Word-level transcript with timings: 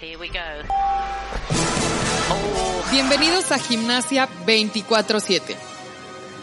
Here 0.00 0.16
we 0.16 0.28
go. 0.28 0.40
Bienvenidos 2.90 3.52
a 3.52 3.58
Gimnasia 3.58 4.30
24/7, 4.46 5.56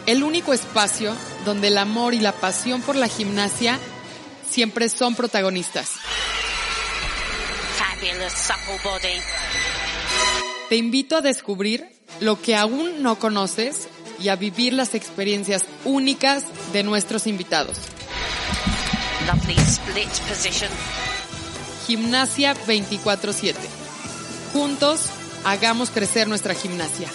el 0.05 0.21
único 0.21 0.53
espacio 0.53 1.15
donde 1.43 1.69
el 1.69 1.79
amor 1.79 2.13
y 2.13 2.19
la 2.19 2.33
pasión 2.33 2.83
por 2.83 2.95
la 2.95 3.07
gimnasia 3.07 3.79
siempre 4.47 4.89
son 4.89 5.15
protagonistas. 5.15 5.93
Fabulous 7.77 8.31
supple 8.31 8.79
body. 8.83 9.21
Te 10.69 10.75
invito 10.75 11.17
a 11.17 11.21
descubrir 11.21 11.89
lo 12.19 12.39
que 12.39 12.55
aún 12.55 13.01
no 13.01 13.17
conoces 13.17 13.87
y 14.19 14.29
a 14.29 14.35
vivir 14.35 14.73
las 14.73 14.93
experiencias 14.93 15.65
únicas 15.83 16.43
de 16.73 16.83
nuestros 16.83 17.25
invitados. 17.25 17.79
Lovely 19.25 19.55
split 19.55 20.09
position. 20.29 20.69
Gimnasia 21.87 22.53
24/7. 22.53 23.57
Juntos, 24.51 25.09
hagamos 25.45 25.89
crecer 25.89 26.27
nuestra 26.27 26.53
gimnasia. 26.53 27.07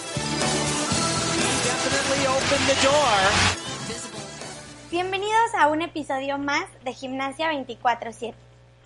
Bienvenidos 4.89 5.53
a 5.59 5.67
un 5.67 5.83
episodio 5.83 6.39
más 6.39 6.65
de 6.83 6.91
Gimnasia 6.91 7.49
24/7. 7.49 8.33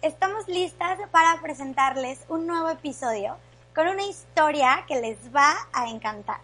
Estamos 0.02 0.50
listas 0.50 1.00
para 1.10 1.42
presentarles 1.42 2.20
un 2.28 2.48
nuevo 2.48 2.68
episodio 2.68 3.38
con 3.74 3.88
una 3.88 4.04
historia 4.04 4.84
que 4.90 5.00
les 5.00 5.18
va 5.34 5.56
a 5.72 5.88
encantar. 5.88 6.42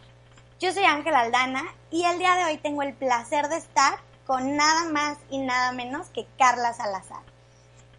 Yo 0.62 0.72
soy 0.72 0.86
Ángela 0.86 1.20
Aldana 1.20 1.66
y 1.92 2.06
el 2.06 2.18
día 2.18 2.36
de 2.36 2.46
hoy 2.46 2.60
tengo 2.60 2.82
el 2.82 2.94
placer 2.94 3.50
de 3.50 3.58
estar 3.58 4.00
con 4.26 4.56
nada 4.56 4.86
más 4.86 5.18
y 5.30 5.40
nada 5.40 5.74
menos 5.74 6.08
que 6.12 6.26
Carla 6.38 6.74
Salazar. 6.74 7.33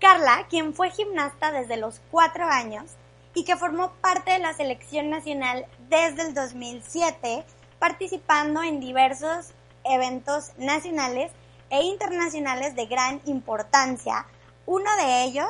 Carla, 0.04 0.44
quien 0.50 0.74
fue 0.74 0.90
gimnasta 0.90 1.50
desde 1.50 1.78
los 1.78 2.02
cuatro 2.10 2.44
años 2.44 2.90
y 3.32 3.46
que 3.46 3.56
formó 3.56 3.92
parte 4.02 4.32
de 4.32 4.38
la 4.38 4.52
selección 4.52 5.08
nacional 5.08 5.64
desde 5.88 6.28
el 6.28 6.34
2007, 6.34 7.42
participando 7.78 8.62
en 8.62 8.80
diversos 8.80 9.54
eventos 9.82 10.50
nacionales 10.58 11.32
e 11.70 11.84
internacionales 11.84 12.76
de 12.76 12.84
gran 12.84 13.22
importancia. 13.24 14.26
Uno 14.66 14.94
de 14.96 15.24
ellos 15.24 15.48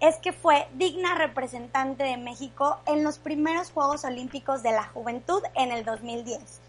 es 0.00 0.16
que 0.16 0.34
fue 0.34 0.68
digna 0.74 1.14
representante 1.14 2.04
de 2.04 2.18
México 2.18 2.78
en 2.84 3.02
los 3.02 3.16
primeros 3.18 3.70
Juegos 3.70 4.04
Olímpicos 4.04 4.62
de 4.62 4.72
la 4.72 4.84
Juventud 4.84 5.42
en 5.54 5.72
el 5.72 5.86
2010. 5.86 6.60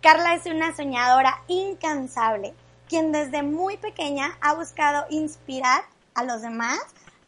Carla 0.00 0.34
es 0.34 0.46
una 0.46 0.74
soñadora 0.74 1.42
incansable, 1.46 2.54
quien 2.88 3.12
desde 3.12 3.42
muy 3.42 3.76
pequeña 3.76 4.38
ha 4.40 4.54
buscado 4.54 5.04
inspirar 5.10 5.84
a 6.14 6.24
los 6.24 6.42
demás 6.42 6.78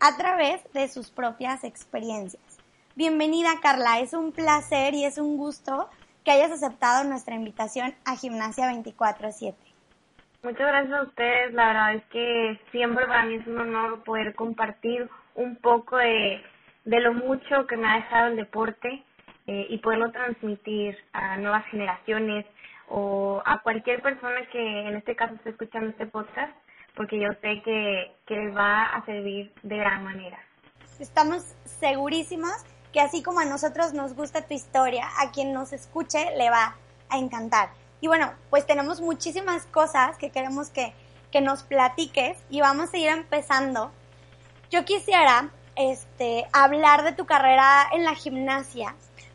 a 0.01 0.17
través 0.17 0.61
de 0.73 0.89
sus 0.89 1.11
propias 1.11 1.65
experiencias. 1.65 2.43
Bienvenida 2.95 3.51
Carla, 3.63 4.01
es 4.01 4.13
un 4.13 4.33
placer 4.33 4.95
y 4.95 5.05
es 5.05 5.19
un 5.19 5.37
gusto 5.37 5.89
que 6.25 6.31
hayas 6.31 6.51
aceptado 6.51 7.05
nuestra 7.05 7.35
invitación 7.35 7.95
a 8.05 8.17
Gimnasia 8.17 8.67
24/7. 8.71 9.55
Muchas 10.43 10.67
gracias 10.67 10.93
a 10.93 11.03
ustedes, 11.03 11.55
la 11.55 11.67
verdad 11.67 11.95
es 11.95 12.05
que 12.07 12.61
siempre 12.73 13.07
para 13.07 13.25
mí 13.25 13.37
es 13.37 13.47
un 13.47 13.59
honor 13.59 14.03
poder 14.03 14.35
compartir 14.35 15.09
un 15.35 15.57
poco 15.57 15.97
de, 15.97 16.43
de 16.85 17.01
lo 17.01 17.15
mucho 17.15 17.67
que 17.69 17.77
me 17.77 17.89
ha 17.89 17.95
dejado 17.95 18.29
el 18.29 18.37
deporte 18.37 19.05
eh, 19.47 19.67
y 19.71 19.79
poderlo 19.79 20.11
transmitir 20.11 20.97
a 21.13 21.37
nuevas 21.37 21.65
generaciones 21.67 22.45
o 22.89 23.43
a 23.45 23.59
cualquier 23.63 24.03
persona 24.03 24.47
que 24.51 24.89
en 24.89 24.97
este 24.97 25.17
caso 25.17 25.35
esté 25.35 25.51
escuchando 25.51 25.91
este 25.91 26.07
podcast, 26.07 26.53
porque 26.95 27.21
yo 27.21 27.29
sé 27.41 27.63
que, 27.63 28.15
que 28.27 28.49
va 28.51 28.85
a 28.85 29.05
servir 29.05 29.53
de 29.63 29.77
gran 29.77 30.05
manera. 30.05 30.39
Estamos 30.99 31.55
segurísimos 31.65 32.53
que 32.93 33.01
así 33.01 33.23
como 33.23 33.41
a 33.41 33.45
nosotros 33.45 33.95
nos 33.95 34.15
gusta 34.15 34.47
tu 34.47 34.55
historia, 34.55 35.09
a 35.19 35.33
quien 35.33 35.53
nos 35.53 35.73
escuche 35.73 36.37
le 36.37 36.51
va 36.51 36.77
a 37.09 37.19
encantar. 37.19 37.71
Y 38.01 38.09
bueno, 38.09 38.33
pues 38.51 38.67
tenemos 38.67 39.01
muchísimas 39.01 39.65
cosas 39.67 40.19
que 40.19 40.31
queremos 40.31 40.71
que, 40.71 40.93
que 41.31 41.41
nos 41.41 41.63
platiques 41.63 42.37
y 42.51 42.61
vamos 42.61 42.93
a 42.93 42.99
ir 42.99 43.09
empezando. 43.09 43.91
Yo 44.71 44.85
quisiera 44.85 45.51
este, 45.77 46.47
hablar 46.53 47.05
de 47.05 47.13
tu 47.13 47.25
carrera 47.27 47.87
en 47.93 48.05
la 48.05 48.15
gimnasia, 48.15 48.95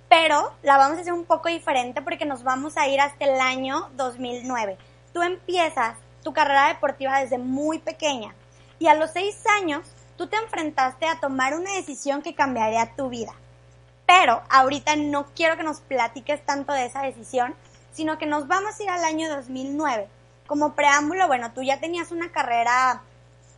pero 0.09 0.53
la 0.63 0.77
vamos 0.77 0.97
a 0.97 1.01
hacer 1.01 1.13
un 1.13 1.25
poco 1.25 1.49
diferente 1.49 2.01
porque 2.01 2.25
nos 2.25 2.43
vamos 2.43 2.77
a 2.77 2.87
ir 2.87 2.99
hasta 2.99 3.25
el 3.25 3.39
año 3.39 3.89
2009. 3.95 4.77
Tú 5.13 5.21
empiezas 5.21 5.97
tu 6.27 6.33
carrera 6.33 6.67
deportiva 6.67 7.21
desde 7.21 7.37
muy 7.37 7.79
pequeña 7.79 8.35
y 8.79 8.87
a 8.87 8.95
los 8.95 9.11
seis 9.11 9.41
años 9.61 9.87
tú 10.17 10.27
te 10.27 10.35
enfrentaste 10.35 11.05
a 11.05 11.21
tomar 11.21 11.53
una 11.53 11.73
decisión 11.75 12.21
que 12.21 12.35
cambiaría 12.35 12.93
tu 12.97 13.07
vida. 13.07 13.31
Pero 14.05 14.41
ahorita 14.49 14.97
no 14.97 15.27
quiero 15.33 15.55
que 15.55 15.63
nos 15.63 15.79
platiques 15.79 16.45
tanto 16.45 16.73
de 16.73 16.85
esa 16.85 17.01
decisión, 17.01 17.55
sino 17.93 18.17
que 18.17 18.25
nos 18.25 18.49
vamos 18.49 18.77
a 18.77 18.83
ir 18.83 18.89
al 18.89 19.05
año 19.05 19.33
2009. 19.33 20.09
Como 20.47 20.73
preámbulo, 20.73 21.27
bueno, 21.27 21.53
tú 21.53 21.63
ya 21.63 21.79
tenías 21.79 22.11
una 22.11 22.29
carrera 22.29 23.03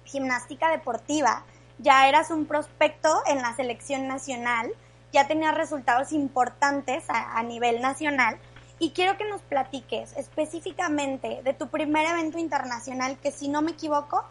gimnástica 0.06 0.70
deportiva, 0.70 1.46
ya 1.80 2.08
eras 2.08 2.30
un 2.30 2.46
prospecto 2.46 3.24
en 3.26 3.42
la 3.42 3.56
selección 3.56 4.08
nacional, 4.08 4.72
ya 5.12 5.28
tenías 5.28 5.56
resultados 5.56 6.12
importantes 6.12 7.10
a, 7.10 7.36
a 7.36 7.42
nivel 7.42 7.82
nacional 7.82 8.38
y 8.80 8.92
quiero 8.92 9.18
que 9.18 9.28
nos 9.28 9.42
platiques 9.42 10.16
específicamente 10.18 11.42
de 11.44 11.54
tu 11.54 11.68
primer 11.68 12.08
evento 12.08 12.38
internacional 12.40 13.18
que 13.22 13.32
si 13.32 13.50
no 13.50 13.62
me 13.62 13.72
equivoco 13.72 14.24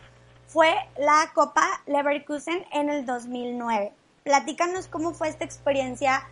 fue 0.47 0.75
la 0.97 1.31
Copa 1.35 1.67
Leverkusen 1.87 2.65
en 2.73 2.89
el 2.89 3.05
2009. 3.05 3.93
Platícanos 4.25 4.89
cómo 4.89 5.13
fue 5.13 5.29
esta 5.29 5.45
experiencia 5.45 6.23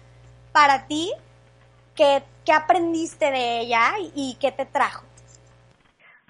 para 0.52 0.86
ti, 0.86 1.12
qué, 1.94 2.22
qué 2.46 2.52
aprendiste 2.52 3.30
de 3.30 3.60
ella 3.60 3.92
y, 4.14 4.38
qué 4.40 4.52
te 4.52 4.64
trajo. 4.64 5.04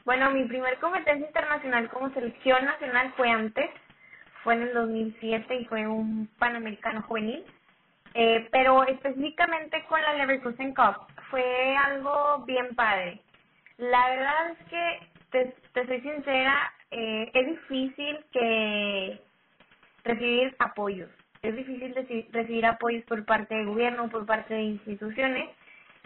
Bueno, 0.04 0.30
mi 0.32 0.44
primer 0.44 0.78
competencia 0.80 1.26
internacional 1.26 1.88
como 1.90 2.10
selección 2.10 2.64
nacional 2.64 3.12
fue 3.16 3.30
antes, 3.30 3.70
fue 4.42 4.54
en 4.54 4.62
el 4.62 4.74
2007 4.74 5.54
y 5.54 5.64
fue 5.66 5.86
un 5.86 6.28
Panamericano 6.38 7.02
juvenil, 7.02 7.44
eh, 8.14 8.48
pero 8.50 8.84
específicamente 8.84 9.84
con 9.88 10.00
la 10.02 10.14
Leverkusen 10.14 10.74
Cup 10.74 11.06
fue 11.30 11.76
algo 11.76 12.44
bien 12.46 12.74
padre. 12.76 13.20
La 13.78 14.10
verdad 14.10 14.50
es 14.52 14.68
que, 14.68 15.00
te, 15.32 15.54
te 15.74 15.86
soy 15.86 16.00
sincera, 16.02 16.72
eh, 16.90 17.30
es 17.34 17.46
difícil 17.46 18.18
que 18.32 19.20
recibir 20.04 20.56
apoyos. 20.58 21.10
Es 21.42 21.56
difícil 21.56 21.94
reci- 21.94 22.28
recibir 22.32 22.66
apoyos 22.66 23.04
por 23.04 23.24
parte 23.24 23.54
del 23.54 23.66
gobierno, 23.66 24.08
por 24.10 24.26
parte 24.26 24.54
de 24.54 24.62
instituciones, 24.62 25.50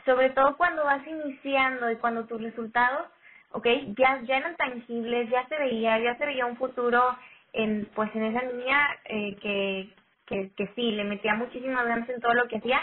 sobre 0.04 0.30
todo 0.30 0.56
cuando 0.56 0.84
vas 0.84 1.06
iniciando 1.06 1.90
y 1.90 1.96
cuando 1.96 2.26
tus 2.26 2.42
resultados, 2.42 3.08
ok, 3.52 3.66
ya, 3.98 4.20
ya 4.22 4.38
eran 4.38 4.56
tangibles, 4.56 5.30
ya 5.30 5.46
se 5.48 5.58
veía, 5.58 5.98
ya 5.98 6.16
se 6.16 6.26
veía 6.26 6.46
un 6.46 6.56
futuro 6.56 7.16
en, 7.52 7.86
pues 7.94 8.14
en 8.14 8.24
esa 8.24 8.42
niña 8.46 8.88
eh, 9.06 9.36
que, 9.42 9.90
que, 10.26 10.52
que 10.56 10.68
sí, 10.74 10.92
le 10.92 11.04
metía 11.04 11.34
muchísimas 11.34 11.86
ganas 11.86 12.08
en 12.08 12.20
todo 12.20 12.34
lo 12.34 12.48
que 12.48 12.58
hacía, 12.58 12.80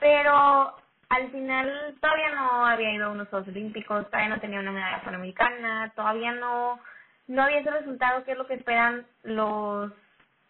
pero 0.00 0.76
al 1.08 1.30
final 1.30 1.94
todavía 2.00 2.34
no 2.34 2.66
había 2.66 2.92
ido 2.92 3.06
a 3.06 3.10
unos 3.10 3.28
Juegos 3.28 3.48
Olímpicos, 3.48 4.06
todavía 4.06 4.34
no 4.34 4.40
tenía 4.40 4.60
una 4.60 4.72
medalla 4.72 5.02
panamericana, 5.02 5.92
todavía 5.94 6.32
no, 6.32 6.80
no 7.28 7.42
había 7.42 7.60
ese 7.60 7.70
resultado 7.70 8.24
que 8.24 8.32
es 8.32 8.38
lo 8.38 8.46
que 8.46 8.54
esperan 8.54 9.06
los 9.22 9.92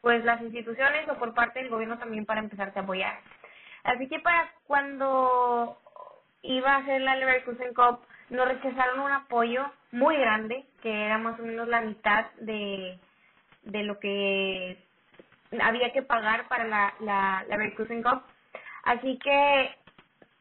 pues 0.01 0.25
las 0.25 0.41
instituciones 0.41 1.09
o 1.09 1.15
por 1.15 1.35
parte 1.35 1.59
del 1.59 1.69
gobierno 1.69 1.99
también 1.99 2.27
para 2.27 2.41
empezarte 2.41 2.79
a 2.79 2.83
apoyar. 2.83 3.19
Así 3.83 4.09
que 4.09 4.21
para 4.21 4.53
cuando 4.67 5.79
iba 6.43 6.75
a 6.75 6.79
hacer 6.79 7.01
la 7.01 7.17
Leverkusen 7.17 7.75
Cup, 7.75 8.01
nos 8.31 8.47
rechazaron 8.47 9.01
un 9.01 9.11
apoyo 9.11 9.65
muy 9.93 10.17
grande, 10.17 10.65
que 10.83 11.07
era 11.07 11.19
más 11.19 11.39
o 11.41 11.43
menos 11.43 11.69
la 11.69 11.81
mitad 11.81 12.27
de, 12.41 12.99
de 13.63 13.83
lo 13.83 13.99
que 13.99 14.79
había 15.61 15.93
que 15.93 16.03
pagar 16.03 16.49
para 16.49 16.65
la, 16.65 16.95
la, 17.01 17.45
Leverkusen 17.49 18.03
Cup. 18.03 18.23
Así 18.85 19.19
que 19.19 19.77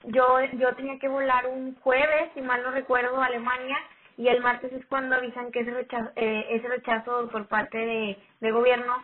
yo, 0.07 0.39
yo 0.53 0.75
tenía 0.75 0.99
que 0.99 1.07
volar 1.07 1.47
un 1.47 1.75
jueves, 1.75 2.31
si 2.33 2.41
mal 2.41 2.61
no 2.63 2.71
recuerdo, 2.71 3.21
a 3.21 3.25
Alemania, 3.25 3.77
y 4.17 4.27
el 4.27 4.41
martes 4.41 4.71
es 4.73 4.85
cuando 4.85 5.15
avisan 5.15 5.51
que 5.51 5.61
ese 5.61 5.71
rechazo, 5.71 6.11
eh, 6.15 6.45
ese 6.51 6.67
rechazo 6.67 7.29
por 7.29 7.47
parte 7.47 7.77
de, 7.77 8.17
de 8.39 8.51
gobierno 8.51 9.01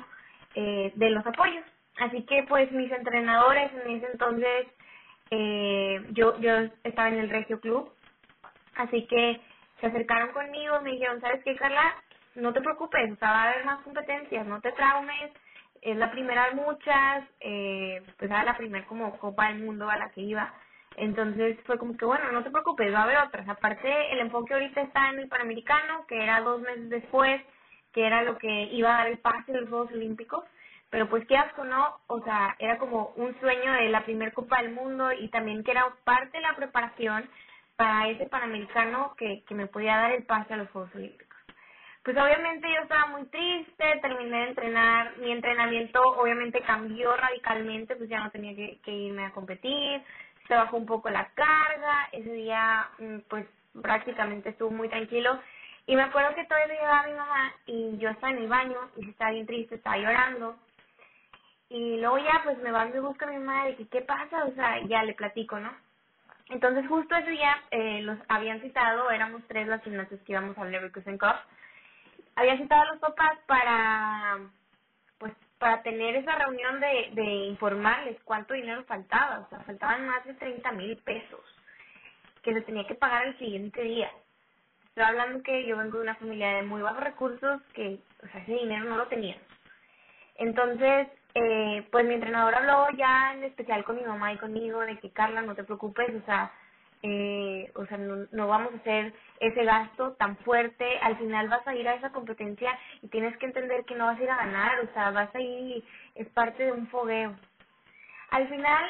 eh, 0.55 0.91
de 0.95 1.09
los 1.09 1.25
apoyos. 1.25 1.65
Así 1.97 2.23
que 2.23 2.43
pues 2.43 2.71
mis 2.71 2.91
entrenadores 2.91 3.71
en 3.73 3.97
ese 3.97 4.11
entonces, 4.11 4.67
eh, 5.29 6.05
yo, 6.11 6.39
yo 6.39 6.51
estaba 6.83 7.09
en 7.09 7.19
el 7.19 7.29
Regio 7.29 7.59
Club, 7.59 7.91
así 8.75 9.05
que 9.07 9.41
se 9.79 9.87
acercaron 9.87 10.31
conmigo 10.31 10.79
me 10.81 10.91
dijeron, 10.91 11.19
¿sabes 11.21 11.43
qué, 11.43 11.55
Carla? 11.55 11.95
No 12.35 12.53
te 12.53 12.61
preocupes, 12.61 13.11
o 13.11 13.15
sea, 13.17 13.31
va 13.31 13.43
a 13.43 13.49
haber 13.51 13.65
más 13.65 13.81
competencias, 13.81 14.45
no 14.45 14.61
te 14.61 14.71
traumes, 14.71 15.31
es 15.81 15.97
la 15.97 16.11
primera 16.11 16.49
de 16.49 16.55
muchas, 16.55 17.23
eh, 17.39 18.01
pues 18.17 18.29
era 18.29 18.43
la 18.43 18.55
primera 18.55 18.85
como 18.85 19.17
Copa 19.17 19.47
del 19.47 19.63
Mundo 19.63 19.89
a 19.89 19.97
la 19.97 20.09
que 20.11 20.21
iba. 20.21 20.53
Entonces 20.97 21.57
fue 21.65 21.77
como 21.77 21.97
que, 21.97 22.05
bueno, 22.05 22.31
no 22.31 22.43
te 22.43 22.51
preocupes, 22.51 22.93
va 22.93 22.99
a 22.99 23.03
haber 23.03 23.17
otras. 23.17 23.47
Aparte, 23.47 24.11
el 24.11 24.19
enfoque 24.19 24.53
ahorita 24.53 24.81
está 24.81 25.09
en 25.09 25.19
el 25.19 25.29
Panamericano, 25.29 26.05
que 26.07 26.21
era 26.21 26.41
dos 26.41 26.61
meses 26.61 26.89
después, 26.89 27.41
que 27.93 28.05
era 28.05 28.23
lo 28.23 28.37
que 28.37 28.63
iba 28.73 28.93
a 28.93 28.97
dar 28.99 29.07
el 29.07 29.19
pase 29.19 29.51
de 29.51 29.61
los 29.61 29.69
Juegos 29.69 29.91
Olímpicos. 29.91 30.43
pero 30.89 31.07
pues 31.09 31.25
quieras 31.25 31.53
o 31.57 31.63
no, 31.63 31.99
o 32.07 32.21
sea, 32.23 32.55
era 32.59 32.77
como 32.77 33.13
un 33.15 33.33
sueño 33.39 33.71
de 33.73 33.89
la 33.89 34.03
primer 34.03 34.33
Copa 34.33 34.61
del 34.61 34.73
Mundo 34.73 35.11
y 35.13 35.29
también 35.29 35.63
que 35.63 35.71
era 35.71 35.87
parte 36.03 36.37
de 36.37 36.41
la 36.43 36.55
preparación 36.55 37.29
para 37.77 38.09
ese 38.09 38.25
Panamericano 38.27 39.15
que, 39.17 39.43
que 39.47 39.55
me 39.55 39.67
podía 39.67 39.95
dar 39.97 40.11
el 40.11 40.23
pase 40.25 40.53
a 40.53 40.57
los 40.57 40.69
Juegos 40.71 40.93
Olímpicos. 40.95 41.37
Pues 42.03 42.17
obviamente 42.17 42.67
yo 42.67 42.81
estaba 42.81 43.07
muy 43.07 43.25
triste, 43.27 43.85
terminé 44.01 44.37
de 44.37 44.47
entrenar, 44.49 45.17
mi 45.17 45.31
entrenamiento 45.31 46.01
obviamente 46.01 46.61
cambió 46.61 47.15
radicalmente, 47.15 47.95
pues 47.95 48.09
ya 48.09 48.19
no 48.23 48.31
tenía 48.31 48.55
que, 48.55 48.79
que 48.83 48.91
irme 48.91 49.25
a 49.25 49.31
competir, 49.31 50.01
se 50.47 50.55
bajó 50.55 50.77
un 50.77 50.85
poco 50.85 51.09
la 51.09 51.29
carga, 51.33 52.09
ese 52.11 52.31
día 52.33 52.89
mm, 52.99 53.17
pues 53.29 53.45
prácticamente 53.81 54.49
estuvo 54.49 54.71
muy 54.71 54.89
tranquilo 54.89 55.39
y 55.87 55.95
me 55.95 56.03
acuerdo 56.03 56.35
que 56.35 56.45
todavía 56.45 56.75
llegaba 56.75 57.07
mi 57.07 57.13
mamá 57.13 57.53
y 57.65 57.97
yo 57.97 58.09
estaba 58.09 58.31
en 58.31 58.39
el 58.39 58.47
baño 58.47 58.77
y 58.97 59.09
estaba 59.09 59.31
bien 59.31 59.47
triste, 59.47 59.75
estaba 59.75 59.97
llorando. 59.97 60.55
Y 61.69 61.97
luego 61.99 62.17
ya 62.19 62.41
pues 62.43 62.57
me 62.59 62.71
va 62.71 62.87
y 62.87 62.99
busca 62.99 63.25
mi 63.25 63.37
mamá 63.37 63.65
de 63.65 63.75
que 63.75 63.87
qué 63.87 64.01
pasa, 64.01 64.45
o 64.45 64.53
sea, 64.53 64.81
ya 64.87 65.03
le 65.03 65.13
platico, 65.13 65.59
¿no? 65.59 65.71
Entonces 66.49 66.85
justo 66.87 67.15
ese 67.15 67.31
día 67.31 67.57
eh, 67.71 68.01
los 68.01 68.17
habían 68.27 68.61
citado, 68.61 69.09
éramos 69.09 69.41
tres 69.47 69.67
las 69.67 69.81
gimnastas 69.83 70.19
que 70.21 70.33
íbamos 70.33 70.57
al 70.57 70.71
Leverkusen 70.71 71.17
Cup. 71.17 71.35
Habían 72.35 72.57
citado 72.57 72.81
a 72.81 72.91
los 72.93 72.99
papás 72.99 73.37
para 73.47 74.39
para 75.61 75.83
tener 75.83 76.15
esa 76.15 76.33
reunión 76.33 76.79
de, 76.79 77.11
de 77.13 77.23
informarles 77.45 78.17
cuánto 78.23 78.55
dinero 78.55 78.83
faltaba, 78.85 79.41
o 79.41 79.49
sea, 79.49 79.59
faltaban 79.59 80.07
más 80.07 80.25
de 80.25 80.33
30 80.33 80.71
mil 80.71 80.97
pesos 80.97 81.39
que 82.41 82.51
se 82.51 82.61
tenía 82.61 82.87
que 82.87 82.95
pagar 82.95 83.27
el 83.27 83.37
siguiente 83.37 83.79
día. 83.83 84.09
Estoy 84.87 85.03
hablando 85.03 85.43
que 85.43 85.67
yo 85.67 85.77
vengo 85.77 85.97
de 85.97 86.03
una 86.03 86.15
familia 86.15 86.55
de 86.55 86.63
muy 86.63 86.81
bajos 86.81 87.03
recursos 87.03 87.61
que, 87.75 87.99
o 88.23 88.27
sea, 88.29 88.41
ese 88.41 88.53
dinero 88.53 88.85
no 88.85 88.97
lo 88.97 89.07
tenía. 89.07 89.37
Entonces, 90.33 91.09
eh, 91.35 91.87
pues 91.91 92.05
mi 92.07 92.15
entrenador 92.15 92.55
habló 92.55 92.87
ya 92.97 93.35
en 93.35 93.43
especial 93.43 93.83
con 93.83 93.97
mi 93.97 94.01
mamá 94.01 94.33
y 94.33 94.37
conmigo 94.37 94.79
de 94.79 94.97
que 94.97 95.11
Carla, 95.11 95.43
no 95.43 95.53
te 95.53 95.63
preocupes, 95.63 96.09
o 96.09 96.25
sea, 96.25 96.51
eh, 97.03 97.71
o 97.75 97.85
sea, 97.85 97.97
no, 97.97 98.27
no 98.31 98.47
vamos 98.47 98.73
a 98.73 98.77
hacer 98.77 99.13
ese 99.39 99.63
gasto 99.63 100.13
tan 100.13 100.37
fuerte, 100.37 100.99
al 100.99 101.17
final 101.17 101.47
vas 101.49 101.65
a 101.67 101.75
ir 101.75 101.87
a 101.87 101.95
esa 101.95 102.11
competencia 102.11 102.77
y 103.01 103.07
tienes 103.07 103.35
que 103.37 103.47
entender 103.47 103.85
que 103.85 103.95
no 103.95 104.05
vas 104.05 104.19
a 104.19 104.23
ir 104.23 104.29
a 104.29 104.37
ganar, 104.37 104.79
o 104.81 104.93
sea, 104.93 105.11
vas 105.11 105.33
a 105.33 105.39
ir 105.39 105.83
es 106.15 106.27
parte 106.29 106.65
de 106.65 106.71
un 106.71 106.87
fogueo. 106.87 107.35
Al 108.29 108.47
final, 108.49 108.85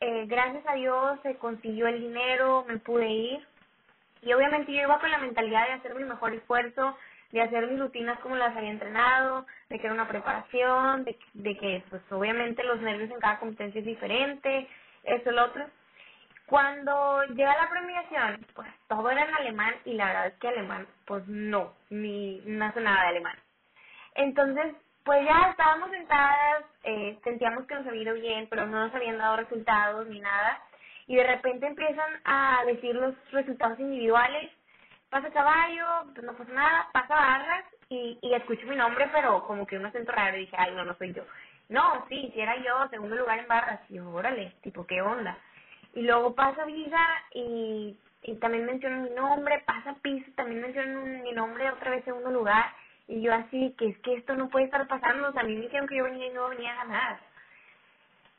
eh, 0.00 0.26
gracias 0.26 0.64
a 0.66 0.74
Dios 0.74 1.18
se 1.22 1.36
consiguió 1.36 1.88
el 1.88 2.00
dinero, 2.00 2.64
me 2.68 2.78
pude 2.78 3.08
ir, 3.08 3.46
y 4.22 4.32
obviamente 4.32 4.72
yo 4.72 4.82
iba 4.82 4.98
con 4.98 5.10
la 5.10 5.18
mentalidad 5.18 5.66
de 5.66 5.74
hacer 5.74 5.94
mi 5.94 6.04
mejor 6.04 6.34
esfuerzo, 6.34 6.96
de 7.32 7.42
hacer 7.42 7.66
mis 7.66 7.80
rutinas 7.80 8.18
como 8.20 8.36
las 8.36 8.56
había 8.56 8.70
entrenado, 8.70 9.46
de 9.68 9.78
que 9.78 9.86
era 9.86 9.94
una 9.94 10.08
preparación, 10.08 11.04
de, 11.04 11.18
de 11.34 11.56
que 11.56 11.82
pues 11.90 12.02
obviamente 12.10 12.62
los 12.64 12.80
nervios 12.80 13.10
en 13.10 13.18
cada 13.18 13.38
competencia 13.38 13.80
es 13.80 13.86
diferente, 13.86 14.68
eso, 15.02 15.30
lo 15.32 15.44
otro. 15.44 15.66
Cuando 16.46 17.24
llega 17.24 17.56
la 17.56 17.70
premiación, 17.70 18.46
pues 18.54 18.68
todo 18.88 19.10
era 19.10 19.24
en 19.24 19.34
alemán 19.34 19.74
y 19.84 19.94
la 19.94 20.06
verdad 20.06 20.26
es 20.28 20.34
que 20.34 20.48
alemán, 20.48 20.86
pues 21.06 21.26
no, 21.26 21.74
ni 21.90 22.40
no 22.46 22.72
nada 22.76 23.02
de 23.02 23.08
alemán. 23.08 23.36
Entonces, 24.14 24.74
pues 25.04 25.24
ya 25.24 25.50
estábamos 25.50 25.90
sentadas, 25.90 26.64
eh, 26.84 27.18
sentíamos 27.24 27.66
que 27.66 27.74
nos 27.74 27.86
había 27.86 28.02
ido 28.02 28.14
bien, 28.14 28.46
pero 28.48 28.66
no 28.66 28.86
nos 28.86 28.94
habían 28.94 29.18
dado 29.18 29.36
resultados 29.36 30.06
ni 30.08 30.20
nada 30.20 30.60
y 31.06 31.16
de 31.16 31.24
repente 31.24 31.66
empiezan 31.66 32.20
a 32.24 32.64
decir 32.66 32.94
los 32.94 33.14
resultados 33.32 33.78
individuales, 33.78 34.50
pasa 35.10 35.30
caballo, 35.30 36.12
pues 36.14 36.24
no 36.26 36.32
pasa 36.34 36.52
nada, 36.52 36.88
pasa 36.92 37.14
barras 37.14 37.64
y, 37.88 38.18
y 38.20 38.34
escucho 38.34 38.66
mi 38.66 38.76
nombre, 38.76 39.08
pero 39.12 39.46
como 39.46 39.66
que 39.66 39.76
un 39.76 39.86
acento 39.86 40.12
raro 40.12 40.36
y 40.36 40.40
dije, 40.40 40.56
ay, 40.58 40.72
no, 40.74 40.84
no 40.84 40.94
soy 40.96 41.12
yo. 41.12 41.24
No, 41.68 42.04
sí, 42.08 42.30
si 42.34 42.40
era 42.40 42.56
yo, 42.56 42.88
segundo 42.90 43.16
lugar 43.16 43.38
en 43.40 43.48
barras, 43.48 43.80
y 43.88 43.94
yo, 43.94 44.08
órale, 44.10 44.52
tipo, 44.62 44.86
¿qué 44.86 45.00
onda? 45.02 45.36
Y 45.96 46.02
luego 46.02 46.34
pasa 46.34 46.66
Viga 46.66 47.06
y, 47.32 47.98
también 48.38 48.66
mencionan 48.66 49.04
mi 49.04 49.10
nombre, 49.10 49.62
pasa 49.64 49.96
Piso, 50.02 50.30
también 50.34 50.60
mencionan 50.60 51.22
mi 51.22 51.32
nombre 51.32 51.70
otra 51.70 51.90
vez 51.90 52.04
segundo 52.04 52.30
lugar, 52.30 52.66
y 53.08 53.22
yo 53.22 53.32
así, 53.32 53.74
que 53.78 53.88
es 53.88 53.98
que 54.00 54.14
esto 54.14 54.34
no 54.34 54.50
puede 54.50 54.66
estar 54.66 54.86
pasando, 54.88 55.30
o 55.30 55.32
sea, 55.32 55.40
a 55.40 55.44
mí 55.44 55.54
me 55.54 55.62
dijeron 55.62 55.88
que 55.88 55.96
yo 55.96 56.04
venía 56.04 56.26
y 56.26 56.34
no 56.34 56.50
venía 56.50 56.72
a 56.72 56.84
ganar. 56.84 57.20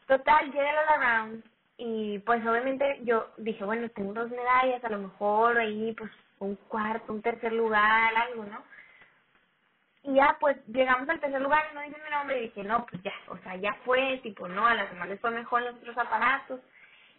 Total, 0.06 0.52
llega 0.52 0.86
la 0.86 0.98
round 0.98 1.44
y 1.78 2.20
pues 2.20 2.46
obviamente 2.46 3.00
yo 3.04 3.28
dije, 3.38 3.64
bueno, 3.64 3.90
tengo 3.90 4.14
dos 4.14 4.30
medallas, 4.30 4.84
a 4.84 4.90
lo 4.90 5.00
mejor 5.00 5.58
ahí 5.58 5.94
pues 5.98 6.12
un 6.38 6.56
cuarto, 6.68 7.12
un 7.12 7.24
tercer 7.24 7.54
lugar, 7.54 8.14
algo, 8.16 8.46
¿no? 8.46 8.62
Y 10.04 10.14
ya 10.14 10.38
pues 10.40 10.58
llegamos 10.68 11.10
al 11.10 11.20
tercer 11.20 11.42
lugar 11.42 11.64
y 11.72 11.76
no 11.76 11.82
dicen 11.82 12.04
mi 12.04 12.12
nombre 12.12 12.38
y 12.38 12.42
dije, 12.44 12.64
no, 12.64 12.86
pues 12.86 13.02
ya, 13.02 13.14
o 13.30 13.38
sea, 13.40 13.56
ya 13.56 13.74
fue, 13.84 14.20
tipo, 14.22 14.48
no, 14.48 14.68
a 14.68 14.76
las 14.76 14.92
demás 14.92 15.10
les 15.10 15.20
fue 15.20 15.32
mejor 15.32 15.62
en 15.62 15.68
los 15.70 15.76
otros 15.78 15.98
aparatos. 15.98 16.62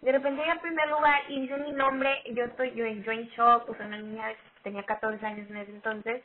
De 0.01 0.13
repente 0.13 0.41
llegué 0.41 0.51
al 0.51 0.61
primer 0.61 0.89
lugar 0.89 1.23
y 1.29 1.41
dicen 1.41 1.65
mi 1.65 1.73
nombre, 1.73 2.23
yo 2.33 2.45
estoy, 2.45 2.73
yo, 2.73 2.87
yo 2.87 3.13
en 3.13 3.29
shock, 3.29 3.77
sea, 3.77 3.87
una 3.87 3.99
niña 3.99 4.33
tenía 4.63 4.85
14 4.85 5.25
años 5.27 5.51
en 5.51 5.57
ese 5.57 5.73
entonces, 5.73 6.23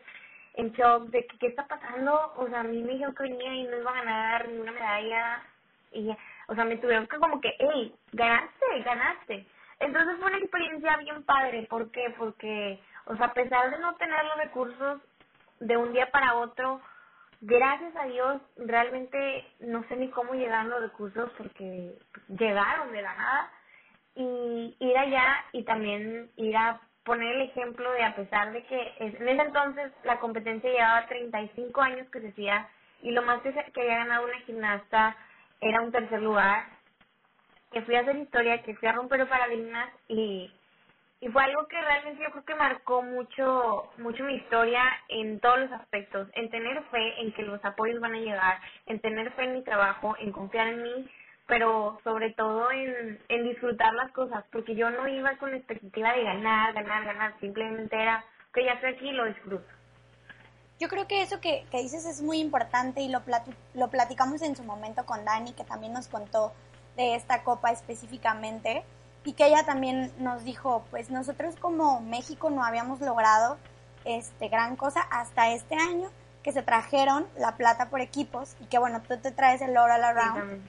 en 0.55 0.71
shock 0.73 1.09
de 1.09 1.25
que 1.25 1.37
qué 1.39 1.47
está 1.47 1.67
pasando, 1.67 2.33
o 2.37 2.47
sea, 2.47 2.59
a 2.59 2.63
mí 2.63 2.83
me 2.83 2.93
dijeron 2.93 3.15
que 3.15 3.23
venía 3.23 3.53
y 3.55 3.63
no 3.63 3.77
iba 3.77 3.91
a 3.91 4.03
ganar 4.03 4.47
ninguna 4.47 4.71
medalla, 4.71 5.43
y 5.91 6.15
o 6.47 6.55
sea, 6.55 6.65
me 6.65 6.77
tuvieron 6.77 7.07
que 7.07 7.17
como 7.17 7.39
que, 7.41 7.55
hey, 7.59 7.95
ganaste, 8.11 8.81
ganaste. 8.83 9.47
Entonces 9.79 10.15
fue 10.17 10.27
una 10.27 10.37
experiencia 10.37 10.97
bien 10.97 11.23
padre. 11.23 11.67
¿Por 11.69 11.91
qué? 11.91 12.13
Porque, 12.17 12.79
o 13.05 13.15
sea, 13.15 13.27
a 13.27 13.33
pesar 13.33 13.71
de 13.71 13.79
no 13.79 13.95
tener 13.95 14.23
los 14.25 14.37
recursos 14.37 15.01
de 15.59 15.77
un 15.77 15.93
día 15.93 16.09
para 16.11 16.35
otro, 16.35 16.81
gracias 17.41 17.95
a 17.95 18.05
Dios, 18.05 18.41
realmente 18.57 19.45
no 19.59 19.83
sé 19.87 19.95
ni 19.95 20.09
cómo 20.09 20.33
llegaron 20.33 20.69
los 20.69 20.81
recursos 20.81 21.31
porque 21.37 21.97
llegaron 22.29 22.91
de 22.91 23.01
la 23.01 23.15
nada. 23.15 23.51
Y 24.15 24.75
ir 24.79 24.97
allá 24.97 25.43
y 25.53 25.63
también 25.63 26.29
ir 26.37 26.55
a 26.55 26.79
poner 27.03 27.35
el 27.35 27.41
ejemplo 27.41 27.91
de 27.91 28.03
a 28.03 28.15
pesar 28.15 28.51
de 28.53 28.63
que 28.63 28.93
en 28.99 29.27
ese 29.27 29.41
entonces 29.41 29.91
la 30.03 30.19
competencia 30.19 30.69
llevaba 30.69 31.05
35 31.07 31.81
años 31.81 32.09
que 32.09 32.21
se 32.21 32.29
hacía 32.29 32.69
y 33.01 33.11
lo 33.11 33.21
más 33.21 33.41
que, 33.41 33.49
había 33.49 33.97
ganado 33.97 34.25
una 34.25 34.39
gimnasta 34.41 35.15
era 35.59 35.81
un 35.81 35.91
tercer 35.91 36.21
lugar, 36.21 36.65
que 37.71 37.81
fui 37.81 37.95
a 37.95 38.01
hacer 38.01 38.15
historia, 38.15 38.63
que 38.63 38.75
fui 38.75 38.87
a 38.87 38.93
romper 38.93 39.27
paradigmas 39.27 39.89
y, 40.07 40.49
y 41.19 41.27
fue 41.29 41.43
algo 41.43 41.67
que 41.67 41.81
realmente 41.81 42.23
yo 42.23 42.31
creo 42.31 42.45
que 42.45 42.55
marcó 42.55 43.01
mucho, 43.01 43.91
mucho 43.97 44.23
mi 44.23 44.35
historia 44.35 44.83
en 45.09 45.39
todos 45.39 45.59
los 45.59 45.71
aspectos, 45.71 46.29
en 46.33 46.49
tener 46.49 46.81
fe 46.85 47.21
en 47.21 47.33
que 47.33 47.43
los 47.43 47.63
apoyos 47.65 47.99
van 47.99 48.13
a 48.13 48.19
llegar, 48.19 48.59
en 48.85 48.99
tener 48.99 49.31
fe 49.31 49.43
en 49.43 49.53
mi 49.53 49.63
trabajo, 49.63 50.15
en 50.19 50.31
confiar 50.31 50.67
en 50.67 50.83
mí, 50.83 51.09
pero 51.47 51.99
sobre 52.03 52.31
todo 52.31 52.71
en, 52.71 53.19
en 53.29 53.43
disfrutar 53.43 53.93
las 53.93 54.11
cosas, 54.11 54.43
porque 54.51 54.75
yo 54.75 54.89
no 54.89 55.07
iba 55.07 55.37
con 55.37 55.51
la 55.51 55.57
expectativa 55.57 56.13
de 56.13 56.23
ganar, 56.23 56.73
ganar, 56.73 57.05
ganar, 57.05 57.39
simplemente 57.39 58.01
era 58.01 58.23
que 58.53 58.65
ya 58.65 58.73
estoy 58.73 58.93
aquí 58.93 59.09
y 59.09 59.13
lo 59.13 59.25
disfruto. 59.25 59.65
Yo 60.79 60.89
creo 60.89 61.07
que 61.07 61.21
eso 61.21 61.39
que, 61.39 61.65
que 61.71 61.81
dices 61.81 62.05
es 62.05 62.21
muy 62.21 62.39
importante 62.39 63.01
y 63.01 63.09
lo, 63.09 63.21
lo 63.73 63.87
platicamos 63.89 64.41
en 64.41 64.55
su 64.55 64.63
momento 64.63 65.05
con 65.05 65.23
Dani, 65.23 65.53
que 65.53 65.63
también 65.63 65.93
nos 65.93 66.07
contó 66.07 66.53
de 66.95 67.15
esta 67.15 67.43
copa 67.43 67.71
específicamente, 67.71 68.83
y 69.23 69.33
que 69.33 69.47
ella 69.47 69.65
también 69.65 70.11
nos 70.17 70.43
dijo, 70.43 70.85
pues 70.91 71.09
nosotros 71.09 71.55
como 71.55 72.01
México 72.01 72.49
no 72.49 72.63
habíamos 72.63 72.99
logrado 72.99 73.57
este 74.03 74.49
gran 74.49 74.75
cosa 74.75 75.01
hasta 75.11 75.53
este 75.53 75.75
año, 75.75 76.09
que 76.43 76.51
se 76.51 76.61
trajeron 76.61 77.25
la 77.37 77.55
plata 77.55 77.89
por 77.89 78.01
equipos, 78.01 78.55
y 78.59 78.65
que 78.65 78.77
bueno, 78.77 79.01
tú 79.01 79.17
te 79.17 79.31
traes 79.31 79.61
el 79.61 79.77
oro 79.77 79.93
a 79.93 79.97
la 79.97 80.11
round. 80.13 80.61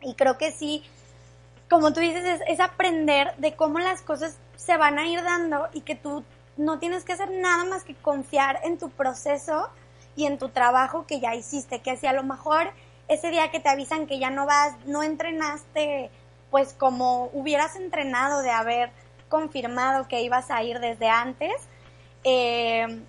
Y 0.00 0.14
creo 0.14 0.38
que 0.38 0.52
sí, 0.52 0.84
como 1.68 1.92
tú 1.92 2.00
dices, 2.00 2.40
es, 2.46 2.60
aprender 2.60 3.34
de 3.36 3.54
cómo 3.56 3.78
las 3.78 4.02
cosas 4.02 4.38
se 4.56 4.76
van 4.76 4.98
a 4.98 5.06
ir 5.06 5.22
dando 5.22 5.68
y 5.72 5.82
que 5.82 5.94
tú 5.94 6.24
no 6.56 6.78
tienes 6.78 7.04
que 7.04 7.12
hacer 7.12 7.30
nada 7.30 7.64
más 7.64 7.84
que 7.84 7.94
confiar 7.94 8.60
en 8.64 8.78
tu 8.78 8.90
proceso 8.90 9.68
y 10.16 10.26
en 10.26 10.38
tu 10.38 10.48
trabajo 10.48 11.06
que 11.06 11.20
ya 11.20 11.34
hiciste, 11.34 11.80
que 11.80 11.96
si 11.96 12.06
a 12.06 12.12
lo 12.12 12.24
mejor 12.24 12.72
ese 13.06 13.30
día 13.30 13.50
que 13.50 13.60
te 13.60 13.68
avisan 13.68 14.06
que 14.06 14.18
ya 14.18 14.30
no 14.30 14.46
vas, 14.46 14.74
no 14.86 15.02
entrenaste 15.02 16.10
pues 16.50 16.72
como 16.72 17.30
hubieras 17.32 17.76
entrenado 17.76 18.42
de 18.42 18.50
haber 18.50 18.90
confirmado 19.28 20.08
que 20.08 20.22
ibas 20.22 20.50
a 20.50 20.62
ir 20.62 20.80
desde 20.80 21.08
antes, 21.08 21.52
eh, 22.24 23.02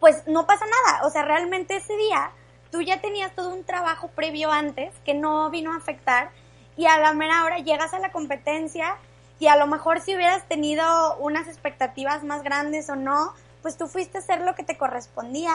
pues 0.00 0.26
no 0.26 0.46
pasa 0.46 0.64
nada. 0.64 1.06
O 1.06 1.10
sea, 1.10 1.22
realmente 1.22 1.76
ese 1.76 1.96
día 1.96 2.30
tú 2.70 2.82
ya 2.82 3.00
tenías 3.00 3.34
todo 3.34 3.50
un 3.50 3.64
trabajo 3.64 4.08
previo 4.08 4.50
antes 4.50 4.92
que 5.04 5.14
no 5.14 5.50
vino 5.50 5.72
a 5.72 5.76
afectar 5.76 6.30
y 6.76 6.86
a 6.86 6.98
la 6.98 7.12
mera 7.12 7.44
hora 7.44 7.58
llegas 7.58 7.94
a 7.94 7.98
la 7.98 8.12
competencia 8.12 8.96
y 9.38 9.48
a 9.48 9.56
lo 9.56 9.66
mejor 9.66 10.00
si 10.00 10.14
hubieras 10.14 10.46
tenido 10.48 11.16
unas 11.18 11.48
expectativas 11.48 12.24
más 12.24 12.42
grandes 12.42 12.88
o 12.88 12.96
no, 12.96 13.34
pues 13.62 13.76
tú 13.76 13.86
fuiste 13.86 14.18
a 14.18 14.20
hacer 14.20 14.40
lo 14.40 14.54
que 14.54 14.62
te 14.62 14.78
correspondía 14.78 15.54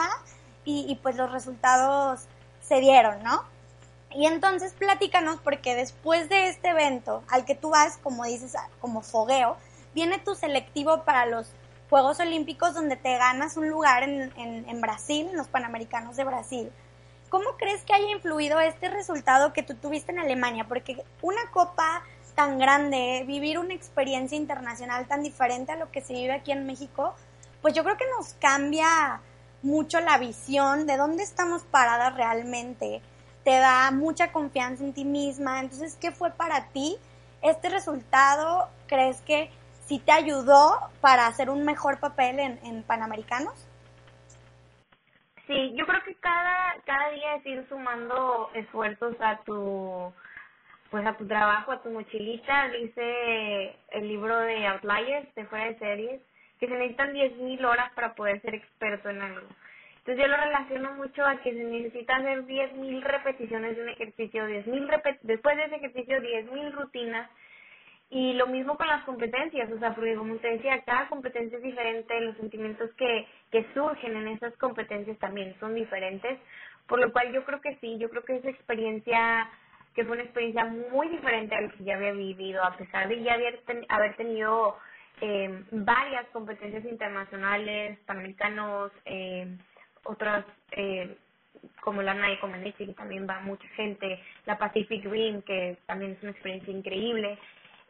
y, 0.64 0.96
pues 1.02 1.16
los 1.16 1.32
resultados 1.32 2.20
se 2.60 2.78
dieron, 2.78 3.20
¿no? 3.24 3.42
Y 4.10 4.26
entonces 4.26 4.74
platícanos 4.74 5.40
porque 5.42 5.74
después 5.74 6.28
de 6.28 6.48
este 6.48 6.68
evento 6.68 7.24
al 7.28 7.44
que 7.44 7.56
tú 7.56 7.70
vas, 7.70 7.98
como 7.98 8.24
dices, 8.24 8.54
como 8.80 9.02
fogueo, 9.02 9.56
viene 9.94 10.18
tu 10.18 10.36
selectivo 10.36 11.02
para 11.02 11.26
los 11.26 11.50
Juegos 11.90 12.20
Olímpicos 12.20 12.74
donde 12.74 12.96
te 12.96 13.18
ganas 13.18 13.56
un 13.56 13.68
lugar 13.68 14.04
en, 14.04 14.32
en, 14.36 14.68
en 14.68 14.80
Brasil, 14.80 15.28
en 15.28 15.36
los 15.36 15.48
Panamericanos 15.48 16.16
de 16.16 16.24
Brasil. 16.24 16.72
¿Cómo 17.32 17.56
crees 17.56 17.82
que 17.84 17.94
haya 17.94 18.10
influido 18.10 18.60
este 18.60 18.90
resultado 18.90 19.54
que 19.54 19.62
tú 19.62 19.74
tuviste 19.74 20.12
en 20.12 20.18
Alemania? 20.18 20.66
Porque 20.68 21.02
una 21.22 21.40
copa 21.50 22.02
tan 22.34 22.58
grande, 22.58 23.24
vivir 23.26 23.58
una 23.58 23.72
experiencia 23.72 24.36
internacional 24.36 25.08
tan 25.08 25.22
diferente 25.22 25.72
a 25.72 25.76
lo 25.76 25.90
que 25.90 26.02
se 26.02 26.12
vive 26.12 26.34
aquí 26.34 26.52
en 26.52 26.66
México, 26.66 27.14
pues 27.62 27.72
yo 27.72 27.84
creo 27.84 27.96
que 27.96 28.04
nos 28.18 28.34
cambia 28.34 29.22
mucho 29.62 29.98
la 30.00 30.18
visión 30.18 30.86
de 30.86 30.98
dónde 30.98 31.22
estamos 31.22 31.62
paradas 31.62 32.14
realmente, 32.14 33.00
te 33.44 33.58
da 33.58 33.90
mucha 33.92 34.30
confianza 34.30 34.84
en 34.84 34.92
ti 34.92 35.06
misma. 35.06 35.60
Entonces, 35.60 35.96
¿qué 35.98 36.12
fue 36.12 36.32
para 36.32 36.66
ti 36.66 36.98
este 37.40 37.70
resultado? 37.70 38.68
¿Crees 38.88 39.22
que 39.22 39.50
sí 39.88 39.98
te 40.00 40.12
ayudó 40.12 40.78
para 41.00 41.28
hacer 41.28 41.48
un 41.48 41.64
mejor 41.64 41.98
papel 41.98 42.40
en, 42.40 42.60
en 42.62 42.82
Panamericanos? 42.82 43.54
Sí, 45.52 45.74
yo 45.76 45.86
creo 45.86 46.02
que 46.04 46.14
cada, 46.14 46.76
cada 46.86 47.10
día 47.10 47.34
es 47.34 47.44
ir 47.46 47.66
sumando 47.68 48.50
esfuerzos 48.54 49.14
a 49.20 49.36
tu 49.44 50.12
pues 50.90 51.06
a 51.06 51.16
tu 51.16 51.26
trabajo, 51.26 51.72
a 51.72 51.82
tu 51.82 51.90
mochilita, 51.90 52.68
dice 52.68 53.74
el 53.92 54.08
libro 54.08 54.38
de 54.40 54.66
Outliers, 54.66 55.34
de 55.34 55.46
fuera 55.46 55.66
de 55.66 55.78
series, 55.78 56.22
que 56.60 56.68
se 56.68 56.74
necesitan 56.74 57.14
10.000 57.14 57.64
horas 57.64 57.90
para 57.94 58.14
poder 58.14 58.42
ser 58.42 58.54
experto 58.54 59.08
en 59.08 59.22
algo. 59.22 59.48
Entonces 59.98 60.22
yo 60.22 60.28
lo 60.28 60.36
relaciono 60.36 60.92
mucho 60.94 61.24
a 61.24 61.36
que 61.40 61.52
se 61.52 61.64
necesita 61.64 62.16
hacer 62.16 62.44
10.000 62.44 63.02
repeticiones 63.02 63.76
de 63.76 63.82
un 63.82 63.88
ejercicio, 63.90 64.46
10.000 64.46 64.86
repet 64.86 65.18
después 65.22 65.56
de 65.56 65.64
ese 65.64 65.76
ejercicio 65.76 66.20
10.000 66.20 66.72
rutinas 66.72 67.30
y 68.10 68.34
lo 68.34 68.46
mismo 68.46 68.76
con 68.76 68.86
las 68.86 69.04
competencias, 69.04 69.72
o 69.72 69.78
sea, 69.78 69.94
porque 69.94 70.14
como 70.14 70.36
te 70.36 70.48
decía, 70.48 70.82
cada 70.84 71.08
competencia 71.08 71.56
es 71.56 71.64
diferente, 71.64 72.20
los 72.20 72.36
sentimientos 72.36 72.90
que, 72.98 73.26
que 73.52 73.64
surgen 73.74 74.16
en 74.16 74.28
esas 74.28 74.56
competencias 74.56 75.18
también 75.18 75.54
son 75.60 75.74
diferentes, 75.74 76.38
por 76.88 76.98
lo 76.98 77.12
cual 77.12 77.32
yo 77.32 77.44
creo 77.44 77.60
que 77.60 77.76
sí, 77.76 77.98
yo 77.98 78.10
creo 78.10 78.24
que 78.24 78.36
esa 78.36 78.50
experiencia 78.50 79.48
que 79.94 80.04
fue 80.04 80.14
una 80.14 80.24
experiencia 80.24 80.64
muy 80.64 81.08
diferente 81.08 81.54
a 81.54 81.60
lo 81.60 81.70
que 81.70 81.84
ya 81.84 81.96
había 81.96 82.12
vivido, 82.12 82.64
a 82.64 82.76
pesar 82.76 83.08
de 83.08 83.22
ya 83.22 83.34
haber, 83.34 83.62
haber 83.88 84.16
tenido 84.16 84.78
eh, 85.20 85.64
varias 85.70 86.26
competencias 86.32 86.84
internacionales, 86.86 87.98
panamericanos, 88.06 88.90
eh, 89.04 89.46
otras 90.04 90.46
eh, 90.72 91.16
como 91.80 92.02
la 92.02 92.14
NAI 92.14 92.38
que 92.76 92.86
también 92.88 93.26
va 93.28 93.40
mucha 93.40 93.68
gente, 93.76 94.18
la 94.46 94.58
Pacific 94.58 95.04
Rim, 95.04 95.42
que 95.42 95.76
también 95.86 96.12
es 96.12 96.22
una 96.22 96.32
experiencia 96.32 96.72
increíble. 96.72 97.38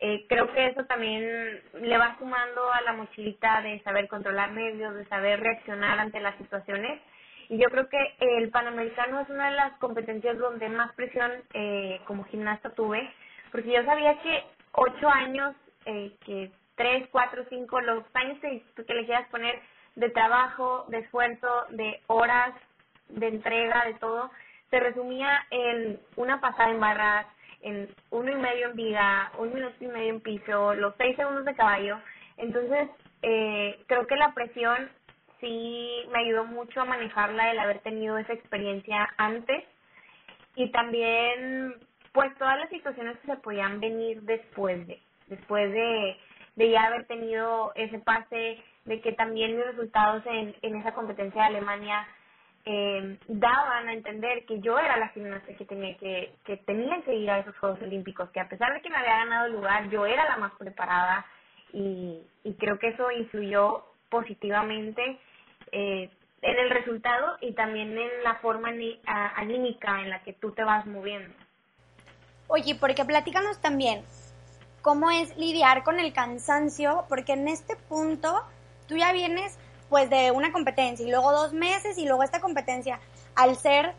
Eh, 0.05 0.27
creo 0.29 0.53
que 0.53 0.67
eso 0.67 0.85
también 0.87 1.63
le 1.81 1.97
va 1.97 2.17
sumando 2.19 2.73
a 2.73 2.81
la 2.81 2.93
mochilita 2.93 3.63
de 3.63 3.81
saber 3.85 4.09
controlar 4.09 4.51
nervios, 4.51 4.97
de 4.97 5.05
saber 5.07 5.39
reaccionar 5.39 5.97
ante 6.01 6.19
las 6.19 6.37
situaciones. 6.39 7.01
Y 7.49 7.57
yo 7.59 7.71
creo 7.71 7.89
que 7.89 8.17
el 8.19 8.51
Panamericano 8.51 9.21
es 9.21 9.29
una 9.29 9.51
de 9.51 9.55
las 9.55 9.79
competencias 9.79 10.37
donde 10.39 10.69
más 10.71 10.93
presión 10.95 11.31
eh, 11.55 12.01
como 12.05 12.25
gimnasta 12.25 12.71
tuve, 12.71 13.09
porque 13.53 13.71
yo 13.71 13.85
sabía 13.85 14.21
que 14.23 14.43
ocho 14.73 15.09
años, 15.09 15.55
eh, 15.87 16.11
que 16.27 16.51
tres, 16.75 17.09
cuatro, 17.13 17.45
cinco, 17.49 17.81
los 17.81 18.03
años 18.15 18.41
que 18.41 18.95
le 18.95 19.07
quieras 19.07 19.29
poner 19.29 19.61
de 19.95 20.11
trabajo, 20.11 20.85
de 20.89 20.99
esfuerzo, 20.99 21.67
de 21.71 22.01
horas, 22.09 22.53
de 23.09 23.29
entrega, 23.29 23.85
de 23.85 23.95
todo, 23.95 24.33
se 24.69 24.81
resumía 24.81 25.47
en 25.51 26.01
una 26.17 26.41
pasada 26.41 26.71
en 26.71 26.81
barras, 26.81 27.27
en 27.63 27.89
uno 28.11 28.31
y 28.31 28.37
medio 28.37 28.69
en 28.71 28.77
viga, 28.77 29.33
un 29.39 29.55
minuto 29.55 29.75
y 29.81 29.87
medio 29.87 30.11
en 30.11 30.21
piso, 30.21 30.75
los 30.75 30.95
seis 30.99 31.17
segundos 31.17 31.45
de 31.45 31.55
caballo. 31.55 31.99
Entonces, 32.37 32.89
eh, 33.23 33.79
creo 33.87 34.07
que 34.07 34.17
la 34.17 34.35
presión 34.35 34.91
sí 35.41 36.05
me 36.13 36.21
ayudó 36.21 36.45
mucho 36.45 36.81
a 36.81 36.85
manejarla 36.85 37.51
el 37.51 37.59
haber 37.59 37.81
tenido 37.81 38.19
esa 38.19 38.33
experiencia 38.33 39.09
antes 39.17 39.65
y 40.55 40.71
también 40.71 41.77
pues 42.13 42.37
todas 42.39 42.59
las 42.59 42.69
situaciones 42.69 43.19
que 43.19 43.29
se 43.29 43.37
podían 43.37 43.81
venir 43.81 44.23
después 44.23 44.87
de, 44.87 45.01
después 45.29 45.73
de, 45.73 46.17
de 46.57 46.71
ya 46.71 46.85
haber 46.85 47.07
tenido 47.07 47.73
ese 47.75 47.99
pase, 48.01 48.63
de 48.85 49.01
que 49.01 49.13
también 49.13 49.57
mis 49.57 49.67
resultados 49.67 50.23
en, 50.27 50.55
en 50.63 50.77
esa 50.77 50.93
competencia 50.93 51.43
de 51.43 51.49
Alemania 51.49 52.07
eh, 52.65 53.19
daban 53.27 53.89
a 53.89 53.93
entender 53.93 54.45
que 54.47 54.61
yo 54.61 54.79
era 54.79 54.97
la 54.97 55.09
gimnasta 55.09 55.55
que 55.55 55.65
tenía 55.65 55.97
que, 55.97 56.33
que 56.45 56.57
tenía 56.59 57.03
que 57.03 57.15
ir 57.15 57.31
a 57.31 57.41
esos 57.41 57.57
Juegos 57.59 57.83
Olímpicos, 57.83 58.31
que 58.31 58.41
a 58.41 58.49
pesar 58.49 58.73
de 58.73 58.81
que 58.81 58.91
me 58.91 58.97
había 58.97 59.19
ganado 59.19 59.47
el 59.47 59.53
lugar, 59.53 59.89
yo 59.91 60.07
era 60.07 60.25
la 60.29 60.37
más 60.37 60.53
preparada 60.55 61.27
y, 61.73 62.21
y 62.45 62.55
creo 62.55 62.79
que 62.79 62.89
eso 62.89 63.11
influyó 63.11 63.85
positivamente 64.11 65.19
eh, 65.73 66.11
en 66.43 66.59
el 66.59 66.71
resultado 66.71 67.37
y 67.41 67.53
también 67.53 67.97
en 67.97 68.23
la 68.23 68.37
forma 68.37 68.71
anímica 69.37 70.01
en 70.01 70.11
la 70.11 70.23
que 70.23 70.33
tú 70.33 70.53
te 70.53 70.65
vas 70.65 70.87
moviendo. 70.87 71.35
Oye, 72.49 72.75
porque 72.75 73.05
platícanos 73.05 73.61
también 73.61 74.05
cómo 74.83 75.11
es 75.11 75.37
lidiar 75.37 75.85
con 75.85 76.01
el 76.01 76.13
cansancio, 76.13 77.05
porque 77.09 77.33
en 77.33 77.49
este 77.49 77.77
punto 77.89 78.43
tú 78.89 78.97
ya 78.97 79.13
vienes 79.13 79.59
pues 79.93 80.09
de 80.09 80.31
una 80.31 80.53
competencia 80.53 81.07
y 81.07 81.11
luego 81.11 81.33
dos 81.33 81.53
meses 81.53 81.99
y 81.99 82.07
luego 82.07 82.23
esta 82.23 82.41
competencia, 82.41 82.99
al 83.37 83.57
ser 83.57 83.93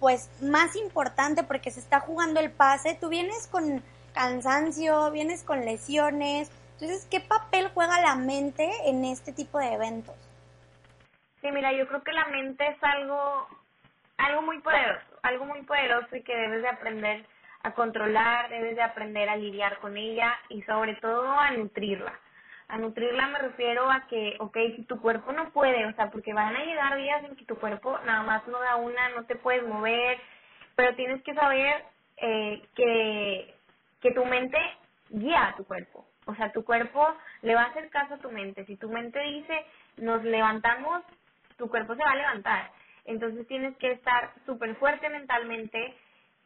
pues 0.00 0.28
más 0.42 0.74
importante 0.74 1.44
porque 1.44 1.70
se 1.70 1.78
está 1.78 2.00
jugando 2.00 2.40
el 2.40 2.50
pase, 2.50 2.98
tú 3.00 3.08
vienes 3.08 3.46
con 3.46 3.80
cansancio, 4.12 5.12
vienes 5.12 5.44
con 5.44 5.64
lesiones, 5.64 6.50
entonces, 6.80 7.06
¿qué 7.08 7.20
papel 7.20 7.70
juega 7.72 8.00
la 8.00 8.16
mente 8.16 8.68
en 8.86 9.04
este 9.04 9.32
tipo 9.32 9.60
de 9.60 9.72
eventos? 9.72 10.16
Sí, 11.40 11.52
mira, 11.52 11.72
yo 11.72 11.86
creo 11.86 12.02
que 12.02 12.12
la 12.12 12.26
mente 12.26 12.66
es 12.66 12.82
algo, 12.82 13.46
algo 14.18 14.42
muy 14.42 14.58
poderoso, 14.58 15.06
algo 15.22 15.44
muy 15.44 15.62
poderoso 15.62 16.16
y 16.16 16.24
que 16.24 16.36
debes 16.36 16.62
de 16.62 16.68
aprender 16.68 17.24
a 17.62 17.70
controlar, 17.70 18.50
debes 18.50 18.74
de 18.74 18.82
aprender 18.82 19.28
a 19.28 19.36
lidiar 19.36 19.78
con 19.78 19.96
ella 19.96 20.34
y 20.48 20.62
sobre 20.62 20.96
todo 20.96 21.30
a 21.30 21.52
nutrirla. 21.52 22.18
A 22.68 22.78
nutrirla 22.78 23.28
me 23.28 23.38
refiero 23.38 23.90
a 23.90 24.06
que, 24.08 24.36
ok, 24.40 24.56
si 24.74 24.84
tu 24.84 25.00
cuerpo 25.00 25.32
no 25.32 25.50
puede, 25.50 25.86
o 25.86 25.92
sea, 25.94 26.10
porque 26.10 26.34
van 26.34 26.56
a 26.56 26.64
llegar 26.64 26.96
días 26.96 27.24
en 27.24 27.36
que 27.36 27.44
tu 27.44 27.56
cuerpo 27.56 27.98
nada 28.04 28.22
más 28.22 28.46
no 28.48 28.58
da 28.58 28.76
una, 28.76 29.08
no 29.10 29.24
te 29.24 29.36
puedes 29.36 29.62
mover, 29.62 30.18
pero 30.74 30.94
tienes 30.96 31.22
que 31.22 31.34
saber 31.34 31.84
eh, 32.16 32.62
que, 32.74 33.54
que 34.00 34.10
tu 34.12 34.24
mente 34.24 34.58
guía 35.10 35.48
a 35.48 35.56
tu 35.56 35.64
cuerpo. 35.64 36.06
O 36.26 36.34
sea, 36.34 36.52
tu 36.52 36.64
cuerpo 36.64 37.06
le 37.42 37.54
va 37.54 37.62
a 37.62 37.66
hacer 37.66 37.88
caso 37.90 38.14
a 38.14 38.18
tu 38.18 38.30
mente. 38.30 38.64
Si 38.66 38.76
tu 38.76 38.90
mente 38.90 39.20
dice, 39.20 39.64
nos 39.96 40.24
levantamos, 40.24 41.02
tu 41.56 41.68
cuerpo 41.68 41.94
se 41.94 42.02
va 42.02 42.10
a 42.10 42.16
levantar. 42.16 42.70
Entonces 43.04 43.46
tienes 43.46 43.76
que 43.76 43.92
estar 43.92 44.32
súper 44.44 44.74
fuerte 44.76 45.08
mentalmente. 45.08 45.94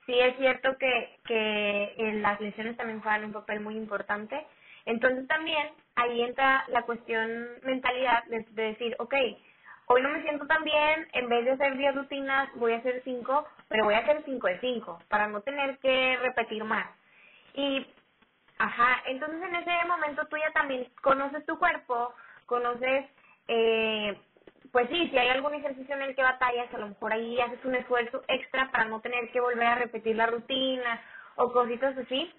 Sí 0.04 0.18
es 0.18 0.36
cierto 0.36 0.76
que, 0.78 1.18
que 1.24 1.94
en 1.96 2.20
las 2.20 2.40
lesiones 2.40 2.76
también 2.76 3.00
juegan 3.00 3.24
un 3.24 3.32
papel 3.32 3.60
muy 3.60 3.76
importante. 3.76 4.46
Entonces 4.86 5.26
también 5.28 5.70
ahí 5.96 6.22
entra 6.22 6.64
la 6.68 6.82
cuestión 6.82 7.48
mentalidad 7.62 8.24
de, 8.24 8.44
decir, 8.50 8.96
ok, 8.98 9.14
hoy 9.86 10.02
no 10.02 10.08
me 10.10 10.22
siento 10.22 10.46
tan 10.46 10.64
bien, 10.64 11.08
en 11.12 11.28
vez 11.28 11.44
de 11.44 11.52
hacer 11.52 11.76
10 11.76 11.94
rutinas 11.94 12.48
voy 12.54 12.72
a 12.72 12.78
hacer 12.78 13.00
5, 13.04 13.46
pero 13.68 13.84
voy 13.84 13.94
a 13.94 13.98
hacer 13.98 14.22
5 14.24 14.46
de 14.46 14.60
5 14.60 14.98
para 15.08 15.26
no 15.28 15.40
tener 15.42 15.78
que 15.78 16.16
repetir 16.22 16.64
más. 16.64 16.86
Y, 17.54 17.86
ajá, 18.58 19.02
entonces 19.06 19.42
en 19.42 19.56
ese 19.56 19.86
momento 19.86 20.26
tú 20.28 20.36
ya 20.36 20.50
también 20.52 20.88
conoces 21.02 21.44
tu 21.46 21.58
cuerpo, 21.58 22.14
conoces 22.46 23.06
eh, 23.48 24.16
pues 24.72 24.88
sí, 24.88 25.08
si 25.08 25.18
hay 25.18 25.28
algún 25.28 25.54
ejercicio 25.54 25.94
en 25.94 26.02
el 26.02 26.14
que 26.14 26.22
batallas, 26.22 26.72
a 26.72 26.78
lo 26.78 26.88
mejor 26.88 27.12
ahí 27.12 27.40
haces 27.40 27.64
un 27.64 27.74
esfuerzo 27.74 28.22
extra 28.28 28.70
para 28.70 28.84
no 28.84 29.00
tener 29.00 29.30
que 29.32 29.40
volver 29.40 29.66
a 29.66 29.74
repetir 29.74 30.14
la 30.16 30.26
rutina 30.26 31.00
o 31.36 31.52
cositas 31.52 31.96
así. 31.98 32.32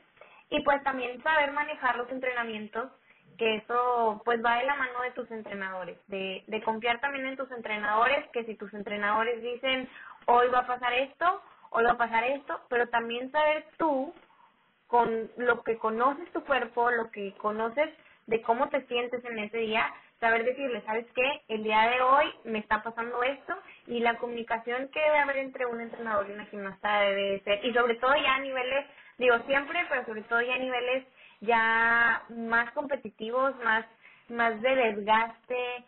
Y 0.51 0.62
pues 0.62 0.84
también 0.84 1.22
saber 1.24 1.51
manejar 1.51 1.98
los 1.98 2.10
entrenamientos, 2.12 2.91
que 3.38 3.55
eso 3.55 4.22
pues 4.24 4.39
va 4.46 4.58
de 4.58 4.65
la 4.65 4.75
mano 4.75 5.01
de 5.01 5.12
tus 5.12 5.31
entrenadores, 5.31 5.98
de, 6.08 6.43
de 6.46 6.62
confiar 6.62 7.00
también 7.00 7.25
en 7.25 7.38
tus 7.38 7.50
entrenadores, 7.51 8.29
que 8.31 8.43
si 8.43 8.53
tus 8.55 8.72
entrenadores 8.75 9.41
dicen 9.41 9.89
hoy 10.27 10.48
va 10.50 10.60
a 10.60 10.67
pasar 10.67 10.93
esto, 10.93 11.41
hoy 11.72 11.84
va 11.84 11.91
a 11.91 11.98
pasar 11.98 12.24
esto, 12.25 12.62
pero 12.70 12.88
también 12.89 13.31
saber 13.31 13.65
tú 13.77 14.13
con 14.88 15.31
lo 15.38 15.63
que 15.63 15.77
conoces 15.77 16.31
tu 16.34 16.43
cuerpo, 16.43 16.91
lo 16.91 17.10
que 17.12 17.34
conoces 17.38 17.89
de 18.27 18.41
cómo 18.41 18.70
te 18.70 18.86
sientes 18.88 19.24
en 19.25 19.39
ese 19.39 19.58
día, 19.58 19.91
saber 20.20 20.43
decirle, 20.43 20.81
¿sabes 20.86 21.08
qué? 21.15 21.41
El 21.48 21.63
día 21.63 21.89
de 21.89 22.01
hoy 22.01 22.25
me 22.43 22.60
está 22.60 22.84
pasando 22.84 23.24
esto 23.24 23.55
y 23.88 24.00
la 24.01 24.17
comunicación 24.17 24.89
que 24.89 25.00
debe 25.00 25.17
haber 25.17 25.38
entre 25.38 25.65
un 25.65 25.81
entrenador 25.81 26.29
y 26.29 26.34
una 26.34 26.46
gimnasta 26.46 27.01
debe 27.01 27.39
ser, 27.39 27.65
y 27.65 27.74
sobre 27.74 27.96
todo 27.96 28.13
ya 28.15 28.36
a 28.36 28.39
niveles, 28.39 28.86
digo 29.18 29.38
siempre, 29.46 29.80
pero 29.89 30.06
sobre 30.06 30.24
todo 30.24 30.41
ya 30.41 30.56
a 30.56 30.60
niveles 30.60 31.06
ya 31.41 32.24
más 32.30 32.72
competitivos, 32.74 33.56
más, 33.63 33.86
más 34.30 34.62
de 34.62 34.75
desgaste 34.75 35.86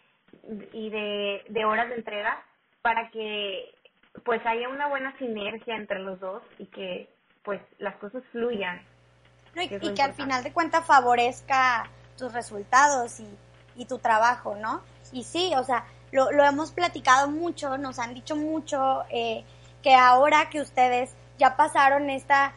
y 0.73 0.89
de, 0.89 1.43
de 1.49 1.65
horas 1.65 1.89
de 1.89 1.95
entrega 1.95 2.43
para 2.81 3.09
que 3.09 3.73
pues 4.25 4.45
haya 4.45 4.69
una 4.69 4.87
buena 4.87 5.17
sinergia 5.17 5.75
entre 5.75 5.99
los 5.99 6.19
dos 6.19 6.43
y 6.59 6.65
que 6.67 7.09
pues 7.43 7.61
las 7.79 7.95
cosas 7.97 8.23
fluyan. 8.31 8.81
y, 9.55 9.93
que 9.93 10.01
al 10.01 10.13
final 10.13 10.43
de 10.43 10.53
cuentas 10.53 10.85
favorezca 10.85 11.89
tus 12.17 12.33
resultados 12.33 13.19
y 13.19 13.27
y 13.75 13.85
tu 13.85 13.99
trabajo, 13.99 14.55
¿no? 14.55 14.81
Y 15.11 15.23
sí, 15.23 15.53
o 15.55 15.63
sea, 15.63 15.85
lo, 16.11 16.31
lo 16.31 16.43
hemos 16.43 16.71
platicado 16.71 17.29
mucho, 17.29 17.77
nos 17.77 17.99
han 17.99 18.13
dicho 18.13 18.35
mucho 18.35 19.03
eh, 19.09 19.43
que 19.81 19.95
ahora 19.95 20.49
que 20.49 20.61
ustedes 20.61 21.15
ya 21.37 21.55
pasaron 21.55 22.09
esta, 22.09 22.53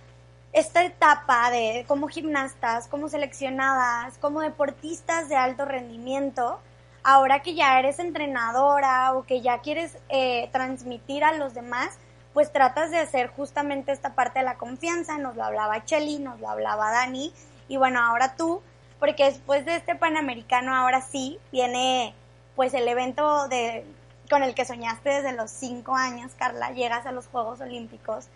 esta 0.52 0.84
etapa 0.84 1.50
de 1.50 1.84
como 1.86 2.08
gimnastas, 2.08 2.88
como 2.88 3.08
seleccionadas, 3.08 4.18
como 4.18 4.40
deportistas 4.40 5.28
de 5.28 5.36
alto 5.36 5.64
rendimiento, 5.64 6.58
ahora 7.02 7.40
que 7.40 7.54
ya 7.54 7.78
eres 7.78 7.98
entrenadora 7.98 9.12
o 9.14 9.24
que 9.24 9.40
ya 9.40 9.58
quieres 9.58 9.98
eh, 10.08 10.48
transmitir 10.52 11.24
a 11.24 11.34
los 11.34 11.54
demás, 11.54 11.98
pues 12.32 12.52
tratas 12.52 12.90
de 12.90 12.98
hacer 12.98 13.28
justamente 13.28 13.92
esta 13.92 14.14
parte 14.14 14.40
de 14.40 14.44
la 14.44 14.56
confianza, 14.56 15.18
nos 15.18 15.36
lo 15.36 15.44
hablaba 15.44 15.84
Chelly, 15.84 16.18
nos 16.18 16.40
lo 16.40 16.48
hablaba 16.48 16.90
Dani, 16.90 17.32
y 17.68 17.76
bueno, 17.76 18.00
ahora 18.00 18.36
tú, 18.36 18.62
porque 18.98 19.24
después 19.24 19.64
de 19.64 19.76
este 19.76 19.94
Panamericano 19.94 20.74
ahora 20.74 21.00
sí 21.00 21.38
viene 21.52 22.14
pues 22.54 22.74
el 22.74 22.88
evento 22.88 23.48
de 23.48 23.84
con 24.28 24.42
el 24.42 24.54
que 24.54 24.64
soñaste 24.64 25.10
desde 25.10 25.32
los 25.32 25.50
cinco 25.50 25.94
años, 25.94 26.32
Carla, 26.36 26.72
llegas 26.72 27.06
a 27.06 27.12
los 27.12 27.26
Juegos 27.28 27.60
Olímpicos. 27.60 28.26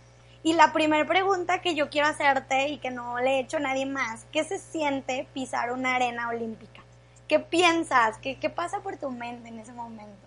Y 0.43 0.55
la 0.55 0.73
primera 0.73 1.07
pregunta 1.07 1.61
que 1.61 1.75
yo 1.75 1.91
quiero 1.91 2.09
hacerte 2.09 2.69
y 2.69 2.79
que 2.79 2.91
no 2.91 3.19
le 3.19 3.37
he 3.37 3.41
hecho 3.41 3.59
a 3.59 3.61
nadie 3.61 3.85
más, 3.85 4.25
¿qué 4.33 4.43
se 4.43 4.59
siente 4.59 5.29
pisar 5.35 5.71
una 5.71 5.97
arena 5.97 6.31
olímpica? 6.31 6.81
¿Qué 7.29 7.41
piensas? 7.41 8.19
¿Qué, 8.19 8.39
qué 8.41 8.49
pasa 8.49 8.81
por 8.81 8.99
tu 8.99 9.11
mente 9.11 9.49
en 9.49 9.59
ese 9.59 9.75
momento? 9.75 10.27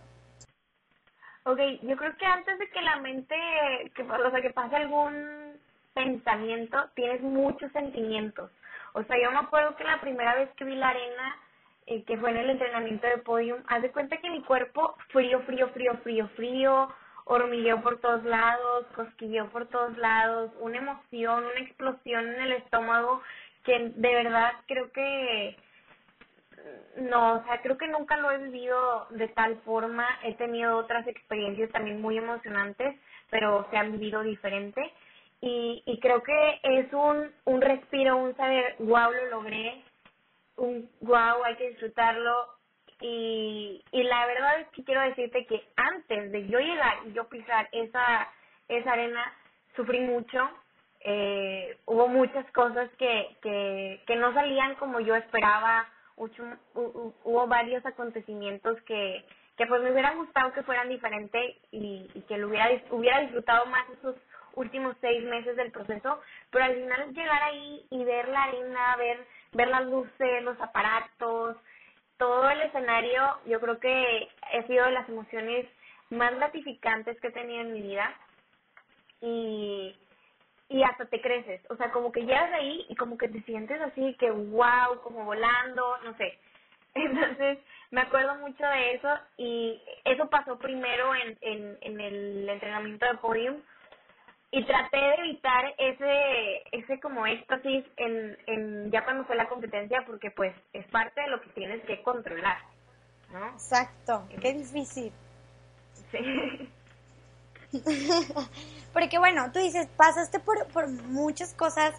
Ok, 1.45 1.59
yo 1.81 1.97
creo 1.97 2.15
que 2.15 2.25
antes 2.25 2.59
de 2.59 2.69
que 2.69 2.81
la 2.81 2.97
mente, 2.97 3.35
que, 3.95 4.03
o 4.03 4.31
sea, 4.31 4.41
que 4.41 4.51
pase 4.51 4.75
algún 4.75 5.59
pensamiento, 5.95 6.77
tienes 6.93 7.21
muchos 7.21 7.71
sentimientos. 7.71 8.51
O 8.93 9.03
sea, 9.03 9.17
yo 9.21 9.31
me 9.31 9.39
acuerdo 9.39 9.75
que 9.75 9.83
la 9.83 9.99
primera 9.99 10.35
vez 10.35 10.49
que 10.55 10.63
vi 10.63 10.75
la 10.75 10.89
arena, 10.89 11.37
eh, 11.87 12.03
que 12.03 12.17
fue 12.17 12.29
en 12.29 12.37
el 12.37 12.51
entrenamiento 12.51 13.07
de 13.07 13.17
podium, 13.17 13.63
haz 13.67 13.81
de 13.81 13.91
cuenta 13.91 14.17
que 14.17 14.29
mi 14.29 14.43
cuerpo 14.43 14.95
frío, 15.09 15.41
frío, 15.41 15.69
frío, 15.69 15.97
frío, 15.97 16.27
frío, 16.35 16.89
hormigueó 17.25 17.81
por 17.81 17.99
todos 17.99 18.23
lados, 18.23 18.85
cosquilleó 18.95 19.49
por 19.49 19.67
todos 19.67 19.97
lados, 19.97 20.51
una 20.59 20.77
emoción, 20.77 21.45
una 21.45 21.59
explosión 21.59 22.27
en 22.27 22.41
el 22.41 22.51
estómago 22.53 23.21
que 23.63 23.91
de 23.95 24.13
verdad 24.13 24.53
creo 24.67 24.91
que 24.91 25.57
no, 26.97 27.35
o 27.35 27.43
sea, 27.43 27.61
creo 27.61 27.77
que 27.77 27.87
nunca 27.87 28.17
lo 28.17 28.31
he 28.31 28.37
vivido 28.37 29.07
de 29.11 29.27
tal 29.29 29.57
forma. 29.61 30.07
He 30.23 30.35
tenido 30.35 30.77
otras 30.77 31.07
experiencias 31.07 31.71
también 31.71 32.01
muy 32.01 32.17
emocionantes, 32.17 32.95
pero 33.29 33.67
se 33.69 33.77
han 33.77 33.91
vivido 33.93 34.21
diferente. 34.21 34.81
Y, 35.41 35.83
y 35.85 35.99
creo 35.99 36.23
que 36.23 36.59
es 36.63 36.93
un, 36.93 37.31
un 37.45 37.61
respiro, 37.61 38.17
un 38.17 38.35
saber, 38.37 38.75
wow, 38.79 39.11
lo 39.11 39.25
logré, 39.29 39.83
un 40.57 40.89
wow, 41.01 41.43
hay 41.43 41.55
que 41.55 41.69
disfrutarlo. 41.69 42.47
Y, 43.05 43.83
y 43.91 44.03
la 44.03 44.25
verdad 44.25 44.61
es 44.61 44.67
que 44.69 44.83
quiero 44.85 45.01
decirte 45.01 45.45
que 45.45 45.61
antes 45.75 46.31
de 46.31 46.47
yo 46.47 46.57
llegar 46.59 46.99
y 47.05 47.11
yo 47.11 47.27
pisar 47.27 47.67
esa, 47.73 48.29
esa 48.69 48.93
arena, 48.93 49.33
sufrí 49.75 49.99
mucho. 49.99 50.49
Eh, 51.01 51.77
hubo 51.85 52.07
muchas 52.07 52.49
cosas 52.51 52.89
que, 52.97 53.35
que, 53.41 54.01
que 54.07 54.15
no 54.15 54.33
salían 54.33 54.75
como 54.75 55.01
yo 55.01 55.15
esperaba 55.15 55.85
hubo 56.15 57.47
varios 57.47 57.85
acontecimientos 57.85 58.79
que, 58.83 59.25
que 59.57 59.65
pues 59.65 59.81
me 59.81 59.91
hubieran 59.91 60.17
gustado 60.17 60.53
que 60.53 60.63
fueran 60.63 60.87
diferentes 60.87 61.57
y, 61.71 62.09
y 62.13 62.21
que 62.21 62.37
lo 62.37 62.47
hubiera, 62.47 62.69
hubiera 62.91 63.19
disfrutado 63.19 63.65
más 63.65 63.83
esos 63.89 64.15
últimos 64.55 64.95
seis 65.01 65.23
meses 65.23 65.55
del 65.55 65.71
proceso, 65.71 66.21
pero 66.51 66.65
al 66.65 66.75
final 66.75 67.13
llegar 67.13 67.43
ahí 67.43 67.85
y 67.89 68.03
ver 68.05 68.29
la 68.29 68.43
arena, 68.43 68.95
ver, 68.97 69.25
ver 69.53 69.67
las 69.67 69.85
luces, 69.85 70.43
los 70.43 70.59
aparatos, 70.61 71.57
todo 72.17 72.49
el 72.49 72.61
escenario, 72.61 73.39
yo 73.45 73.59
creo 73.59 73.79
que 73.79 74.27
ha 74.41 74.67
sido 74.67 74.85
de 74.85 74.91
las 74.91 75.07
emociones 75.09 75.65
más 76.09 76.35
gratificantes 76.35 77.19
que 77.19 77.27
he 77.27 77.31
tenido 77.31 77.61
en 77.61 77.73
mi 77.73 77.81
vida 77.81 78.13
y, 79.21 79.95
y 80.69 80.83
hasta 80.83 81.05
te 81.05 81.21
creces, 81.21 81.61
o 81.69 81.75
sea, 81.75 81.91
como 81.91 82.11
que 82.11 82.21
llegas 82.21 82.51
ahí 82.53 82.85
y 82.89 82.95
como 82.95 83.17
que 83.17 83.27
te 83.27 83.41
sientes 83.43 83.79
así 83.81 84.15
que 84.19 84.29
wow, 84.31 85.01
como 85.01 85.25
volando, 85.25 85.97
no 86.03 86.15
sé. 86.17 86.39
Entonces, 86.95 87.59
me 87.91 88.01
acuerdo 88.01 88.35
mucho 88.35 88.65
de 88.65 88.95
eso 88.95 89.09
y 89.37 89.81
eso 90.05 90.29
pasó 90.29 90.57
primero 90.59 91.13
en, 91.15 91.37
en, 91.41 91.77
en 91.81 92.01
el 92.01 92.49
entrenamiento 92.49 93.05
de 93.05 93.17
podium 93.17 93.61
y 94.55 94.63
traté 94.65 94.97
de 94.97 95.15
evitar 95.15 95.73
ese 95.79 96.61
ese 96.71 96.99
como 96.99 97.25
éxtasis 97.25 97.83
en, 97.97 98.37
en 98.45 98.91
ya 98.91 99.03
cuando 99.03 99.25
fue 99.25 99.35
la 99.35 99.49
competencia 99.49 100.03
porque 100.05 100.29
pues 100.29 100.53
es 100.73 100.85
parte 100.89 101.21
de 101.21 101.27
lo 101.27 101.41
que 101.41 101.49
tienes 101.49 101.83
que 101.85 102.03
controlar, 102.03 102.59
¿no? 103.31 103.47
Exacto, 103.47 104.27
qué 104.39 104.53
difícil. 104.53 105.11
Sí. 106.11 106.69
Porque 108.93 109.17
bueno, 109.17 109.51
tú 109.51 109.57
dices, 109.57 109.87
pasaste 109.97 110.39
por, 110.39 110.67
por 110.67 110.87
muchas 110.87 111.55
cosas, 111.55 111.95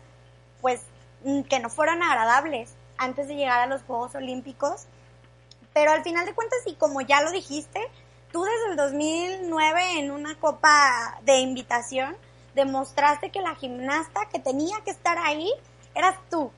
pues, 0.60 0.86
mm, 1.24 1.42
que 1.42 1.58
no 1.58 1.68
fueron 1.68 2.00
agradables 2.04 2.76
antes 2.96 3.26
de 3.26 3.34
llegar 3.34 3.58
a 3.58 3.66
los 3.66 3.82
Juegos 3.82 4.14
Olímpicos, 4.14 4.86
pero 5.72 5.90
al 5.90 6.04
final 6.04 6.24
de 6.24 6.34
cuentas, 6.34 6.60
y 6.66 6.76
como 6.76 7.00
ya 7.00 7.22
lo 7.22 7.32
dijiste, 7.32 7.80
tú 8.30 8.44
desde 8.44 8.70
el 8.70 8.76
2009 8.76 9.98
en 9.98 10.12
una 10.12 10.36
copa 10.38 11.18
de 11.22 11.38
invitación 11.38 12.16
demostraste 12.54 13.30
que 13.30 13.40
la 13.40 13.54
gimnasta 13.54 14.28
que 14.32 14.38
tenía 14.38 14.76
que 14.84 14.90
estar 14.90 15.18
ahí 15.18 15.50
eras 15.94 16.16
tú. 16.30 16.50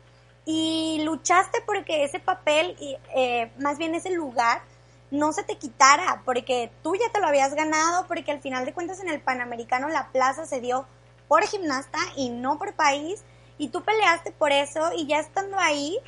Y 0.44 1.02
luchaste 1.04 1.60
porque 1.66 2.04
ese 2.04 2.20
papel, 2.20 2.76
eh, 3.14 3.50
más 3.58 3.78
bien 3.78 3.94
ese 3.94 4.10
lugar, 4.10 4.62
no 5.10 5.32
se 5.32 5.42
te 5.42 5.56
quitara, 5.56 6.22
porque 6.24 6.70
tú 6.82 6.94
ya 6.96 7.10
te 7.12 7.20
lo 7.20 7.26
habías 7.26 7.54
ganado, 7.54 8.06
porque 8.06 8.32
al 8.32 8.40
final 8.40 8.64
de 8.64 8.72
cuentas 8.72 9.00
en 9.00 9.08
el 9.08 9.20
Panamericano 9.20 9.88
la 9.88 10.08
plaza 10.08 10.46
se 10.46 10.60
dio 10.60 10.86
por 11.28 11.44
gimnasta 11.44 11.98
y 12.16 12.28
no 12.30 12.58
por 12.58 12.74
país, 12.74 13.24
y 13.58 13.68
tú 13.68 13.82
peleaste 13.82 14.32
por 14.32 14.52
eso 14.52 14.90
y 14.94 15.06
ya 15.06 15.18
estando 15.18 15.58
ahí, 15.58 15.98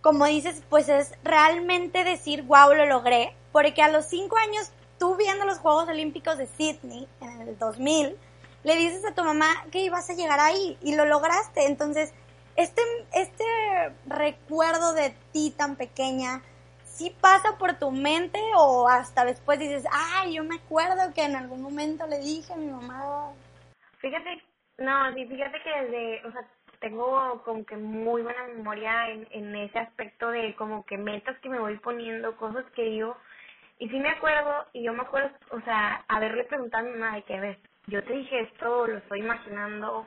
como 0.00 0.26
dices, 0.26 0.62
pues 0.68 0.88
es 0.88 1.12
realmente 1.22 2.04
decir, 2.04 2.42
wow, 2.42 2.74
lo 2.74 2.86
logré, 2.86 3.34
porque 3.52 3.82
a 3.82 3.88
los 3.88 4.06
cinco 4.06 4.36
años, 4.36 4.70
tú 4.98 5.16
viendo 5.16 5.44
los 5.44 5.58
Juegos 5.58 5.88
Olímpicos 5.88 6.36
de 6.36 6.46
Sydney 6.46 7.08
en 7.20 7.42
el 7.42 7.58
2000, 7.58 8.16
le 8.64 8.76
dices 8.76 9.04
a 9.04 9.14
tu 9.14 9.22
mamá 9.22 9.46
que 9.70 9.80
ibas 9.80 10.08
a 10.10 10.14
llegar 10.14 10.40
ahí 10.40 10.76
y 10.82 10.96
lo 10.96 11.04
lograste, 11.04 11.66
entonces, 11.66 12.12
este, 12.56 12.82
este 13.14 13.44
recuerdo 14.06 14.94
de 14.94 15.14
ti 15.32 15.54
tan 15.56 15.76
pequeña, 15.76 16.42
sí 16.84 17.14
pasa 17.20 17.58
por 17.58 17.78
tu 17.78 17.90
mente 17.90 18.40
o 18.56 18.88
hasta 18.88 19.24
después 19.24 19.58
dices, 19.58 19.84
ay, 19.92 20.34
yo 20.34 20.44
me 20.44 20.56
acuerdo 20.56 21.12
que 21.14 21.24
en 21.24 21.36
algún 21.36 21.62
momento 21.62 22.06
le 22.06 22.18
dije 22.18 22.52
a 22.52 22.56
mi 22.56 22.68
mamá. 22.68 23.32
Fíjate, 23.98 24.42
no, 24.78 25.12
sí, 25.12 25.26
fíjate 25.26 25.62
que 25.62 25.82
desde, 25.82 26.26
o 26.26 26.32
sea, 26.32 26.48
tengo 26.80 27.42
como 27.44 27.64
que 27.64 27.76
muy 27.76 28.22
buena 28.22 28.44
memoria 28.44 29.10
en, 29.10 29.26
en 29.30 29.56
ese 29.56 29.78
aspecto 29.78 30.30
de 30.30 30.54
como 30.56 30.84
que 30.84 30.96
metas 30.96 31.38
que 31.40 31.48
me 31.48 31.58
voy 31.58 31.78
poniendo, 31.78 32.36
cosas 32.36 32.64
que 32.74 32.82
digo, 32.82 33.16
y 33.78 33.88
sí 33.88 33.98
me 33.98 34.10
acuerdo, 34.10 34.66
y 34.72 34.84
yo 34.84 34.92
me 34.92 35.02
acuerdo, 35.02 35.30
o 35.50 35.60
sea, 35.62 36.04
haberle 36.08 36.44
preguntado 36.44 36.86
a 36.86 36.90
mi 36.90 36.98
mamá 36.98 37.16
de 37.16 37.22
que, 37.22 37.40
ves, 37.40 37.58
yo 37.86 38.02
te 38.04 38.12
dije 38.12 38.40
esto, 38.40 38.86
lo 38.86 38.98
estoy 38.98 39.20
imaginando, 39.20 40.06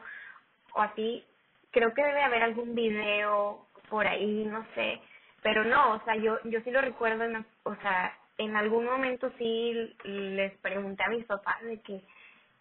o 0.74 0.82
así, 0.82 1.24
creo 1.72 1.94
que 1.94 2.04
debe 2.04 2.24
haber 2.24 2.44
algún 2.44 2.76
video 2.76 3.68
por 3.90 4.08
ahí, 4.08 4.46
no 4.46 4.66
sé, 4.76 5.00
pero 5.42 5.64
no, 5.64 5.94
o 5.94 6.04
sea, 6.04 6.16
yo, 6.16 6.40
yo 6.46 6.62
sí 6.62 6.72
lo 6.72 6.82
recuerdo, 6.82 7.24
en, 7.24 7.46
o 7.64 7.76
sea, 7.76 8.18
en 8.38 8.56
algún 8.56 8.86
momento 8.86 9.32
sí 9.38 9.96
les 10.04 10.54
pregunté 10.60 11.04
a 11.04 11.10
mis 11.10 11.26
papás 11.26 11.62
de 11.64 11.82
que 11.82 12.02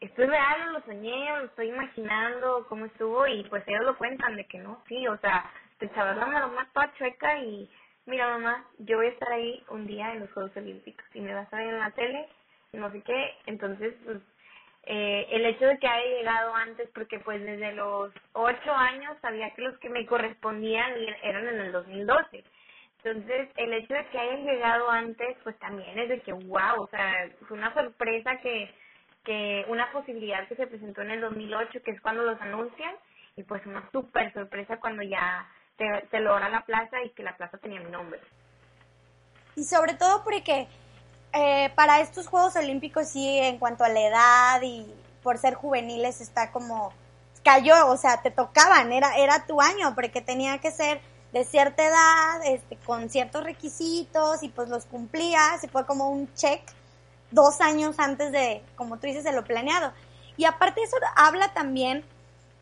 esto 0.01 0.23
es 0.23 0.29
real 0.29 0.69
o 0.69 0.73
lo 0.73 0.81
soñé 0.83 1.33
o 1.33 1.39
lo 1.39 1.45
estoy 1.47 1.69
imaginando, 1.69 2.67
cómo 2.69 2.87
estuvo, 2.87 3.27
y 3.27 3.45
pues 3.45 3.65
ellos 3.67 3.85
lo 3.85 3.97
cuentan 3.97 4.37
de 4.37 4.47
que 4.47 4.59
no, 4.59 4.83
sí, 4.89 5.07
o 5.09 5.17
sea, 5.19 5.51
te 5.79 5.87
echabas 5.87 6.17
la 6.17 6.27
mamá 6.27 6.69
toda 6.73 6.93
chueca 6.95 7.39
y 7.39 7.71
mira 8.07 8.29
mamá, 8.29 8.65
yo 8.79 8.99
voy 8.99 9.07
a 9.07 9.11
estar 9.11 9.33
ahí 9.33 9.65
un 9.71 9.87
día 9.87 10.13
en 10.13 10.21
los 10.21 10.31
Juegos 10.33 10.57
Olímpicos 10.57 11.05
y 11.15 11.21
me 11.21 11.35
vas 11.35 11.53
a 11.53 11.57
ver 11.57 11.69
en 11.69 11.79
la 11.79 11.91
tele, 11.91 12.29
no 12.73 12.91
sé 12.93 13.03
qué, 13.03 13.35
entonces 13.47 13.95
pues 14.05 14.19
eh, 14.89 15.27
el 15.33 15.45
hecho 15.45 15.67
de 15.67 15.79
que 15.79 15.89
haya 15.89 16.17
llegado 16.17 16.55
antes, 16.55 16.89
porque 16.95 17.19
pues 17.19 17.43
desde 17.43 17.73
los 17.73 18.13
ocho 18.33 18.73
años 18.73 19.17
sabía 19.21 19.51
que 19.51 19.63
los 19.63 19.77
que 19.79 19.91
me 19.91 20.07
correspondían 20.07 20.93
eran 21.25 21.49
en 21.49 21.61
el 21.61 21.73
2012. 21.73 22.45
Entonces, 23.03 23.49
el 23.57 23.73
hecho 23.73 23.95
de 23.95 24.07
que 24.07 24.19
hayan 24.19 24.45
llegado 24.45 24.89
antes, 24.89 25.37
pues 25.43 25.59
también 25.59 25.99
es 25.99 26.09
de 26.09 26.21
que, 26.21 26.33
wow, 26.33 26.83
o 26.83 26.87
sea, 26.89 27.29
fue 27.49 27.59
una 27.59 27.75
sorpresa 27.75 28.37
que, 28.39 28.73
que 29.25 29.65
una 29.69 29.91
posibilidad 29.91 30.47
que 30.47 30.55
se 30.55 30.67
presentó 30.69 31.03
en 31.03 31.11
el 31.11 31.21
2008, 31.21 31.83
que 31.85 31.91
es 31.91 32.01
cuando 32.01 32.23
los 32.23 32.41
anuncian, 32.41 32.95
y 33.37 33.43
pues 33.43 33.67
una 33.67 33.89
súper 33.91 34.33
sorpresa 34.33 34.79
cuando 34.79 35.03
ya 35.03 35.49
te, 35.77 35.85
te 36.11 36.21
logra 36.21 36.49
la 36.49 36.65
plaza 36.65 37.03
y 37.03 37.11
que 37.11 37.25
la 37.25 37.37
plaza 37.37 37.59
tenía 37.59 37.81
mi 37.81 37.91
nombre. 37.91 38.21
Y 39.57 39.65
sobre 39.65 39.95
todo 39.95 40.23
porque 40.23 40.69
eh, 41.33 41.71
para 41.75 42.01
estos 42.01 42.27
Juegos 42.27 42.57
Olímpicos 42.57 43.09
sí, 43.09 43.39
en 43.39 43.59
cuanto 43.59 43.85
a 43.85 43.89
la 43.89 44.01
edad 44.01 44.63
y 44.63 44.87
por 45.23 45.39
ser 45.39 45.55
juveniles 45.55 46.21
está 46.21 46.51
como 46.51 46.93
cayó, 47.43 47.87
o 47.89 47.97
sea, 47.97 48.23
te 48.23 48.33
tocaban, 48.33 48.93
era, 48.93 49.17
era 49.17 49.47
tu 49.47 49.61
año, 49.61 49.95
porque 49.95 50.21
tenía 50.21 50.59
que 50.59 50.73
ser 50.73 51.01
de 51.33 51.45
cierta 51.45 51.87
edad, 51.87 52.45
este, 52.45 52.77
con 52.79 53.09
ciertos 53.09 53.45
requisitos 53.45 54.43
y 54.43 54.49
pues 54.49 54.69
los 54.69 54.85
cumplías 54.85 55.63
y 55.63 55.69
fue 55.69 55.87
como 55.87 56.11
un 56.11 56.33
check 56.35 56.61
dos 57.31 57.61
años 57.61 57.99
antes 57.99 58.33
de, 58.33 58.63
como 58.75 58.99
tú 58.99 59.07
dices, 59.07 59.23
de 59.23 59.33
lo 59.33 59.45
planeado. 59.45 59.93
Y 60.37 60.45
aparte 60.45 60.83
eso 60.83 60.97
habla 61.15 61.53
también 61.55 62.05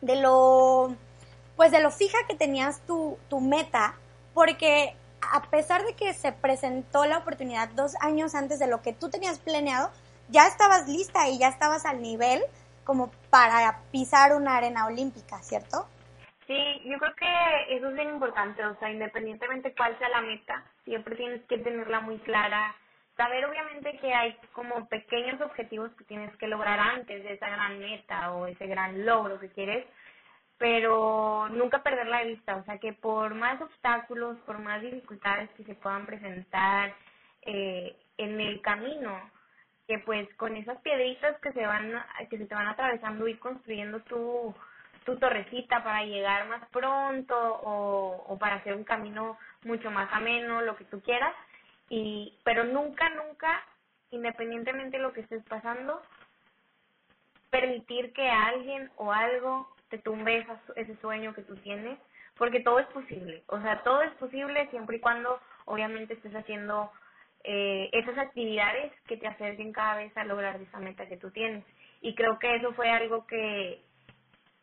de 0.01 0.17
lo, 0.17 0.95
pues 1.55 1.71
de 1.71 1.81
lo 1.81 1.89
fija 1.89 2.19
que 2.27 2.35
tenías 2.35 2.79
tu, 2.81 3.17
tu 3.27 3.39
meta, 3.39 3.95
porque 4.33 4.95
a 5.33 5.41
pesar 5.49 5.83
de 5.83 5.95
que 5.95 6.13
se 6.13 6.31
presentó 6.31 7.05
la 7.05 7.19
oportunidad 7.19 7.69
dos 7.69 7.95
años 8.01 8.35
antes 8.35 8.59
de 8.59 8.67
lo 8.67 8.81
que 8.81 8.93
tú 8.93 9.09
tenías 9.09 9.39
planeado, 9.39 9.91
ya 10.29 10.47
estabas 10.47 10.87
lista 10.87 11.27
y 11.29 11.37
ya 11.37 11.49
estabas 11.49 11.85
al 11.85 12.01
nivel 12.01 12.41
como 12.83 13.11
para 13.29 13.81
pisar 13.91 14.35
una 14.35 14.57
arena 14.57 14.85
olímpica, 14.85 15.39
¿cierto? 15.39 15.87
Sí, 16.47 16.81
yo 16.85 16.97
creo 16.99 17.15
que 17.15 17.75
eso 17.75 17.89
es 17.89 17.95
bien 17.95 18.09
importante, 18.09 18.63
o 18.63 18.77
sea, 18.77 18.91
independientemente 18.91 19.73
cuál 19.75 19.97
sea 19.97 20.09
la 20.09 20.21
meta, 20.21 20.63
siempre 20.83 21.15
tienes 21.15 21.41
que 21.45 21.57
tenerla 21.57 22.01
muy 22.01 22.19
clara, 22.19 22.75
saber 23.17 23.45
obviamente 23.45 23.97
que 23.97 24.13
hay 24.13 24.37
como 24.53 24.87
pequeños 24.87 25.41
objetivos 25.41 25.91
que 25.97 26.03
tienes 26.03 26.35
que 26.37 26.47
lograr 26.47 26.79
antes 26.79 27.23
de 27.23 27.33
esa 27.33 27.49
gran 27.49 27.79
meta 27.79 28.31
o 28.33 28.45
ese 28.45 28.67
gran 28.67 29.05
logro 29.05 29.39
que 29.39 29.49
quieres, 29.49 29.87
pero 30.57 31.49
nunca 31.49 31.83
perderla 31.83 32.19
de 32.19 32.29
vista, 32.29 32.55
o 32.55 32.63
sea 32.63 32.77
que 32.77 32.93
por 32.93 33.33
más 33.35 33.61
obstáculos, 33.61 34.37
por 34.45 34.59
más 34.59 34.81
dificultades 34.81 35.49
que 35.51 35.63
se 35.63 35.75
puedan 35.75 36.05
presentar 36.05 36.93
eh, 37.41 37.95
en 38.17 38.39
el 38.39 38.61
camino, 38.61 39.19
que 39.87 39.99
pues 39.99 40.27
con 40.35 40.55
esas 40.55 40.79
piedritas 40.81 41.39
que 41.41 41.51
se 41.51 41.65
van 41.65 41.91
que 42.29 42.37
se 42.37 42.45
te 42.45 42.55
van 42.55 42.67
atravesando 42.67 43.27
y 43.27 43.35
construyendo 43.35 43.99
tu 44.01 44.55
tu 45.05 45.17
torrecita 45.17 45.83
para 45.83 46.03
llegar 46.03 46.47
más 46.47 46.67
pronto 46.69 47.35
o, 47.37 48.25
o 48.27 48.37
para 48.39 48.55
hacer 48.55 48.73
un 48.75 48.83
camino 48.83 49.37
mucho 49.63 49.91
más 49.91 50.11
ameno, 50.11 50.61
lo 50.61 50.75
que 50.75 50.85
tú 50.85 51.01
quieras, 51.01 51.33
y 51.89 52.33
pero 52.43 52.63
nunca, 52.63 53.09
nunca, 53.09 53.63
independientemente 54.09 54.97
de 54.97 55.03
lo 55.03 55.13
que 55.13 55.21
estés 55.21 55.43
pasando, 55.43 56.01
permitir 57.51 58.13
que 58.13 58.27
alguien 58.27 58.89
o 58.97 59.13
algo 59.13 59.74
te 59.89 59.97
tumbe 59.99 60.45
ese 60.75 60.95
sueño 60.97 61.33
que 61.33 61.43
tú 61.43 61.55
tienes, 61.57 61.99
porque 62.37 62.59
todo 62.59 62.79
es 62.79 62.87
posible, 62.87 63.43
o 63.47 63.61
sea, 63.61 63.81
todo 63.83 64.01
es 64.01 64.11
posible 64.13 64.67
siempre 64.69 64.97
y 64.97 64.99
cuando 64.99 65.39
obviamente 65.65 66.13
estés 66.13 66.35
haciendo 66.35 66.91
eh, 67.43 67.89
esas 67.93 68.17
actividades 68.17 68.91
que 69.07 69.17
te 69.17 69.27
acerquen 69.27 69.71
cada 69.71 69.97
vez 69.97 70.15
a 70.17 70.23
lograr 70.23 70.59
esa 70.59 70.79
meta 70.79 71.07
que 71.07 71.17
tú 71.17 71.29
tienes. 71.31 71.63
Y 72.01 72.15
creo 72.15 72.39
que 72.39 72.55
eso 72.55 72.73
fue 72.73 72.89
algo 72.89 73.25
que, 73.27 73.81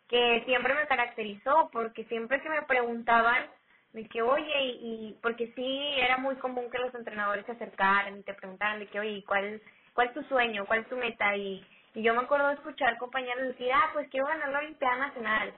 que 0.09 0.43
siempre 0.45 0.75
me 0.75 0.87
caracterizó, 0.87 1.71
porque 1.73 2.05
siempre 2.07 2.41
que 2.41 2.49
me 2.49 2.63
preguntaban, 2.63 3.47
de 3.93 4.09
que, 4.09 4.23
oye, 4.23 4.79
y, 4.81 5.19
porque 5.23 5.53
sí, 5.55 5.95
era 5.99 6.17
muy 6.17 6.35
común 6.37 6.71
que 6.71 6.79
los 6.79 6.95
entrenadores 6.95 7.45
se 7.47 7.53
acercaran 7.53 8.19
y 8.19 8.23
te 8.23 8.35
preguntaran 8.35 8.79
de 8.79 8.87
que, 8.87 8.99
oye, 8.99 9.23
¿cuál, 9.27 9.61
cuál 9.93 10.09
es 10.09 10.15
tu 10.15 10.23
sueño? 10.25 10.65
¿Cuál 10.67 10.81
es 10.81 10.89
tu 10.89 10.97
meta? 10.97 11.37
Y, 11.37 11.65
y 11.95 12.03
yo 12.03 12.15
me 12.15 12.23
acuerdo 12.23 12.49
de 12.49 12.55
escuchar 12.55 12.99
compañeros 12.99 13.49
decir, 13.49 13.71
ah, 13.73 13.91
pues 13.93 14.09
quiero 14.11 14.27
ganar 14.27 14.49
la 14.49 14.61
Olimpiada 14.61 14.97
Nacional. 14.97 15.53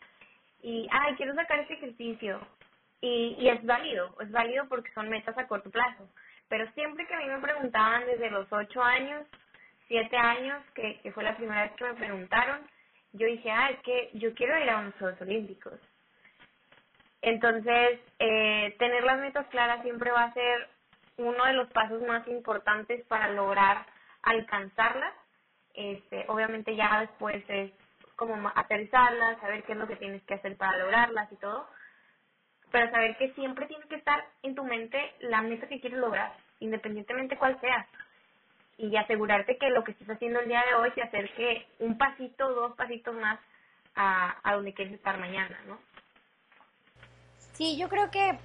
Y, 0.63 0.89
ay, 0.91 1.15
quiero 1.17 1.35
sacar 1.35 1.61
este 1.61 1.75
ejercicio. 1.75 2.41
Y, 3.01 3.37
y 3.39 3.49
es 3.49 3.65
válido, 3.65 4.17
es 4.21 4.31
válido 4.31 4.67
porque 4.69 4.91
son 4.93 5.09
metas 5.09 5.37
a 5.37 5.47
corto 5.47 5.71
plazo. 5.71 6.09
Pero 6.49 6.71
siempre 6.73 7.07
que 7.07 7.15
a 7.15 7.19
mí 7.19 7.27
me 7.27 7.39
preguntaban 7.39 8.07
desde 8.07 8.31
los 8.31 8.51
ocho 8.51 8.83
años, 8.83 9.27
siete 9.89 10.17
años, 10.17 10.63
que, 10.75 11.01
que 11.03 11.13
fue 11.13 11.23
la 11.23 11.37
primera 11.37 11.65
vez 11.65 11.73
que 11.73 11.85
me 11.85 11.95
preguntaron, 11.95 12.61
yo 13.13 13.27
dije, 13.27 13.51
ah, 13.51 13.71
es 13.71 13.81
que 13.81 14.11
yo 14.15 14.35
quiero 14.35 14.59
ir 14.59 14.69
a 14.71 14.79
unos 14.79 14.95
Juegos 14.95 15.21
Olímpicos. 15.21 15.79
Entonces, 17.23 18.01
eh, 18.19 18.75
tener 18.79 19.03
las 19.05 19.19
metas 19.19 19.47
claras 19.47 19.83
siempre 19.83 20.11
va 20.11 20.25
a 20.25 20.35
ser 20.35 20.69
uno 21.17 21.45
de 21.47 21.55
los 21.55 21.71
pasos 21.71 22.03
más 22.03 22.27
importantes 22.29 23.05
para 23.07 23.31
lograr 23.31 23.87
alcanzarlas. 24.23 25.15
Este, 25.75 26.25
obviamente 26.29 26.77
ya 26.77 27.01
después 27.01 27.45
es 27.49 27.73
como 28.17 28.51
aterrizarlas, 28.55 29.41
saber 29.41 29.65
qué 29.65 29.73
es 29.73 29.79
lo 29.79 29.89
que 29.89 29.97
tienes 29.97 30.23
que 30.23 30.35
hacer 30.35 30.57
para 30.57 30.79
lograrlas 30.79 31.31
y 31.33 31.37
todo, 31.37 31.69
pero 32.71 32.91
saber 32.91 33.17
que 33.17 33.33
siempre 33.35 33.67
tiene 33.67 33.85
que 33.89 33.97
estar 33.97 34.25
en 34.43 34.55
tu 34.55 34.65
mente 34.65 34.99
la 35.21 35.43
meta 35.43 35.69
que 35.69 35.81
quieres 35.81 35.99
lograr, 35.99 36.33
independientemente 36.61 37.37
cuál 37.37 37.61
sea, 37.61 37.89
y 38.77 38.97
asegurarte 38.97 39.59
que 39.59 39.71
lo 39.71 39.85
que 39.85 39.93
estés 39.93 40.11
haciendo 40.11 40.41
el 40.41 40.49
día 40.49 40.63
de 40.69 40.75
hoy 40.75 40.91
te 40.93 41.03
acerque 41.03 41.67
un 41.81 41.99
pasito, 41.99 42.53
dos 42.53 42.77
pasitos 42.77 43.15
más 43.15 43.39
a, 43.97 44.37
a 44.43 44.55
donde 44.55 44.75
quieres 44.75 44.95
estar 44.95 45.19
mañana, 45.19 45.59
¿no? 45.67 45.79
Sí, 47.53 47.77
yo 47.79 47.89
creo 47.89 48.11
que, 48.11 48.39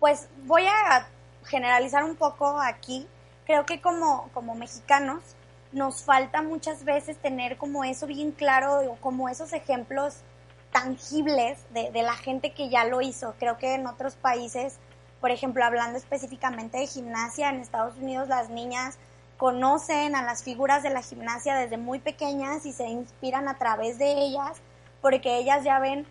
pues 0.00 0.28
voy 0.46 0.66
a 0.66 1.08
generalizar 1.46 2.02
un 2.02 2.16
poco 2.16 2.60
aquí. 2.60 3.06
Creo 3.46 3.64
que 3.64 3.80
como, 3.80 4.30
como 4.32 4.54
mexicanos 4.56 5.36
nos 5.72 6.02
falta 6.02 6.42
muchas 6.42 6.84
veces 6.84 7.18
tener 7.18 7.56
como 7.56 7.84
eso 7.84 8.06
bien 8.06 8.32
claro, 8.32 8.96
como 9.00 9.28
esos 9.28 9.52
ejemplos 9.52 10.22
tangibles 10.72 11.58
de, 11.72 11.90
de 11.90 12.02
la 12.02 12.14
gente 12.14 12.52
que 12.52 12.68
ya 12.68 12.84
lo 12.84 13.00
hizo. 13.00 13.34
Creo 13.38 13.58
que 13.58 13.74
en 13.74 13.86
otros 13.86 14.16
países, 14.16 14.78
por 15.20 15.30
ejemplo, 15.30 15.64
hablando 15.64 15.98
específicamente 15.98 16.78
de 16.78 16.86
gimnasia, 16.86 17.50
en 17.50 17.60
Estados 17.60 17.96
Unidos 17.96 18.28
las 18.28 18.50
niñas 18.50 18.98
conocen 19.38 20.16
a 20.16 20.22
las 20.22 20.42
figuras 20.42 20.82
de 20.82 20.90
la 20.90 21.00
gimnasia 21.00 21.54
desde 21.54 21.76
muy 21.76 22.00
pequeñas 22.00 22.66
y 22.66 22.72
se 22.72 22.88
inspiran 22.88 23.48
a 23.48 23.56
través 23.56 23.98
de 23.98 24.12
ellas 24.12 24.60
porque 25.00 25.38
ellas 25.38 25.64
ya 25.64 25.78
ven 25.78 26.06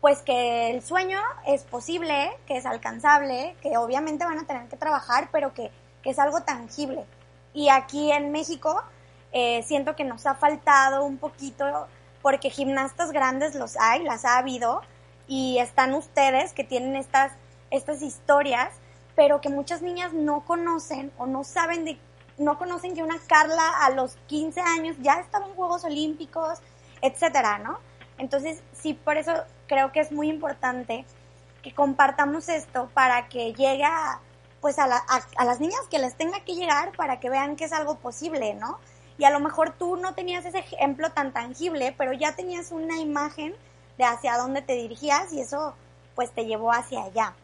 pues 0.00 0.20
que 0.20 0.70
el 0.70 0.82
sueño 0.82 1.18
es 1.46 1.62
posible, 1.62 2.30
que 2.46 2.58
es 2.58 2.66
alcanzable, 2.66 3.56
que 3.62 3.78
obviamente 3.78 4.26
van 4.26 4.38
a 4.38 4.46
tener 4.46 4.68
que 4.68 4.76
trabajar, 4.76 5.28
pero 5.32 5.54
que, 5.54 5.70
es 6.04 6.18
algo 6.18 6.42
tangible. 6.42 7.06
Y 7.54 7.68
aquí 7.70 8.10
en 8.12 8.32
México 8.32 8.82
eh, 9.32 9.62
siento 9.62 9.96
que 9.96 10.04
nos 10.04 10.26
ha 10.26 10.34
faltado 10.34 11.04
un 11.04 11.16
poquito, 11.16 11.86
porque 12.20 12.50
gimnastas 12.50 13.12
grandes 13.12 13.54
los 13.54 13.76
hay, 13.76 14.02
las 14.02 14.24
ha 14.24 14.38
habido, 14.38 14.82
y 15.26 15.58
están 15.58 15.94
ustedes 15.94 16.52
que 16.52 16.64
tienen 16.64 16.96
estas, 16.96 17.32
estas 17.70 18.02
historias, 18.02 18.70
pero 19.14 19.40
que 19.40 19.48
muchas 19.48 19.80
niñas 19.80 20.12
no 20.12 20.44
conocen 20.44 21.12
o 21.16 21.26
no 21.26 21.44
saben 21.44 21.84
de, 21.84 21.98
no 22.36 22.58
conocen 22.58 22.94
que 22.94 23.02
una 23.02 23.18
Carla 23.26 23.68
a 23.82 23.90
los 23.90 24.16
15 24.26 24.60
años 24.60 24.96
ya 25.00 25.20
estaba 25.20 25.46
en 25.46 25.54
Juegos 25.54 25.84
Olímpicos, 25.84 26.58
etcétera, 27.00 27.58
¿no? 27.58 27.78
Entonces, 28.18 28.62
sí, 28.72 28.94
por 28.94 29.16
eso 29.16 29.32
creo 29.66 29.92
que 29.92 30.00
es 30.00 30.12
muy 30.12 30.28
importante 30.28 31.04
que 31.62 31.72
compartamos 31.72 32.48
esto 32.48 32.90
para 32.94 33.28
que 33.28 33.54
llegue 33.54 33.84
a, 33.84 34.20
pues 34.64 34.78
a, 34.78 34.84
a, 34.86 35.44
las 35.44 35.60
niñas 35.60 35.82
que 35.90 35.98
les 35.98 36.14
tenga 36.14 36.40
que 36.40 36.54
llegar 36.54 36.92
para 36.96 37.20
que 37.20 37.28
vean 37.28 37.54
que 37.54 37.66
es 37.66 37.72
algo 37.74 37.96
posible, 37.96 38.54
¿no? 38.54 38.78
Y 39.18 39.24
a 39.24 39.30
lo 39.30 39.38
mejor 39.38 39.74
tú 39.78 39.96
no 39.96 40.14
tenías 40.14 40.46
ese 40.46 40.60
ejemplo 40.60 41.10
tan 41.10 41.34
tangible, 41.34 41.94
pero 41.98 42.14
ya 42.14 42.34
tenías 42.34 42.72
una 42.72 42.96
imagen 42.96 43.54
de 43.98 44.04
hacia 44.04 44.38
dónde 44.38 44.62
te 44.62 44.72
dirigías 44.72 45.34
y 45.34 45.42
eso 45.42 45.74
pues 46.14 46.30
te 46.30 46.46
llevó 46.46 46.72
hacia 46.72 47.04
allá. 47.04 47.34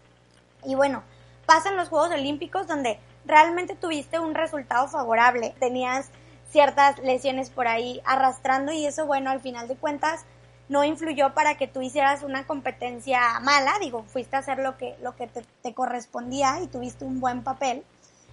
Y 0.65 0.77
bueno, 0.77 1.03
pasan 1.45 1.77
los 1.77 1.91
Juegos 1.91 2.11
Olímpicos 2.11 2.67
donde 2.67 2.99
realmente 3.27 3.75
tuviste 3.75 4.19
un 4.19 4.35
resultado 4.35 4.89
favorable, 4.89 5.55
tenías 5.61 6.09
ciertas 6.49 7.01
lesiones 7.01 7.51
por 7.51 7.69
ahí 7.69 8.01
arrastrando 8.07 8.73
y 8.73 8.87
eso 8.87 9.05
bueno, 9.05 9.29
al 9.29 9.43
final 9.43 9.69
de 9.69 9.77
cuentas 9.77 10.25
no 10.71 10.85
influyó 10.85 11.35
para 11.35 11.57
que 11.57 11.67
tú 11.67 11.83
hicieras 11.83 12.23
una 12.23 12.47
competencia 12.47 13.41
mala, 13.41 13.73
digo, 13.81 14.05
fuiste 14.05 14.37
a 14.37 14.39
hacer 14.39 14.61
lo 14.61 14.79
que, 14.79 14.97
lo 15.03 15.17
que 15.17 15.27
te, 15.27 15.75
correspondía 15.75 16.61
y 16.63 16.69
tuviste 16.69 17.05
un 17.05 17.19
buen 17.19 17.43
papel. 17.43 17.83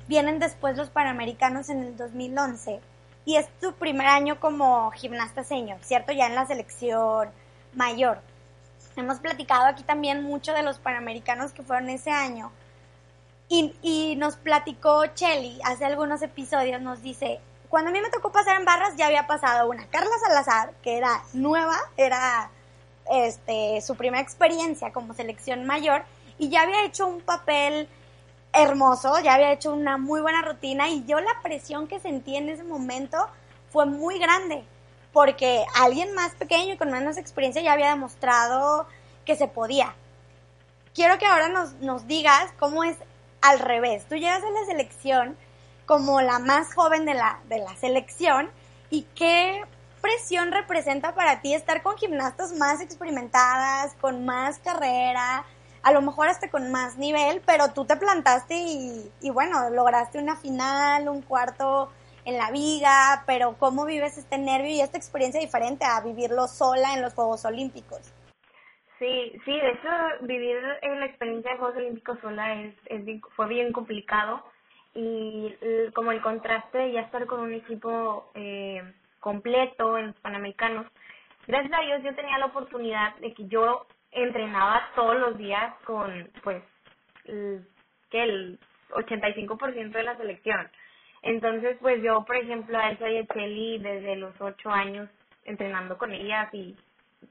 Vienen 0.08 0.38
después 0.38 0.78
los 0.78 0.92
Panamericanos 0.92 1.70
en 1.70 1.80
el 1.80 1.98
2011 1.98 2.80
y 3.26 3.38
es 3.38 3.50
tu 3.60 3.74
primer 3.74 4.06
año 4.06 4.40
como 4.40 4.92
gimnasta 4.92 5.44
senior, 5.44 5.80
¿cierto? 5.82 6.14
Ya 6.14 6.28
en 6.28 6.36
la 6.36 6.46
selección 6.46 7.30
mayor. 7.74 8.22
Hemos 8.96 9.18
platicado 9.18 9.66
aquí 9.66 9.82
también 9.82 10.22
mucho 10.22 10.54
de 10.54 10.62
los 10.62 10.78
Panamericanos 10.78 11.54
que 11.54 11.64
fueron 11.64 11.90
ese 11.90 12.12
año. 12.12 12.52
Y, 13.50 13.74
y 13.82 14.16
nos 14.16 14.36
platicó 14.36 15.08
Chelly 15.08 15.60
hace 15.66 15.86
algunos 15.86 16.22
episodios, 16.22 16.82
nos 16.84 17.02
dice, 17.02 17.40
cuando 17.70 17.90
a 17.90 17.94
mí 17.94 18.02
me 18.02 18.10
tocó 18.10 18.32
pasar 18.32 18.60
en 18.60 18.66
barras 18.66 18.96
ya 18.96 19.08
había 19.08 19.28
pasado 19.28 19.70
una 19.70 19.88
Carla 19.88 20.12
Salazar, 20.26 20.74
que 20.82 20.98
era 20.98 21.24
nueva, 21.34 21.78
era 21.98 22.50
este, 23.12 23.82
su 23.82 23.96
primera 23.96 24.22
experiencia 24.22 24.92
como 24.92 25.14
selección 25.14 25.66
mayor 25.66 26.04
y 26.38 26.50
ya 26.50 26.62
había 26.62 26.86
hecho 26.86 27.08
un 27.08 27.22
papel 27.22 27.90
hermoso, 28.54 29.20
ya 29.20 29.34
había 29.34 29.52
hecho 29.52 29.74
una 29.74 29.98
muy 29.98 30.22
buena 30.22 30.42
rutina 30.42 30.90
y 30.90 31.06
yo 31.06 31.20
la 31.20 31.42
presión 31.44 31.88
que 31.88 32.00
sentí 32.00 32.36
en 32.36 32.50
ese 32.50 32.64
momento 32.64 33.18
fue 33.72 33.86
muy 33.86 34.20
grande 34.20 34.64
porque 35.14 35.66
alguien 35.76 36.14
más 36.14 36.34
pequeño 36.34 36.74
y 36.74 36.78
con 36.78 36.92
menos 36.92 37.18
experiencia 37.18 37.62
ya 37.62 37.74
había 37.74 37.90
demostrado 37.90 38.88
que 39.26 39.36
se 39.36 39.48
podía. 39.48 39.96
Quiero 40.94 41.18
que 41.18 41.26
ahora 41.26 41.50
nos, 41.50 41.74
nos 41.76 42.08
digas 42.08 42.52
cómo 42.60 42.84
es 42.84 42.98
al 43.42 43.60
revés. 43.60 44.06
Tú 44.08 44.16
llegas 44.16 44.44
a 44.44 44.50
la 44.50 44.66
selección 44.66 45.38
como 45.88 46.22
la 46.22 46.38
más 46.38 46.76
joven 46.76 47.06
de 47.06 47.16
la, 47.16 47.40
de 47.48 47.60
la 47.60 47.76
selección 47.78 48.52
y 48.92 49.04
qué 49.16 49.64
presión 50.02 50.52
representa 50.52 51.16
para 51.16 51.42
ti 51.42 51.56
estar 51.56 51.82
con 51.82 51.98
gimnastas 51.98 52.54
más 52.54 52.82
experimentadas, 52.82 53.96
con 53.96 54.26
más 54.26 54.60
carrera, 54.60 55.46
a 55.82 55.92
lo 55.94 56.02
mejor 56.02 56.28
hasta 56.28 56.50
con 56.50 56.72
más 56.72 56.98
nivel, 56.98 57.42
pero 57.46 57.74
tú 57.74 57.86
te 57.86 57.96
plantaste 57.96 58.56
y, 58.56 59.12
y 59.22 59.30
bueno, 59.32 59.70
lograste 59.70 60.20
una 60.20 60.36
final, 60.36 61.08
un 61.08 61.22
cuarto 61.22 61.90
en 62.26 62.38
la 62.38 62.52
viga, 62.52 63.24
pero 63.26 63.56
¿cómo 63.58 63.86
vives 63.86 64.18
este 64.18 64.38
nervio 64.38 64.70
y 64.70 64.82
esta 64.82 64.98
experiencia 64.98 65.40
diferente 65.40 65.86
a 65.86 66.02
vivirlo 66.02 66.48
sola 66.48 66.94
en 66.94 67.02
los 67.02 67.14
Juegos 67.14 67.46
Olímpicos? 67.46 68.14
Sí, 69.00 69.32
sí, 69.46 69.52
de 69.52 69.70
hecho 69.70 69.90
vivir 70.22 70.58
en 70.82 71.00
la 71.00 71.06
experiencia 71.06 71.52
de 71.52 71.58
Juegos 71.58 71.78
Olímpicos 71.78 72.20
sola 72.20 72.62
es, 72.62 72.76
es 72.88 73.04
fue 73.36 73.48
bien 73.48 73.72
complicado 73.72 74.44
y 74.98 75.56
como 75.94 76.12
el 76.12 76.22
contraste 76.22 76.80
de 76.80 76.92
ya 76.94 77.02
estar 77.02 77.28
con 77.28 77.42
un 77.42 77.54
equipo 77.54 78.32
eh, 78.34 78.82
completo 79.20 79.96
en 79.98 80.08
los 80.08 80.16
Panamericanos, 80.22 80.88
gracias 81.46 81.80
a 81.80 81.86
Dios 81.86 82.02
yo 82.04 82.16
tenía 82.16 82.40
la 82.40 82.48
oportunidad 82.48 83.16
de 83.18 83.32
que 83.36 83.48
yo 83.48 83.86
entrenaba 84.12 84.90
todos 84.96 85.20
los 85.20 85.38
días 85.38 85.76
con 85.86 86.30
pues 86.44 86.64
que 87.26 88.24
el 88.24 88.60
85% 88.90 89.92
de 89.92 90.04
la 90.04 90.18
selección. 90.18 90.68
Entonces, 91.22 91.78
pues 91.82 92.02
yo, 92.02 92.24
por 92.26 92.38
ejemplo, 92.38 92.78
a 92.78 92.90
Elsa 92.90 93.10
y 93.10 93.18
a 93.18 93.26
Chelly 93.28 93.80
desde 93.80 94.16
los 94.16 94.34
ocho 94.40 94.72
años 94.72 95.10
entrenando 95.46 95.98
con 95.98 96.12
ellas 96.12 96.52
y 96.54 96.76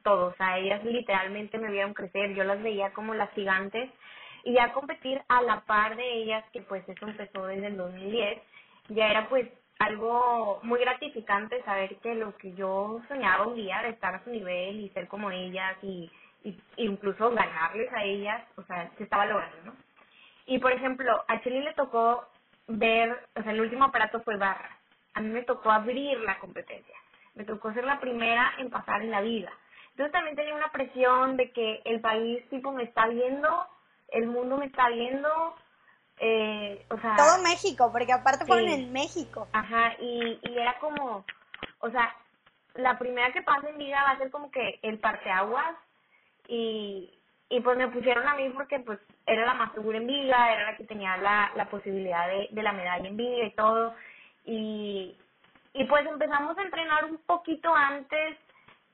todo, 0.04 0.26
o 0.26 0.34
sea, 0.34 0.58
ellas 0.58 0.84
literalmente 0.84 1.58
me 1.58 1.70
vieron 1.70 1.94
crecer, 1.94 2.34
yo 2.34 2.44
las 2.44 2.62
veía 2.62 2.92
como 2.92 3.14
las 3.14 3.30
gigantes 3.32 3.90
y 4.46 4.52
ya 4.52 4.72
competir 4.72 5.20
a 5.28 5.42
la 5.42 5.62
par 5.62 5.96
de 5.96 6.08
ellas, 6.22 6.44
que 6.52 6.62
pues 6.62 6.88
eso 6.88 7.08
empezó 7.08 7.46
desde 7.46 7.66
el 7.66 7.76
2010, 7.76 8.40
ya 8.90 9.08
era 9.08 9.28
pues 9.28 9.48
algo 9.80 10.60
muy 10.62 10.78
gratificante 10.78 11.64
saber 11.64 11.96
que 11.96 12.14
lo 12.14 12.36
que 12.36 12.54
yo 12.54 13.00
soñaba 13.08 13.48
un 13.48 13.56
día 13.56 13.82
de 13.82 13.88
estar 13.88 14.14
a 14.14 14.22
su 14.22 14.30
nivel 14.30 14.78
y 14.78 14.88
ser 14.90 15.08
como 15.08 15.32
ellas 15.32 15.76
y, 15.82 16.08
y 16.44 16.56
incluso 16.76 17.32
ganarles 17.32 17.92
a 17.92 18.04
ellas, 18.04 18.40
o 18.56 18.62
sea, 18.62 18.88
se 18.96 19.02
estaba 19.02 19.26
logrando, 19.26 19.56
¿no? 19.64 19.72
Y 20.46 20.60
por 20.60 20.70
ejemplo, 20.70 21.24
a 21.26 21.40
Chelly 21.40 21.62
le 21.62 21.74
tocó 21.74 22.24
ver, 22.68 23.18
o 23.34 23.42
sea, 23.42 23.50
el 23.50 23.60
último 23.60 23.86
aparato 23.86 24.20
fue 24.20 24.36
barra. 24.36 24.78
A 25.14 25.20
mí 25.22 25.28
me 25.28 25.42
tocó 25.42 25.72
abrir 25.72 26.20
la 26.20 26.38
competencia. 26.38 26.94
Me 27.34 27.42
tocó 27.42 27.72
ser 27.72 27.82
la 27.82 27.98
primera 27.98 28.52
en 28.58 28.70
pasar 28.70 29.02
en 29.02 29.10
la 29.10 29.22
vida. 29.22 29.50
Entonces 29.90 30.12
también 30.12 30.36
tenía 30.36 30.54
una 30.54 30.70
presión 30.70 31.36
de 31.36 31.50
que 31.50 31.82
el 31.84 32.00
país 32.00 32.48
tipo 32.48 32.70
me 32.70 32.84
está 32.84 33.08
viendo, 33.08 33.66
el 34.08 34.26
mundo 34.26 34.56
me 34.56 34.66
está 34.66 34.88
viendo, 34.88 35.56
eh, 36.18 36.84
o 36.90 36.98
sea... 37.00 37.16
Todo 37.16 37.42
México, 37.42 37.90
porque 37.92 38.12
aparte 38.12 38.46
fueron 38.46 38.68
en 38.68 38.92
México. 38.92 39.48
Ajá, 39.52 39.94
y, 40.00 40.38
y 40.42 40.58
era 40.58 40.78
como, 40.78 41.24
o 41.80 41.90
sea, 41.90 42.14
la 42.74 42.98
primera 42.98 43.32
que 43.32 43.42
pase 43.42 43.70
en 43.70 43.78
vida 43.78 44.02
va 44.02 44.10
a 44.10 44.18
ser 44.18 44.30
como 44.30 44.50
que 44.50 44.78
el 44.82 44.98
parteaguas 44.98 45.76
y, 46.48 47.10
y 47.48 47.60
pues 47.60 47.76
me 47.76 47.88
pusieron 47.88 48.26
a 48.26 48.34
mí 48.34 48.50
porque 48.50 48.80
pues 48.80 48.98
era 49.26 49.46
la 49.46 49.54
más 49.54 49.72
segura 49.72 49.98
en 49.98 50.06
viga, 50.06 50.52
era 50.52 50.70
la 50.70 50.76
que 50.76 50.84
tenía 50.84 51.16
la, 51.16 51.52
la 51.54 51.68
posibilidad 51.68 52.28
de, 52.28 52.48
de 52.50 52.62
la 52.62 52.72
medalla 52.72 53.08
en 53.08 53.16
viga 53.16 53.46
y 53.46 53.54
todo. 53.54 53.94
Y, 54.44 55.16
y 55.72 55.84
pues 55.84 56.06
empezamos 56.06 56.56
a 56.56 56.62
entrenar 56.62 57.04
un 57.06 57.18
poquito 57.18 57.74
antes 57.74 58.38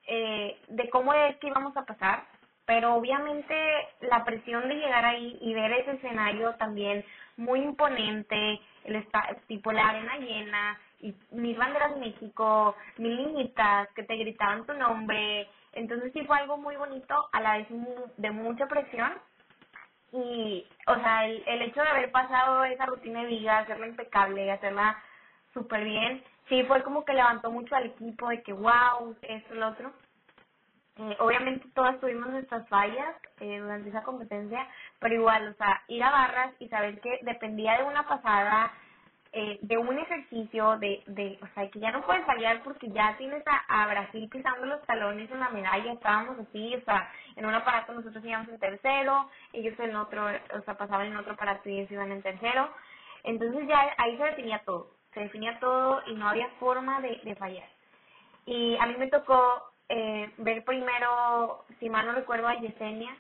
eh, 0.07 0.61
de 0.69 0.91
cómo 0.91 1.13
es 1.13 1.37
que 1.39 1.49
íbamos 1.49 1.77
a 1.77 1.85
pasar, 1.85 2.25
pero 2.67 2.95
obviamente 2.95 3.55
la 4.03 4.25
presión 4.25 4.69
de 4.69 4.77
llegar 4.77 5.05
ahí 5.05 5.39
y 5.41 5.55
ver 5.55 5.73
ese 5.73 5.93
escenario 5.93 6.55
también 6.55 7.05
muy 7.37 7.61
imponente, 7.61 8.61
el 8.85 9.07
tipo 9.47 9.73
la 9.73 9.89
arena 9.89 10.17
llena, 10.19 10.79
y 11.01 11.15
mis 11.33 11.57
banderas 11.59 11.95
de 11.95 12.01
México, 12.01 12.77
mil 12.99 13.17
niñitas 13.17 13.89
que 13.95 14.05
te 14.05 14.17
gritaban 14.17 14.65
tu 14.67 14.73
nombre, 14.75 15.49
entonces 15.73 16.13
sí 16.13 16.25
fue 16.25 16.39
algo 16.39 16.57
muy 16.57 16.77
bonito, 16.77 17.29
a 17.33 17.41
la 17.41 17.59
vez 17.59 17.67
de 18.17 18.31
mucha 18.31 18.67
presión. 18.69 19.13
Y, 20.13 20.67
o 20.87 20.95
sea, 20.97 21.25
el, 21.27 21.43
el 21.47 21.63
hecho 21.63 21.81
de 21.81 21.89
haber 21.89 22.11
pasado 22.13 22.65
esa 22.65 22.87
rutina 22.87 23.23
de 23.23 23.29
vida, 23.29 23.59
hacerla 23.59 23.89
impecable, 23.89 24.53
hacerla 24.53 25.03
súper 25.55 25.85
bien, 25.85 26.23
sí 26.49 26.63
fue 26.65 26.83
como 26.83 27.05
que 27.05 27.15
levantó 27.15 27.51
mucho 27.51 27.75
al 27.75 27.87
equipo 27.87 28.29
de 28.29 28.43
que, 28.43 28.53
wow, 28.53 29.17
esto, 29.23 29.55
lo 29.55 29.69
otro. 29.69 29.93
Eh, 30.97 31.17
obviamente 31.21 31.67
todas 31.75 31.99
tuvimos 32.01 32.29
nuestras 32.29 32.69
fallas 32.69 33.17
eh, 33.41 33.59
durante 33.61 33.89
esa 33.89 34.03
competencia, 34.03 34.69
pero 34.99 35.15
igual, 35.15 35.49
o 35.49 35.55
sea, 35.55 35.83
ir 35.89 36.03
a 36.03 36.11
barras 36.11 36.55
y 36.59 36.69
saber 36.69 37.01
que 37.01 37.19
dependía 37.23 37.79
de 37.79 37.85
una 37.85 38.07
pasada, 38.07 38.71
eh, 39.33 39.59
de 39.63 39.79
un 39.79 39.99
ejercicio, 39.99 40.77
de, 40.77 41.03
de, 41.07 41.39
o 41.41 41.47
sea, 41.55 41.71
que 41.71 41.81
ya 41.81 41.91
no 41.93 42.05
puedes 42.05 42.27
fallar 42.27 42.63
porque 42.63 42.91
ya 42.91 43.17
tienes 43.17 43.43
a, 43.47 43.85
a, 43.85 43.87
Brasil 43.87 44.29
pisando 44.29 44.67
los 44.67 44.83
talones 44.83 45.31
en 45.31 45.41
la 45.41 45.49
medalla, 45.49 45.95
estábamos 45.95 46.39
así, 46.39 46.77
o 46.77 46.85
sea, 46.85 47.11
en 47.37 47.47
un 47.47 47.55
aparato 47.55 47.95
nosotros 47.95 48.23
íbamos 48.23 48.49
en 48.49 48.59
tercero, 48.59 49.31
ellos 49.55 49.79
en 49.81 49.97
otro, 49.97 50.27
o 50.27 50.61
sea, 50.61 50.77
pasaban 50.77 51.07
en 51.07 51.17
otro 51.17 51.33
aparato 51.33 51.67
y 51.71 51.79
ellos 51.79 51.91
iban 51.91 52.13
en 52.13 52.21
tercero, 52.21 52.69
entonces 53.25 53.67
ya 53.67 53.95
ahí 53.97 54.19
se 54.19 54.25
definía 54.25 54.59
todo, 54.67 54.91
se 55.15 55.21
definía 55.21 55.59
todo 55.59 56.03
y 56.07 56.15
no 56.15 56.29
había 56.29 56.49
forma 56.61 57.01
de, 57.01 57.19
de 57.25 57.35
fallar. 57.37 57.69
Y 58.45 58.77
a 58.77 58.87
mí 58.87 58.97
me 58.99 59.09
tocó 59.09 59.72
eh, 59.89 60.33
ver 60.39 60.65
primero, 60.65 61.65
si 61.79 61.89
mal 61.91 62.07
no 62.07 62.13
recuerdo, 62.13 62.49
a 62.49 62.55
Yesenia, 62.55 63.17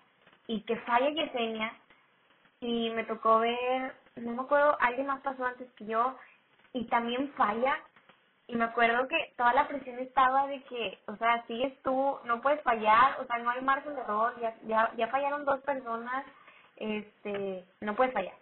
y 0.46 0.62
que 0.62 0.76
falla 0.76 1.10
Yesenia, 1.10 1.72
y 2.60 2.90
me 2.90 3.04
tocó 3.04 3.40
ver 3.40 3.94
no 4.16 4.32
me 4.32 4.42
acuerdo, 4.42 4.76
alguien 4.80 5.06
más 5.06 5.20
pasó 5.22 5.44
antes 5.44 5.70
que 5.72 5.86
yo 5.86 6.16
y 6.72 6.84
también 6.86 7.32
falla. 7.32 7.78
Y 8.48 8.56
me 8.56 8.64
acuerdo 8.64 9.08
que 9.08 9.32
toda 9.36 9.54
la 9.54 9.68
presión 9.68 9.98
estaba 10.00 10.46
de 10.46 10.62
que, 10.64 10.98
o 11.06 11.16
sea, 11.16 11.44
sigues 11.46 11.80
tú, 11.82 12.18
no 12.24 12.42
puedes 12.42 12.60
fallar, 12.62 13.20
o 13.20 13.24
sea, 13.24 13.38
no 13.38 13.50
hay 13.50 13.62
margen 13.62 13.94
de 13.94 14.00
error, 14.00 14.34
ya, 14.40 14.54
ya, 14.66 14.92
ya 14.96 15.08
fallaron 15.08 15.44
dos 15.44 15.60
personas, 15.60 16.26
este, 16.76 17.64
no 17.80 17.94
puedes 17.94 18.12
fallar. 18.12 18.34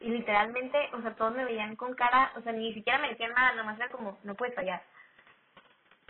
Y 0.00 0.08
literalmente, 0.08 0.78
o 0.94 1.02
sea, 1.02 1.14
todos 1.14 1.34
me 1.34 1.44
veían 1.44 1.76
con 1.76 1.94
cara, 1.94 2.32
o 2.36 2.40
sea, 2.40 2.52
ni 2.52 2.72
siquiera 2.74 2.98
me 2.98 3.10
decían 3.10 3.32
nada, 3.34 3.52
nada 3.52 3.64
más 3.64 3.76
era 3.76 3.88
como, 3.90 4.18
no 4.24 4.34
puedes 4.34 4.54
fallar. 4.54 4.82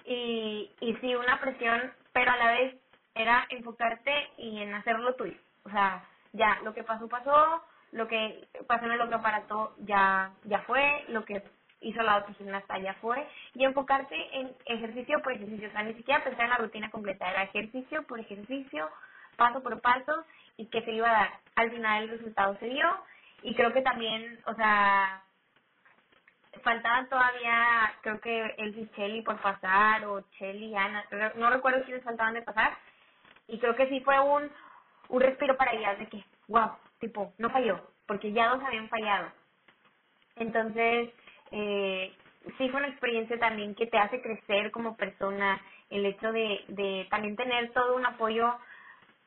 Y, 0.07 0.71
y 0.81 0.95
sí, 0.97 1.15
una 1.15 1.41
presión, 1.41 1.93
pero 2.13 2.31
a 2.31 2.37
la 2.37 2.53
vez 2.53 2.77
era 3.15 3.47
enfocarte 3.51 4.13
y 4.39 4.63
en 4.63 4.73
hacerlo 4.75 5.15
tuyo. 5.17 5.37
O 5.65 5.71
sea, 5.71 6.05
ya, 6.33 6.61
lo 6.63 6.75
que 6.75 6.85
pasó, 6.85 7.09
pasó, 7.09 7.63
lo 7.93 8.07
que 8.07 8.47
pasó 8.67 8.85
en 8.85 8.93
el 8.93 9.01
otro 9.01 9.17
aparato 9.17 9.75
ya, 9.79 10.31
ya 10.45 10.61
fue, 10.61 11.05
lo 11.09 11.25
que 11.25 11.43
hizo 11.81 12.03
la 12.03 12.19
otra 12.19 12.35
gimnasta 12.35 12.79
ya 12.79 12.95
fue, 12.95 13.27
y 13.55 13.65
enfocarte 13.65 14.17
en 14.39 14.55
ejercicio 14.67 15.21
por 15.23 15.33
ejercicio, 15.33 15.69
o 15.69 15.73
sea, 15.73 15.83
ni 15.83 15.95
siquiera 15.95 16.23
pensar 16.25 16.45
en 16.45 16.51
la 16.51 16.59
rutina 16.59 16.91
completa, 16.91 17.31
era 17.31 17.45
ejercicio 17.45 18.03
por 18.05 18.21
ejercicio, 18.21 18.89
paso 19.37 19.63
por 19.63 19.81
paso, 19.81 20.25
y 20.57 20.67
que 20.67 20.83
se 20.83 20.93
iba 20.93 21.09
a 21.09 21.13
dar. 21.13 21.41
Al 21.57 21.71
final 21.71 22.05
el 22.05 22.11
resultado 22.11 22.57
se 22.59 22.67
dio, 22.67 22.87
y 23.43 23.55
creo 23.55 23.73
que 23.73 23.83
también, 23.83 24.41
o 24.47 24.55
sea, 24.55 25.23
faltaban 26.63 27.09
todavía, 27.09 27.93
creo 28.03 28.21
que 28.21 28.55
el 28.59 28.79
y 28.79 28.89
Chelly 28.95 29.23
por 29.23 29.41
pasar, 29.41 30.05
o 30.07 30.23
Chelly 30.39 30.67
y 30.67 30.77
Ana, 30.77 31.05
no 31.37 31.51
recuerdo 31.51 31.85
quiénes 31.85 32.05
faltaban 32.05 32.35
de 32.35 32.43
pasar, 32.43 32.77
y 33.49 33.59
creo 33.59 33.75
que 33.77 33.89
sí 33.89 34.01
fue 34.01 34.19
un, 34.21 34.51
un 35.09 35.21
respiro 35.21 35.57
para 35.57 35.73
ellas 35.73 35.99
de 35.99 36.07
que, 36.07 36.25
wow, 36.49 36.71
tipo, 37.01 37.33
no 37.39 37.51
falló, 37.51 37.81
porque 38.07 38.33
ya 38.33 38.49
dos 38.49 38.63
habían 38.65 38.89
fallado. 38.89 39.31
Entonces, 40.37 41.11
eh, 41.51 42.15
sí 42.59 42.69
fue 42.69 42.81
una 42.81 42.89
experiencia 42.89 43.39
también 43.39 43.75
que 43.75 43.87
te 43.87 43.99
hace 43.99 44.21
crecer 44.21 44.71
como 44.71 44.97
persona, 44.97 45.61
el 45.91 46.05
hecho 46.05 46.33
de, 46.33 46.65
de 46.69 47.07
también 47.11 47.37
tener 47.37 47.73
todo 47.73 47.97
un 47.97 48.05
apoyo 48.07 48.55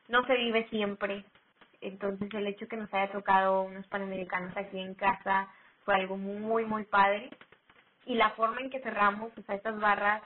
no 0.08 0.24
se 0.26 0.34
vive 0.34 0.68
siempre. 0.68 1.24
Entonces, 1.80 2.28
el 2.34 2.46
hecho 2.46 2.68
que 2.68 2.76
nos 2.76 2.92
haya 2.92 3.10
tocado 3.10 3.62
unos 3.62 3.86
panamericanos 3.86 4.54
aquí 4.56 4.78
en 4.78 4.94
casa 4.94 5.48
algo 5.92 6.16
muy, 6.16 6.64
muy 6.64 6.84
padre. 6.84 7.30
Y 8.06 8.14
la 8.14 8.30
forma 8.30 8.60
en 8.60 8.70
que 8.70 8.80
cerramos, 8.80 9.32
sea, 9.46 9.54
estas 9.54 9.78
barras, 9.78 10.22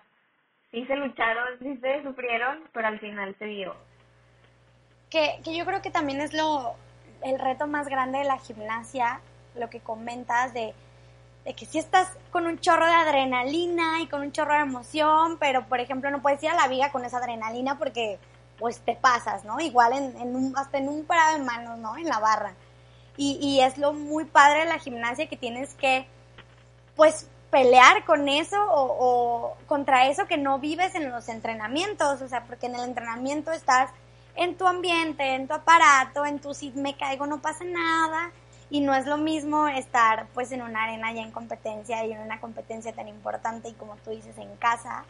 sí 0.71 0.85
se 0.87 0.97
lucharon, 0.97 1.59
sí 1.61 1.77
se 1.79 2.03
sufrieron, 2.03 2.63
pero 2.73 2.89
al 2.89 2.99
final 3.01 3.35
se 3.39 3.47
dio. 3.47 3.75
Que, 5.11 5.41
que 5.45 5.57
yo 5.57 5.65
creo 5.65 5.83
que 5.83 5.91
también 5.91 6.21
es 6.21 6.33
lo, 6.33 6.77
el 7.25 7.39
reto 7.39 7.67
más 7.67 7.89
grande 7.89 8.19
de 8.19 8.25
la 8.25 8.39
gimnasia, 8.39 9.21
lo 9.57 9.71
que 9.71 9.81
comentas 9.81 10.53
de, 10.53 10.75
que 11.57 11.67
si 11.67 11.79
estás 11.79 12.17
con 12.31 12.47
un 12.47 12.59
chorro 12.59 12.87
de 12.87 12.93
adrenalina 12.93 14.01
y 14.03 14.07
con 14.07 14.21
un 14.21 14.33
chorro 14.33 14.55
de 14.55 14.61
emoción, 14.61 15.39
pero 15.39 15.67
por 15.67 15.81
ejemplo 15.81 16.11
no 16.11 16.23
puedes 16.23 16.43
ir 16.43 16.51
a 16.51 16.55
la 16.55 16.69
viga 16.69 16.93
con 16.93 17.05
esa 17.05 17.19
adrenalina 17.19 17.79
porque 17.79 18.19
pues 18.59 18.81
te 18.81 18.95
pasas, 18.95 19.45
¿no? 19.45 19.59
Igual 19.61 19.93
en, 19.95 20.17
en 20.21 20.37
un, 20.37 20.57
hasta 20.57 20.79
en 20.79 20.89
un 20.89 21.05
parado 21.05 21.39
de 21.39 21.45
manos, 21.45 21.79
¿no? 21.79 21.97
En 21.97 22.07
la 22.07 22.19
barra. 22.19 22.55
Y, 23.17 23.39
y 23.41 23.61
es 23.61 23.79
lo 23.79 23.93
muy 23.93 24.25
padre 24.25 24.61
de 24.61 24.67
la 24.67 24.79
gimnasia 24.79 25.29
que 25.29 25.37
tienes 25.37 25.75
que, 25.75 26.07
pues, 26.97 27.29
pelear 27.55 28.05
con 28.05 28.29
eso 28.29 28.57
o, 28.69 29.57
contra 29.69 30.09
eso 30.09 30.27
que 30.27 30.37
no 30.37 30.59
vives 30.59 30.97
en 30.97 31.09
los 31.09 31.29
entrenamientos, 31.29 32.21
o 32.21 32.27
sea, 32.27 32.43
porque 32.47 32.67
en 32.67 32.75
el 32.75 32.83
entrenamiento 32.83 33.53
estás 33.53 33.93
en 34.35 34.57
tu 34.57 34.67
ambiente, 34.67 35.37
en 35.37 35.47
tu 35.47 35.55
aparato, 35.55 36.27
en 36.27 36.41
tu 36.41 36.53
si 36.53 36.73
me 36.73 36.97
caigo 36.97 37.27
no 37.27 37.41
pasa 37.41 37.63
nada 37.63 38.33
y 38.71 38.81
no 38.81 38.93
es 38.93 39.07
lo 39.07 39.19
mismo 39.19 39.69
estar 39.69 40.27
pues 40.35 40.51
en 40.51 40.63
una 40.63 40.83
arena 40.83 41.13
ya 41.13 41.23
en 41.23 41.31
competencia 41.31 42.05
y 42.05 42.11
en 42.11 42.23
una 42.23 42.41
competencia 42.41 42.93
tan 42.93 43.07
importante 43.07 43.69
y 43.69 43.75
como 43.75 43.95
tú 43.99 44.11
dices 44.11 44.37
en 44.37 44.57
casa 44.57 45.05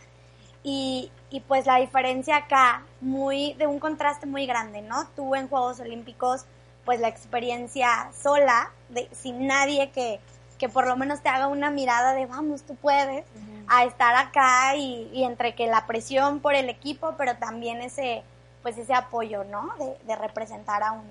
y, 0.62 1.10
y 1.30 1.40
pues 1.40 1.64
la 1.64 1.76
diferencia 1.76 2.36
acá 2.36 2.82
muy 3.00 3.54
de 3.54 3.66
un 3.66 3.78
contraste 3.78 4.26
muy 4.26 4.44
grande, 4.44 4.82
¿no? 4.82 5.08
Tú 5.16 5.34
en 5.34 5.48
Juegos 5.48 5.80
Olímpicos 5.80 6.44
pues 6.84 7.00
la 7.00 7.08
experiencia 7.08 8.10
sola 8.20 8.72
de 8.88 9.08
sin 9.12 9.46
nadie 9.46 9.90
que, 9.90 10.20
que 10.58 10.68
por 10.68 10.86
lo 10.86 10.96
menos 10.96 11.22
te 11.22 11.28
haga 11.28 11.48
una 11.48 11.70
mirada 11.70 12.14
de 12.14 12.26
vamos, 12.26 12.62
tú 12.62 12.74
puedes, 12.76 13.24
a 13.66 13.84
estar 13.84 14.14
acá 14.14 14.76
y, 14.76 15.08
y, 15.12 15.24
entre 15.24 15.54
que 15.54 15.66
la 15.66 15.86
presión 15.86 16.40
por 16.40 16.54
el 16.54 16.68
equipo, 16.68 17.14
pero 17.16 17.36
también 17.38 17.80
ese, 17.80 18.22
pues 18.62 18.76
ese 18.76 18.94
apoyo, 18.94 19.44
¿no? 19.44 19.74
De, 19.78 19.96
de 20.06 20.16
representar 20.16 20.82
a 20.82 20.92
un, 20.92 21.04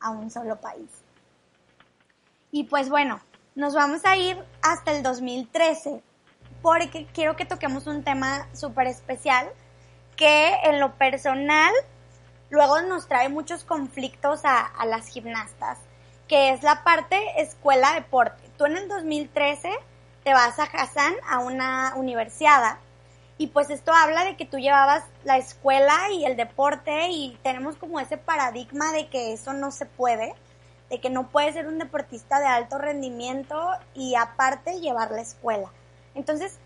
a 0.00 0.10
un 0.10 0.30
solo 0.30 0.60
país. 0.60 0.90
Y 2.50 2.64
pues 2.64 2.90
bueno, 2.90 3.20
nos 3.54 3.74
vamos 3.74 4.04
a 4.04 4.16
ir 4.16 4.38
hasta 4.62 4.92
el 4.92 5.02
2013, 5.02 6.02
porque 6.62 7.06
quiero 7.12 7.36
que 7.36 7.44
toquemos 7.44 7.86
un 7.86 8.04
tema 8.04 8.48
súper 8.54 8.86
especial 8.86 9.48
que 10.16 10.54
en 10.64 10.80
lo 10.80 10.94
personal 10.94 11.72
luego 12.50 12.80
nos 12.82 13.08
trae 13.08 13.28
muchos 13.28 13.64
conflictos 13.64 14.44
a, 14.44 14.60
a 14.60 14.86
las 14.86 15.08
gimnastas, 15.08 15.78
que 16.28 16.50
es 16.50 16.62
la 16.62 16.84
parte 16.84 17.18
escuela-deporte. 17.40 18.42
Tú 18.56 18.66
en 18.66 18.76
el 18.76 18.88
2013 18.88 19.70
te 20.22 20.32
vas 20.32 20.58
a 20.58 20.64
Hassan 20.64 21.14
a 21.28 21.38
una 21.40 21.94
universidad 21.96 22.78
y 23.36 23.48
pues 23.48 23.68
esto 23.70 23.92
habla 23.92 24.24
de 24.24 24.36
que 24.36 24.46
tú 24.46 24.58
llevabas 24.58 25.04
la 25.24 25.38
escuela 25.38 26.10
y 26.12 26.24
el 26.24 26.36
deporte 26.36 27.08
y 27.10 27.36
tenemos 27.42 27.76
como 27.76 27.98
ese 27.98 28.16
paradigma 28.16 28.92
de 28.92 29.08
que 29.08 29.32
eso 29.32 29.52
no 29.52 29.72
se 29.72 29.86
puede, 29.86 30.34
de 30.88 31.00
que 31.00 31.10
no 31.10 31.28
puedes 31.28 31.54
ser 31.54 31.66
un 31.66 31.78
deportista 31.78 32.38
de 32.38 32.46
alto 32.46 32.78
rendimiento 32.78 33.70
y 33.92 34.14
aparte 34.14 34.80
llevar 34.80 35.10
la 35.10 35.20
escuela. 35.20 35.68
Entonces, 36.14 36.58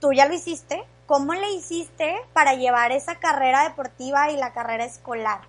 tú 0.00 0.12
ya 0.12 0.26
lo 0.26 0.34
hiciste, 0.34 0.84
¿cómo 1.06 1.34
le 1.34 1.50
hiciste 1.52 2.16
para 2.32 2.54
llevar 2.54 2.92
esa 2.92 3.18
carrera 3.18 3.68
deportiva 3.68 4.30
y 4.30 4.36
la 4.36 4.52
carrera 4.52 4.84
escolar? 4.84 5.40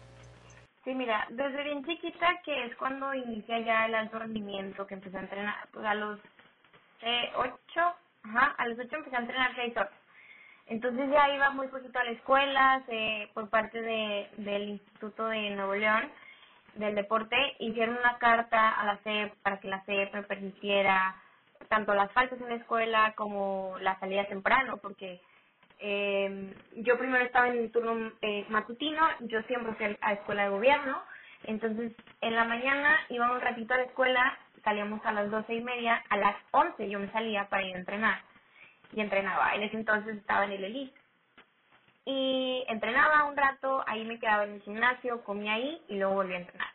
Sí, 0.83 0.93
mira, 0.93 1.25
desde 1.29 1.63
bien 1.63 1.85
chiquita, 1.85 2.41
que 2.43 2.65
es 2.65 2.75
cuando 2.75 3.13
inicia 3.13 3.59
ya 3.59 3.85
el 3.85 3.95
alto 3.95 4.19
rendimiento, 4.19 4.85
que 4.85 4.95
empecé 4.95 5.17
a 5.17 5.21
entrenar, 5.21 5.67
pues 5.71 5.85
a 5.85 5.95
los 5.95 6.19
eh, 7.01 7.31
ocho, 7.37 7.95
ajá, 8.23 8.53
a 8.57 8.67
los 8.67 8.79
ocho 8.79 8.97
empecé 8.97 9.15
a 9.15 9.19
entrenar 9.19 9.55
seis 9.55 9.75
horas. 9.77 9.93
Entonces 10.65 11.09
ya 11.11 11.33
iba 11.33 11.49
muy 11.51 11.67
poquito 11.67 11.99
a 11.99 12.03
la 12.03 12.11
escuela, 12.11 12.83
se, 12.85 13.29
por 13.33 13.49
parte 13.49 13.81
de, 13.81 14.29
del 14.37 14.69
Instituto 14.69 15.27
de 15.27 15.51
Nuevo 15.51 15.75
León 15.75 16.11
del 16.75 16.95
Deporte, 16.95 17.35
hicieron 17.59 17.97
una 17.97 18.17
carta 18.17 18.69
a 18.69 18.85
la 18.85 18.97
CEP 18.97 19.33
para 19.43 19.59
que 19.59 19.67
la 19.67 19.83
CEP 19.85 20.13
me 20.13 20.23
permitiera 20.23 21.15
tanto 21.69 21.93
las 21.93 22.11
faltas 22.11 22.39
en 22.41 22.49
la 22.49 22.55
escuela 22.55 23.13
como 23.15 23.75
la 23.79 23.99
salida 23.99 24.25
temprano, 24.25 24.77
porque 24.77 25.21
eh, 25.85 26.53
yo 26.77 26.97
primero 26.97 27.25
estaba 27.25 27.49
en 27.49 27.57
el 27.57 27.69
turno 27.69 28.13
eh, 28.21 28.45
matutino, 28.47 29.05
yo 29.19 29.41
siempre 29.43 29.73
fui 29.73 29.97
a 29.99 30.13
escuela 30.13 30.43
de 30.43 30.49
gobierno, 30.49 31.03
entonces 31.43 31.91
en 32.21 32.35
la 32.35 32.45
mañana 32.45 33.01
iba 33.09 33.29
un 33.29 33.41
ratito 33.41 33.73
a 33.73 33.77
la 33.77 33.83
escuela, 33.83 34.39
salíamos 34.63 35.05
a 35.05 35.11
las 35.11 35.29
doce 35.29 35.55
y 35.55 35.61
media, 35.61 36.01
a 36.09 36.15
las 36.15 36.37
once 36.51 36.89
yo 36.89 36.99
me 36.99 37.11
salía 37.11 37.49
para 37.49 37.63
ir 37.63 37.75
a 37.75 37.79
entrenar 37.79 38.21
y 38.93 39.01
entrenaba. 39.01 39.53
En 39.55 39.63
ese 39.63 39.75
entonces 39.75 40.15
estaba 40.15 40.45
en 40.45 40.53
el 40.53 40.63
elite. 40.63 40.97
Y 42.05 42.63
entrenaba 42.69 43.25
un 43.25 43.35
rato, 43.35 43.83
ahí 43.85 44.05
me 44.05 44.19
quedaba 44.19 44.45
en 44.45 44.53
el 44.53 44.61
gimnasio, 44.61 45.21
comía 45.25 45.55
ahí 45.55 45.81
y 45.89 45.97
luego 45.97 46.15
volví 46.15 46.33
a 46.33 46.37
entrenar. 46.37 46.69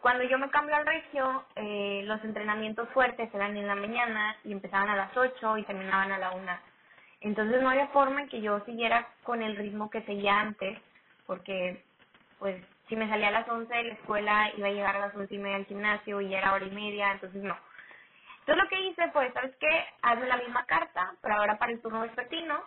Cuando 0.00 0.24
yo 0.24 0.38
me 0.38 0.48
cambié 0.48 0.74
al 0.74 0.86
regio, 0.86 1.44
eh, 1.56 2.02
los 2.04 2.24
entrenamientos 2.24 2.88
fuertes 2.90 3.28
eran 3.34 3.54
en 3.54 3.66
la 3.66 3.74
mañana 3.74 4.34
y 4.44 4.52
empezaban 4.52 4.88
a 4.88 4.96
las 4.96 5.14
8 5.14 5.58
y 5.58 5.64
terminaban 5.64 6.10
a 6.12 6.18
la 6.18 6.30
1. 6.30 6.67
Entonces 7.20 7.60
no 7.62 7.70
había 7.70 7.88
forma 7.88 8.22
en 8.22 8.28
que 8.28 8.40
yo 8.40 8.60
siguiera 8.64 9.08
con 9.24 9.42
el 9.42 9.56
ritmo 9.56 9.90
que 9.90 10.02
seguía 10.02 10.40
antes, 10.40 10.78
porque 11.26 11.82
pues 12.38 12.62
si 12.88 12.96
me 12.96 13.08
salía 13.08 13.28
a 13.28 13.32
las 13.32 13.48
11 13.48 13.74
de 13.74 13.84
la 13.84 13.94
escuela 13.94 14.50
iba 14.56 14.68
a 14.68 14.72
llegar 14.72 14.96
a 14.96 15.00
las 15.00 15.14
11 15.14 15.34
y 15.34 15.38
media 15.38 15.56
al 15.56 15.66
gimnasio 15.66 16.20
y 16.20 16.34
era 16.34 16.52
hora 16.52 16.64
y 16.64 16.70
media, 16.70 17.12
entonces 17.12 17.42
no. 17.42 17.56
Entonces 18.40 18.64
lo 18.64 18.68
que 18.70 18.80
hice 18.80 19.10
fue, 19.10 19.30
¿sabes 19.32 19.54
qué? 19.60 19.86
Hazme 20.02 20.26
la 20.26 20.38
misma 20.38 20.64
carta, 20.64 21.14
pero 21.20 21.34
ahora 21.36 21.58
para 21.58 21.72
el 21.72 21.82
turno 21.82 22.00
vespertino. 22.00 22.62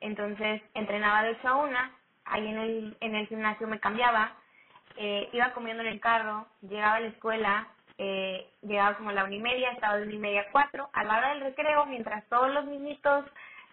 Entonces 0.00 0.62
entrenaba 0.74 1.22
de 1.22 1.30
8 1.30 1.48
a 1.48 1.56
1, 1.56 1.78
ahí 2.26 2.46
en 2.46 2.58
el, 2.58 2.96
en 3.00 3.14
el 3.14 3.26
gimnasio 3.26 3.66
me 3.66 3.80
cambiaba, 3.80 4.32
eh, 4.96 5.28
iba 5.32 5.52
comiendo 5.52 5.82
en 5.82 5.88
el 5.88 6.00
carro, 6.00 6.46
llegaba 6.60 6.96
a 6.96 7.00
la 7.00 7.08
escuela, 7.08 7.66
eh, 7.98 8.48
llegaba 8.62 8.96
como 8.96 9.10
a 9.10 9.12
la 9.12 9.24
una 9.24 9.34
y 9.34 9.40
media, 9.40 9.70
estaba 9.70 9.96
de 9.96 10.04
una 10.04 10.14
y 10.14 10.18
media 10.18 10.42
a 10.42 10.52
cuatro, 10.52 10.90
a 10.92 11.04
la 11.04 11.18
hora 11.18 11.28
del 11.30 11.40
recreo, 11.40 11.86
mientras 11.86 12.24
todos 12.28 12.52
los 12.52 12.66
niñitos 12.66 13.24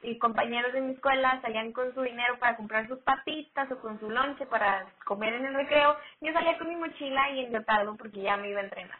y 0.04 0.18
compañeros 0.18 0.74
de 0.74 0.82
mi 0.82 0.94
escuela 0.94 1.40
salían 1.42 1.72
con 1.72 1.94
su 1.94 2.02
dinero 2.02 2.38
para 2.40 2.56
comprar 2.56 2.88
sus 2.88 3.00
papitas 3.00 3.72
o 3.72 3.80
con 3.80 4.00
su 4.00 4.10
lonche 4.10 4.46
para 4.46 4.86
comer 5.06 5.34
en 5.34 5.46
el 5.46 5.54
recreo, 5.54 5.96
yo 6.22 6.34
salía 6.34 6.58
con 6.58 6.70
mi 6.70 6.76
mochila 6.76 7.30
y 7.32 7.46
enlotado 7.46 7.96
porque 7.98 8.22
ya 8.22 8.38
me 8.38 8.50
iba 8.50 8.62
a 8.62 8.64
entrenar. 8.64 8.98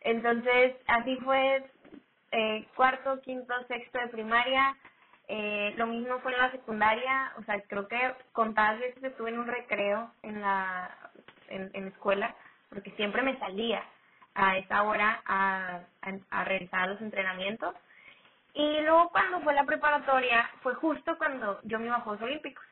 Entonces, 0.00 0.76
así 0.86 1.16
fue 1.16 1.64
eh, 2.32 2.66
cuarto, 2.74 3.20
quinto, 3.22 3.54
sexto 3.68 3.98
de 3.98 4.08
primaria. 4.08 4.76
Eh, 5.28 5.74
lo 5.76 5.86
mismo 5.86 6.18
fue 6.20 6.32
en 6.32 6.38
la 6.38 6.52
secundaria, 6.52 7.32
o 7.38 7.42
sea, 7.42 7.60
creo 7.62 7.88
que 7.88 8.14
contadas 8.32 8.78
veces 8.78 9.02
estuve 9.02 9.30
en 9.30 9.40
un 9.40 9.46
recreo 9.46 10.12
en 10.22 10.40
la 10.40 10.90
en, 11.48 11.88
escuela, 11.88 12.34
porque 12.68 12.90
siempre 12.92 13.22
me 13.22 13.38
salía 13.38 13.82
a 14.34 14.58
esa 14.58 14.82
hora 14.82 15.22
a, 15.26 15.80
a 16.30 16.44
realizar 16.44 16.88
los 16.88 17.00
entrenamientos. 17.00 17.74
Y 18.56 18.80
luego 18.80 19.10
cuando 19.10 19.40
fue 19.42 19.52
la 19.52 19.64
preparatoria, 19.64 20.48
fue 20.62 20.74
justo 20.76 21.18
cuando 21.18 21.60
yo 21.64 21.78
me 21.78 21.86
iba 21.86 21.96
a 21.96 22.00
Juegos 22.00 22.22
Olímpicos. 22.22 22.64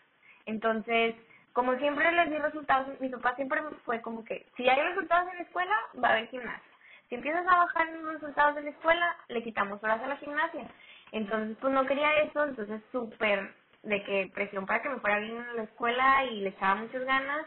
Entonces, 0.47 1.15
como 1.53 1.77
siempre 1.77 2.11
les 2.11 2.31
di 2.31 2.39
resultados, 2.39 2.99
mi 3.01 3.11
papá 3.11 3.35
siempre 3.37 3.61
fue 3.85 4.01
como 4.01 4.25
que, 4.25 4.47
si 4.57 4.67
hay 4.67 4.81
resultados 4.81 5.31
en 5.31 5.37
la 5.37 5.43
escuela, 5.43 5.77
va 6.03 6.09
a 6.09 6.13
haber 6.13 6.29
gimnasia. 6.29 6.73
Si 7.11 7.17
empiezas 7.17 7.47
a 7.47 7.59
bajar 7.59 7.87
los 7.91 8.15
resultados 8.15 8.55
de 8.55 8.63
la 8.63 8.71
escuela, 8.71 9.15
le 9.29 9.43
quitamos 9.43 9.85
horas 9.85 10.03
a 10.03 10.07
la 10.07 10.17
gimnasia. 10.17 10.67
Entonces, 11.13 11.55
pues 11.61 11.75
no 11.75 11.85
quería 11.85 12.23
eso, 12.23 12.45
entonces 12.45 12.81
súper 12.91 13.55
de 13.83 14.03
que 14.05 14.31
presión 14.33 14.65
para 14.65 14.81
que 14.81 14.89
me 14.89 15.01
fuera 15.01 15.19
bien 15.19 15.37
en 15.37 15.57
la 15.57 15.65
escuela 15.65 16.25
y 16.25 16.41
le 16.41 16.49
echaba 16.49 16.77
muchas 16.77 17.05
ganas. 17.05 17.45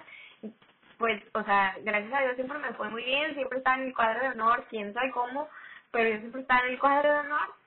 Pues, 1.00 1.24
o 1.34 1.44
sea, 1.44 1.76
gracias 1.82 2.14
a 2.14 2.22
Dios 2.22 2.36
siempre 2.36 2.60
me 2.60 2.74
fue 2.74 2.88
muy 2.90 3.04
bien, 3.04 3.34
siempre 3.34 3.58
estaba 3.58 3.78
en 3.78 3.88
el 3.88 3.96
cuadro 3.96 4.20
de 4.20 4.30
honor, 4.30 4.64
quién 4.70 4.94
sabe 4.94 5.10
cómo, 5.10 5.50
pero 5.90 6.08
yo 6.08 6.20
siempre 6.20 6.42
estaba 6.42 6.62
en 6.62 6.74
el 6.74 6.80
cuadro 6.80 7.12
de 7.12 7.20
honor. 7.20 7.58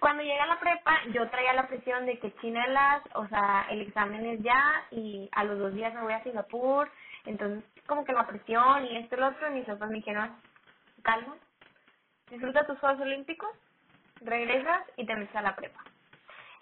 Cuando 0.00 0.22
llegué 0.22 0.38
a 0.38 0.46
la 0.46 0.60
prepa, 0.60 1.00
yo 1.12 1.28
traía 1.28 1.52
la 1.54 1.66
presión 1.66 2.06
de 2.06 2.18
que 2.18 2.34
chinelas, 2.36 3.02
o 3.14 3.26
sea, 3.26 3.66
el 3.70 3.80
examen 3.80 4.24
es 4.26 4.40
ya 4.42 4.84
y 4.92 5.28
a 5.32 5.42
los 5.44 5.58
dos 5.58 5.74
días 5.74 5.92
me 5.92 6.02
voy 6.02 6.12
a 6.12 6.22
Singapur, 6.22 6.88
entonces 7.26 7.64
como 7.86 8.04
que 8.04 8.12
la 8.12 8.26
presión 8.26 8.86
y 8.86 8.96
esto 8.96 9.16
y 9.16 9.18
lo 9.18 9.28
otro, 9.28 9.50
mis 9.50 9.64
papás 9.64 9.88
me 9.88 9.96
dijeron, 9.96 10.36
calma, 11.02 11.36
disfruta 12.30 12.66
tus 12.66 12.78
Juegos 12.78 13.00
Olímpicos, 13.00 13.50
regresas 14.20 14.82
y 14.96 15.04
te 15.04 15.16
metes 15.16 15.34
a 15.34 15.42
la 15.42 15.56
prepa. 15.56 15.82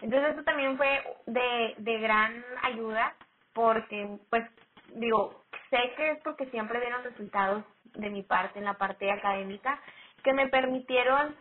Entonces 0.01 0.33
eso 0.33 0.43
también 0.43 0.77
fue 0.77 1.03
de, 1.27 1.75
de 1.77 1.99
gran 1.99 2.43
ayuda 2.63 3.13
porque, 3.53 4.17
pues, 4.29 4.49
digo, 4.95 5.43
sé 5.69 5.93
que 5.95 6.11
es 6.11 6.19
porque 6.23 6.47
siempre 6.47 6.79
dieron 6.79 7.03
resultados 7.03 7.63
de 7.93 8.09
mi 8.09 8.23
parte 8.23 8.59
en 8.59 8.65
la 8.65 8.75
parte 8.75 9.11
académica 9.11 9.79
que 10.23 10.33
me 10.33 10.47
permitieron 10.47 11.35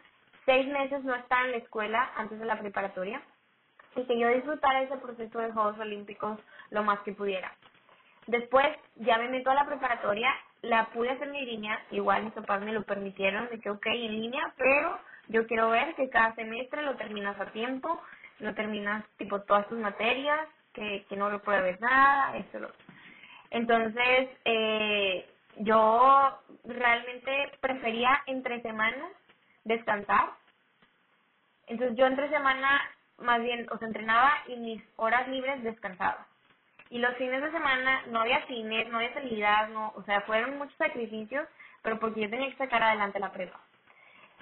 seis 0.47 0.67
meses 0.69 1.05
no 1.05 1.15
estar 1.15 1.45
en 1.45 1.53
la 1.53 1.59
escuela 1.59 2.11
antes 2.17 2.39
de 2.39 2.47
la 2.47 2.59
preparatoria 2.59 3.21
y 3.97 4.05
que 4.05 4.19
yo 4.19 4.29
disfrutara 4.29 4.83
ese 4.83 4.97
proceso 4.97 5.39
de 5.39 5.53
Juegos 5.53 5.79
Olímpicos 5.79 6.39
lo 6.71 6.83
más 6.83 7.01
que 7.01 7.13
pudiera. 7.13 7.53
Después 8.27 8.67
ya 8.97 9.19
me 9.19 9.29
meto 9.29 9.51
a 9.51 9.55
la 9.55 9.67
preparatoria 9.67 10.31
la 10.63 10.87
pude 10.87 11.11
hacer 11.11 11.29
en 11.29 11.45
línea, 11.45 11.81
igual 11.91 12.25
mis 12.25 12.33
papás 12.33 12.61
me 12.63 12.73
lo 12.73 12.83
permitieron, 12.83 13.49
de 13.51 13.61
que 13.61 13.71
ok, 13.71 13.87
en 13.87 14.21
línea, 14.21 14.53
pero 14.57 14.99
yo 15.29 15.47
quiero 15.47 15.71
ver 15.71 15.95
que 15.95 16.09
cada 16.09 16.35
semestre 16.35 16.83
lo 16.83 16.97
terminas 16.97 17.39
a 17.41 17.47
tiempo, 17.47 18.01
lo 18.41 18.55
terminas 18.55 19.05
tipo 19.17 19.43
todas 19.43 19.69
tus 19.69 19.79
materias, 19.79 20.49
que, 20.73 21.05
que 21.09 21.17
no 21.17 21.31
lo 21.31 21.41
pruebes 21.41 21.81
nada, 21.81 22.37
eso 22.37 22.59
lo 22.59 22.71
Entonces, 23.51 24.29
eh, 24.45 25.29
yo 25.59 26.39
realmente 26.65 27.53
prefería 27.61 28.23
entre 28.27 28.61
semanas 28.63 29.11
descansar. 29.67 30.31
Entonces 31.67 31.97
yo 31.97 32.07
entre 32.07 32.31
semana 32.31 32.81
más 33.19 33.43
bien, 33.43 33.67
o 33.71 33.79
sea, 33.79 33.89
entrenaba 33.89 34.33
y 34.47 34.57
mis 34.57 34.83
horas 34.97 35.27
libres 35.29 35.63
descansaba. 35.63 36.27
Y 36.91 36.99
los 36.99 37.15
fines 37.17 37.43
de 37.43 37.51
semana 37.51 38.03
no 38.09 38.21
había 38.21 38.47
cine, 38.47 38.85
no 38.87 38.99
había 38.99 39.15
salida, 39.15 39.69
no, 39.69 39.93
o 39.97 40.03
sea, 40.05 40.21
fueron 40.23 40.59
muchos 40.59 40.77
sacrificios, 40.77 41.49
pero 41.83 41.99
porque 41.99 42.21
yo 42.23 42.31
tenía 42.31 42.51
que 42.51 42.57
sacar 42.57 42.83
adelante 42.83 43.19
la 43.19 43.33
prepa. 43.33 43.59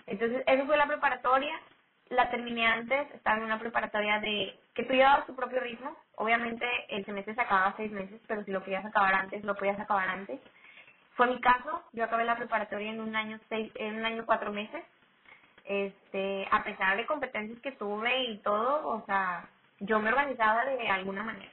Entonces, 0.07 0.43
eso 0.47 0.67
fue 0.67 0.77
la 0.77 0.87
preparatoria. 0.87 1.59
La 2.11 2.31
terminé 2.31 2.67
antes, 2.67 3.11
estaba 3.15 3.39
en 3.39 3.45
una 3.45 3.59
preparatoria 3.59 4.21
de 4.21 4.59
que 4.75 4.85
tú 4.85 4.93
llevabas 4.93 5.27
tu 5.27 5.35
propio 5.35 5.61
ritmo. 5.61 5.97
Obviamente, 6.17 6.67
el 6.89 7.05
semestre 7.07 7.35
se 7.35 7.41
acababa 7.41 7.75
seis 7.79 7.91
meses, 7.93 8.21
pero 8.27 8.45
si 8.45 8.51
lo 8.51 8.63
querías 8.63 8.85
acabar 8.85 9.15
antes, 9.15 9.43
lo 9.43 9.55
podías 9.55 9.81
acabar 9.81 10.09
antes. 10.09 10.39
Fue 11.15 11.27
mi 11.29 11.41
caso, 11.41 11.83
yo 11.93 12.05
acabé 12.05 12.25
la 12.27 12.37
preparatoria 12.37 12.91
en 12.91 13.01
un 13.01 13.17
año 13.17 13.41
seis, 13.49 13.73
en 13.77 13.97
un 13.97 14.05
año 14.05 14.27
cuatro 14.27 14.53
meses. 14.53 14.85
Este, 15.65 16.47
a 16.51 16.63
pesar 16.63 16.97
de 16.97 17.07
competencias 17.07 17.61
que 17.61 17.73
tuve 17.73 18.25
y 18.25 18.39
todo, 18.39 18.87
o 18.89 19.05
sea, 19.07 19.49
yo 19.81 19.99
me 19.99 20.11
organizaba 20.11 20.65
de 20.65 20.89
alguna 20.89 21.23
manera. 21.23 21.51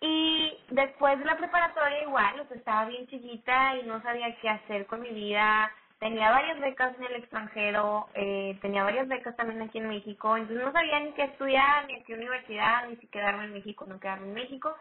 Y 0.00 0.58
después 0.70 1.16
de 1.20 1.24
la 1.24 1.36
preparatoria 1.36 2.02
igual, 2.02 2.40
o 2.40 2.46
sea, 2.48 2.56
estaba 2.56 2.84
bien 2.86 3.06
chiquita 3.06 3.76
y 3.76 3.84
no 3.84 4.02
sabía 4.02 4.34
qué 4.40 4.48
hacer 4.48 4.86
con 4.86 5.00
mi 5.00 5.10
vida. 5.10 5.70
tenía 6.00 6.32
varias 6.32 6.58
becas 6.58 6.96
en 6.98 7.04
el 7.04 7.14
extranjero, 7.14 8.08
eh, 8.14 8.58
tenía 8.60 8.82
varias 8.82 9.06
becas 9.06 9.36
también 9.36 9.62
aquí 9.62 9.78
en 9.78 9.88
México, 9.88 10.36
entonces 10.36 10.64
no 10.64 10.72
sabía 10.72 10.98
ni 10.98 11.12
qué 11.12 11.22
estudiar, 11.22 11.86
ni 11.86 11.94
a 11.94 12.04
qué 12.04 12.14
universidad, 12.14 12.88
ni 12.88 12.96
si 12.96 13.06
quedarme 13.06 13.44
en 13.44 13.52
México 13.52 13.86
no 13.86 14.00
quedarme 14.00 14.26
en 14.26 14.34
México. 14.34 14.76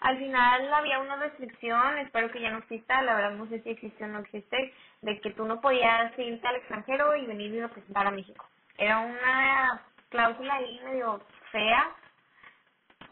Al 0.00 0.18
final 0.18 0.74
había 0.74 0.98
una 0.98 1.16
restricción, 1.16 1.98
espero 1.98 2.32
que 2.32 2.40
ya 2.40 2.50
no 2.50 2.58
exista, 2.58 3.00
la 3.02 3.14
verdad 3.14 3.30
no 3.36 3.46
sé 3.46 3.62
si 3.62 3.70
existe 3.70 4.04
o 4.04 4.08
no 4.08 4.18
existe, 4.18 4.74
de 5.04 5.20
que 5.20 5.30
tú 5.32 5.44
no 5.44 5.60
podías 5.60 6.18
irte 6.18 6.46
al 6.46 6.56
extranjero 6.56 7.14
y 7.14 7.26
venir 7.26 7.52
y 7.52 7.60
representar 7.60 8.06
a 8.06 8.10
México. 8.10 8.46
Era 8.78 9.00
una 9.00 9.82
cláusula 10.08 10.54
ahí 10.54 10.80
medio 10.84 11.20
fea, 11.52 11.90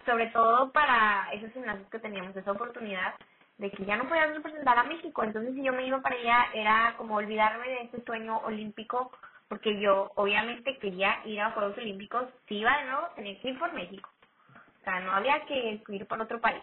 sobre 0.06 0.26
todo 0.28 0.72
para 0.72 1.28
esos 1.32 1.52
gimnasios 1.52 1.88
que 1.90 1.98
teníamos 1.98 2.34
esa 2.34 2.52
oportunidad 2.52 3.14
de 3.58 3.70
que 3.70 3.84
ya 3.84 3.96
no 3.96 4.08
podías 4.08 4.34
representar 4.34 4.78
a 4.78 4.84
México. 4.84 5.22
Entonces, 5.22 5.54
si 5.54 5.62
yo 5.62 5.72
me 5.72 5.86
iba 5.86 6.00
para 6.00 6.16
allá, 6.16 6.46
era 6.54 6.94
como 6.96 7.16
olvidarme 7.16 7.68
de 7.68 7.82
ese 7.82 8.02
sueño 8.04 8.38
olímpico, 8.38 9.12
porque 9.48 9.78
yo 9.78 10.10
obviamente 10.16 10.78
quería 10.78 11.20
ir 11.26 11.40
a 11.42 11.50
Juegos 11.50 11.76
Olímpicos. 11.76 12.24
Si 12.48 12.56
iba 12.56 12.78
de 12.78 12.84
nuevo, 12.86 13.08
tenía 13.14 13.38
que 13.40 13.50
ir 13.50 13.58
por 13.58 13.72
México. 13.74 14.08
O 14.80 14.84
sea, 14.84 15.00
no 15.00 15.12
había 15.12 15.40
que 15.44 15.82
ir 15.88 16.06
por 16.06 16.20
otro 16.20 16.40
país. 16.40 16.62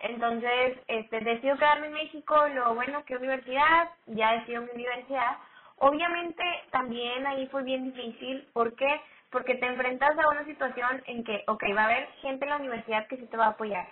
Entonces, 0.00 0.78
este, 0.86 1.20
decido 1.20 1.56
quedarme 1.56 1.88
en 1.88 1.94
México, 1.94 2.34
lo 2.48 2.74
bueno, 2.74 3.04
¿qué 3.04 3.16
universidad? 3.16 3.90
Ya 4.06 4.32
decido 4.32 4.62
mi 4.62 4.70
universidad. 4.70 5.38
Obviamente, 5.78 6.42
también 6.70 7.26
ahí 7.26 7.46
fue 7.48 7.62
bien 7.62 7.92
difícil, 7.92 8.46
¿por 8.52 8.74
qué? 8.74 9.00
Porque 9.30 9.54
te 9.56 9.66
enfrentas 9.66 10.18
a 10.18 10.28
una 10.28 10.44
situación 10.44 11.02
en 11.06 11.24
que, 11.24 11.44
ok, 11.46 11.62
va 11.76 11.82
a 11.82 11.84
haber 11.86 12.08
gente 12.22 12.44
en 12.44 12.50
la 12.50 12.56
universidad 12.56 13.06
que 13.06 13.16
sí 13.16 13.26
te 13.26 13.36
va 13.36 13.46
a 13.46 13.50
apoyar, 13.50 13.86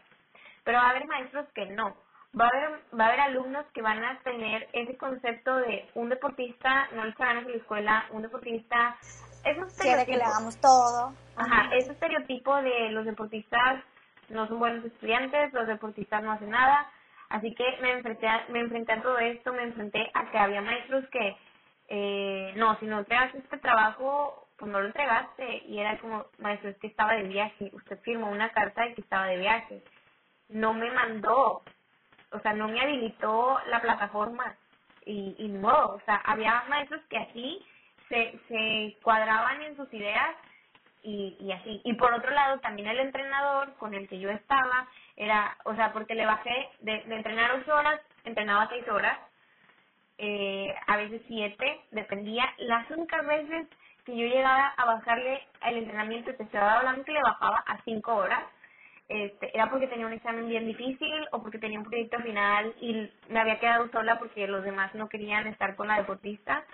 pero 0.64 0.78
va 0.78 0.86
a 0.86 0.90
haber 0.90 1.07
maestros 1.07 1.46
que 1.54 1.66
no 1.66 1.96
va 2.38 2.46
a 2.46 2.48
haber 2.48 2.80
va 2.98 3.04
a 3.04 3.09
haber 3.09 3.20
alumnos 3.20 3.64
que 3.72 3.82
van 3.82 4.02
a 4.04 4.18
tener 4.20 4.68
ese 4.72 4.96
concepto 4.96 5.57
de 5.57 5.88
un 5.94 6.09
deportista 6.09 6.88
no 6.94 7.04
le 7.04 7.11
echa 7.11 7.24
ganas 7.24 7.44
en 7.44 7.52
la 7.52 7.57
escuela 7.57 8.04
un 8.11 8.22
deportista 8.22 8.96
esos 9.44 9.72
quiere 9.74 10.04
que 10.04 10.16
le 10.16 10.24
hagamos 10.24 10.61
todo 10.61 11.14
ajá 11.36 11.74
ese 11.74 11.92
estereotipo 11.92 12.54
de 12.57 12.90
los 12.90 13.07
deportistas 13.07 13.82
no 14.29 14.47
son 14.49 14.59
buenos 14.59 14.85
estudiantes 14.85 15.53
los 15.53 15.66
deportistas 15.66 16.22
no 16.22 16.33
hacen 16.33 16.51
nada. 16.51 16.91
Así 17.29 17.55
que 17.55 17.64
me 17.81 17.93
enfrenté 17.93 18.29
a, 18.29 18.47
me 18.49 18.61
enfrenté 18.61 18.93
a 18.93 19.03
todo 19.03 19.18
esto 19.18 19.53
me 19.53 19.64
enfrenté 19.64 20.11
a 20.14 20.31
que 20.31 20.39
había 20.39 20.62
maestros 20.62 21.05
que 21.11 21.37
eh, 21.89 22.53
no 22.57 22.79
si 22.79 22.87
no 22.87 22.99
entregaste 22.99 23.39
este 23.39 23.59
trabajo 23.59 24.49
pues 24.59 24.70
no 24.70 24.81
lo 24.81 24.87
entregaste. 24.87 25.64
Y 25.66 25.79
era 25.79 25.99
como 25.99 26.27
maestro 26.39 26.70
es 26.70 26.79
que 26.79 26.87
estaba 26.87 27.14
de 27.14 27.24
viaje 27.24 27.70
usted 27.72 27.99
firmó 28.01 28.31
una 28.31 28.51
carta 28.51 28.85
de 28.85 28.95
que 28.95 29.01
estaba 29.03 29.27
de 29.27 29.39
viaje. 29.39 29.83
No 30.49 30.74
me 30.74 30.91
mandó 30.91 31.62
o 32.33 32.41
sea, 32.41 32.53
no 32.53 32.68
me 32.68 32.81
habilitó 32.81 33.59
la 33.68 33.81
plataforma. 33.81 34.57
Y, 35.05 35.37
y 35.39 35.49
no, 35.49 35.91
o 35.91 36.01
sea, 36.05 36.16
había 36.24 36.64
maestros 36.68 37.01
que 37.09 37.18
así 37.18 37.64
se, 38.09 38.39
se 38.49 38.97
cuadraban 39.03 39.62
en 39.62 39.77
sus 39.77 39.93
ideas 39.93 40.37
y, 41.07 41.36
y 41.40 41.52
así. 41.52 41.80
Y 41.84 41.94
por 41.94 42.12
otro 42.12 42.32
lado, 42.32 42.59
también 42.59 42.88
el 42.88 42.98
entrenador 42.98 43.74
con 43.74 43.94
el 43.94 44.09
que 44.09 44.18
yo 44.18 44.28
estaba 44.28 44.88
era, 45.16 45.57
o 45.64 45.74
sea, 45.76 45.92
porque 45.92 46.16
le 46.16 46.26
bajé 46.26 46.68
de, 46.80 47.04
de 47.04 47.14
entrenar 47.14 47.52
ocho 47.52 47.74
horas, 47.74 48.00
entrenaba 48.24 48.68
seis 48.68 48.86
horas, 48.88 49.16
eh, 50.18 50.74
a 50.86 50.96
veces 50.96 51.22
siete, 51.28 51.80
dependía. 51.92 52.44
Las 52.59 52.90
únicas 52.90 53.24
veces 53.24 53.68
que 54.04 54.16
yo 54.16 54.26
llegaba 54.26 54.68
a 54.76 54.84
bajarle 54.84 55.42
el 55.62 55.76
entrenamiento, 55.76 56.34
te 56.34 56.42
estaba 56.42 56.78
hablando 56.78 57.04
que 57.04 57.12
le 57.12 57.22
bajaba 57.22 57.59
a 57.66 57.80
cinco 57.84 58.16
horas, 58.16 58.42
este, 59.09 59.57
era 59.57 59.70
porque 59.70 59.86
tenía 59.86 60.07
un 60.07 60.12
examen 60.12 60.48
bien 60.48 60.66
difícil 60.66 61.28
o 61.30 61.40
porque 61.40 61.59
tenía 61.59 61.78
un 61.78 61.84
proyecto 61.84 62.18
final 62.18 62.74
y 62.80 63.09
me 63.28 63.38
había 63.38 63.61
quedado 63.61 63.88
sola 63.92 64.18
porque 64.18 64.48
los 64.48 64.64
demás 64.64 64.92
no 64.96 65.09
querían 65.09 65.46
estar 65.46 65.76
con 65.76 65.86
la 65.86 65.98
deportista. 65.98 66.64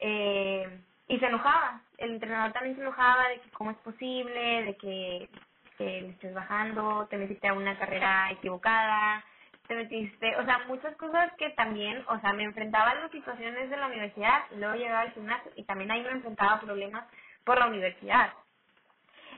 Eh, 0.00 0.80
y 1.10 1.18
se 1.18 1.26
enojaba, 1.26 1.80
el 1.98 2.12
entrenador 2.12 2.52
también 2.52 2.76
se 2.76 2.82
enojaba 2.82 3.28
de 3.30 3.40
que 3.40 3.50
cómo 3.50 3.72
es 3.72 3.76
posible, 3.78 4.62
de 4.62 4.76
que, 4.76 5.28
que 5.76 6.08
estés 6.08 6.32
bajando, 6.32 7.08
te 7.10 7.16
metiste 7.16 7.48
a 7.48 7.52
una 7.52 7.76
carrera 7.76 8.30
equivocada, 8.30 9.24
te 9.66 9.74
metiste, 9.74 10.36
o 10.36 10.44
sea, 10.44 10.60
muchas 10.68 10.94
cosas 10.96 11.32
que 11.36 11.50
también, 11.50 12.00
o 12.06 12.20
sea, 12.20 12.32
me 12.32 12.44
enfrentaba 12.44 12.90
a 12.90 12.94
las 12.94 13.10
situaciones 13.10 13.68
de 13.70 13.76
la 13.76 13.88
universidad, 13.88 14.44
luego 14.56 14.76
llegaba 14.76 15.00
al 15.00 15.12
gimnasio 15.12 15.50
y 15.56 15.64
también 15.64 15.90
ahí 15.90 16.00
me 16.00 16.10
enfrentaba 16.10 16.52
a 16.52 16.60
problemas 16.60 17.04
por 17.42 17.58
la 17.58 17.66
universidad. 17.66 18.32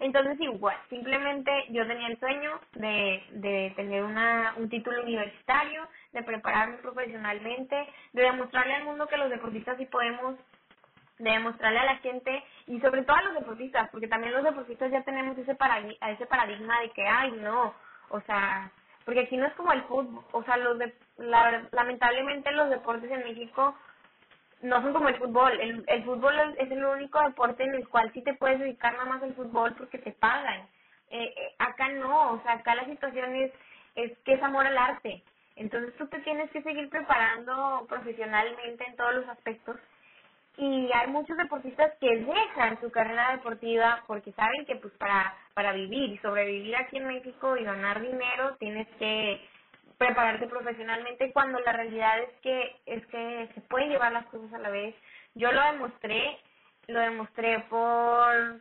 Entonces, 0.00 0.38
igual, 0.40 0.76
simplemente 0.90 1.50
yo 1.70 1.86
tenía 1.86 2.08
el 2.08 2.20
sueño 2.20 2.60
de, 2.72 3.22
de 3.30 3.72
tener 3.76 4.02
una, 4.02 4.52
un 4.58 4.68
título 4.68 5.02
universitario, 5.02 5.88
de 6.12 6.22
prepararme 6.22 6.76
profesionalmente, 6.78 7.88
de 8.12 8.22
demostrarle 8.22 8.74
al 8.74 8.84
mundo 8.84 9.06
que 9.06 9.16
los 9.16 9.30
deportistas 9.30 9.78
sí 9.78 9.86
podemos, 9.86 10.36
de 11.22 11.30
demostrarle 11.30 11.78
a 11.78 11.84
la 11.84 11.96
gente 11.98 12.42
y 12.66 12.80
sobre 12.80 13.02
todo 13.02 13.16
a 13.16 13.22
los 13.22 13.34
deportistas, 13.34 13.88
porque 13.90 14.08
también 14.08 14.32
los 14.32 14.42
deportistas 14.42 14.90
ya 14.90 15.02
tenemos 15.02 15.38
ese 15.38 15.54
paradigma, 15.54 16.80
de 16.80 16.90
que, 16.90 17.06
ay, 17.06 17.30
no, 17.32 17.74
o 18.10 18.20
sea, 18.22 18.70
porque 19.04 19.20
aquí 19.20 19.36
no 19.36 19.46
es 19.46 19.54
como 19.54 19.72
el 19.72 19.82
fútbol, 19.84 20.24
o 20.32 20.42
sea, 20.42 20.56
los 20.56 20.78
de, 20.78 20.92
la, 21.18 21.68
lamentablemente 21.70 22.50
los 22.52 22.70
deportes 22.70 23.10
en 23.10 23.22
México 23.22 23.76
no 24.62 24.82
son 24.82 24.92
como 24.92 25.08
el 25.08 25.16
fútbol. 25.16 25.60
El, 25.60 25.84
el 25.86 26.04
fútbol 26.04 26.34
es 26.58 26.70
el 26.70 26.84
único 26.84 27.20
deporte 27.20 27.64
en 27.64 27.74
el 27.74 27.88
cual 27.88 28.10
sí 28.12 28.22
te 28.22 28.34
puedes 28.34 28.58
dedicar 28.58 28.92
nada 28.92 29.06
más 29.06 29.22
al 29.22 29.34
fútbol 29.34 29.74
porque 29.76 29.98
te 29.98 30.12
pagan. 30.12 30.60
Eh, 31.10 31.34
eh, 31.36 31.54
acá 31.58 31.88
no, 31.88 32.32
o 32.32 32.42
sea, 32.42 32.54
acá 32.54 32.74
la 32.74 32.84
situación 32.86 33.34
es, 33.36 33.52
es 33.94 34.16
que 34.20 34.34
es 34.34 34.42
amor 34.42 34.66
al 34.66 34.78
arte. 34.78 35.22
Entonces 35.56 35.94
tú 35.96 36.06
te 36.08 36.20
tienes 36.20 36.50
que 36.50 36.62
seguir 36.62 36.88
preparando 36.88 37.86
profesionalmente 37.88 38.84
en 38.86 38.96
todos 38.96 39.14
los 39.14 39.28
aspectos. 39.28 39.76
Y 40.56 40.90
hay 40.92 41.08
muchos 41.08 41.36
deportistas 41.36 41.92
que 41.98 42.14
dejan 42.14 42.80
su 42.80 42.90
carrera 42.90 43.32
deportiva 43.32 44.02
porque 44.06 44.32
saben 44.32 44.66
que 44.66 44.76
pues 44.76 44.92
para, 44.94 45.34
para 45.54 45.72
vivir 45.72 46.10
y 46.10 46.18
sobrevivir 46.18 46.76
aquí 46.76 46.98
en 46.98 47.06
México 47.06 47.56
y 47.56 47.64
ganar 47.64 48.00
dinero 48.02 48.56
tienes 48.58 48.86
que 48.98 49.40
prepararte 49.96 50.46
profesionalmente 50.48 51.32
cuando 51.32 51.58
la 51.60 51.72
realidad 51.72 52.18
es 52.20 52.30
que 52.42 52.76
es 52.86 53.06
que 53.06 53.48
se 53.54 53.60
pueden 53.62 53.90
llevar 53.90 54.12
las 54.12 54.26
cosas 54.26 54.52
a 54.52 54.58
la 54.58 54.68
vez. 54.68 54.94
Yo 55.34 55.52
lo 55.52 55.62
demostré, 55.72 56.38
lo 56.88 57.00
demostré 57.00 57.60
por 57.70 58.60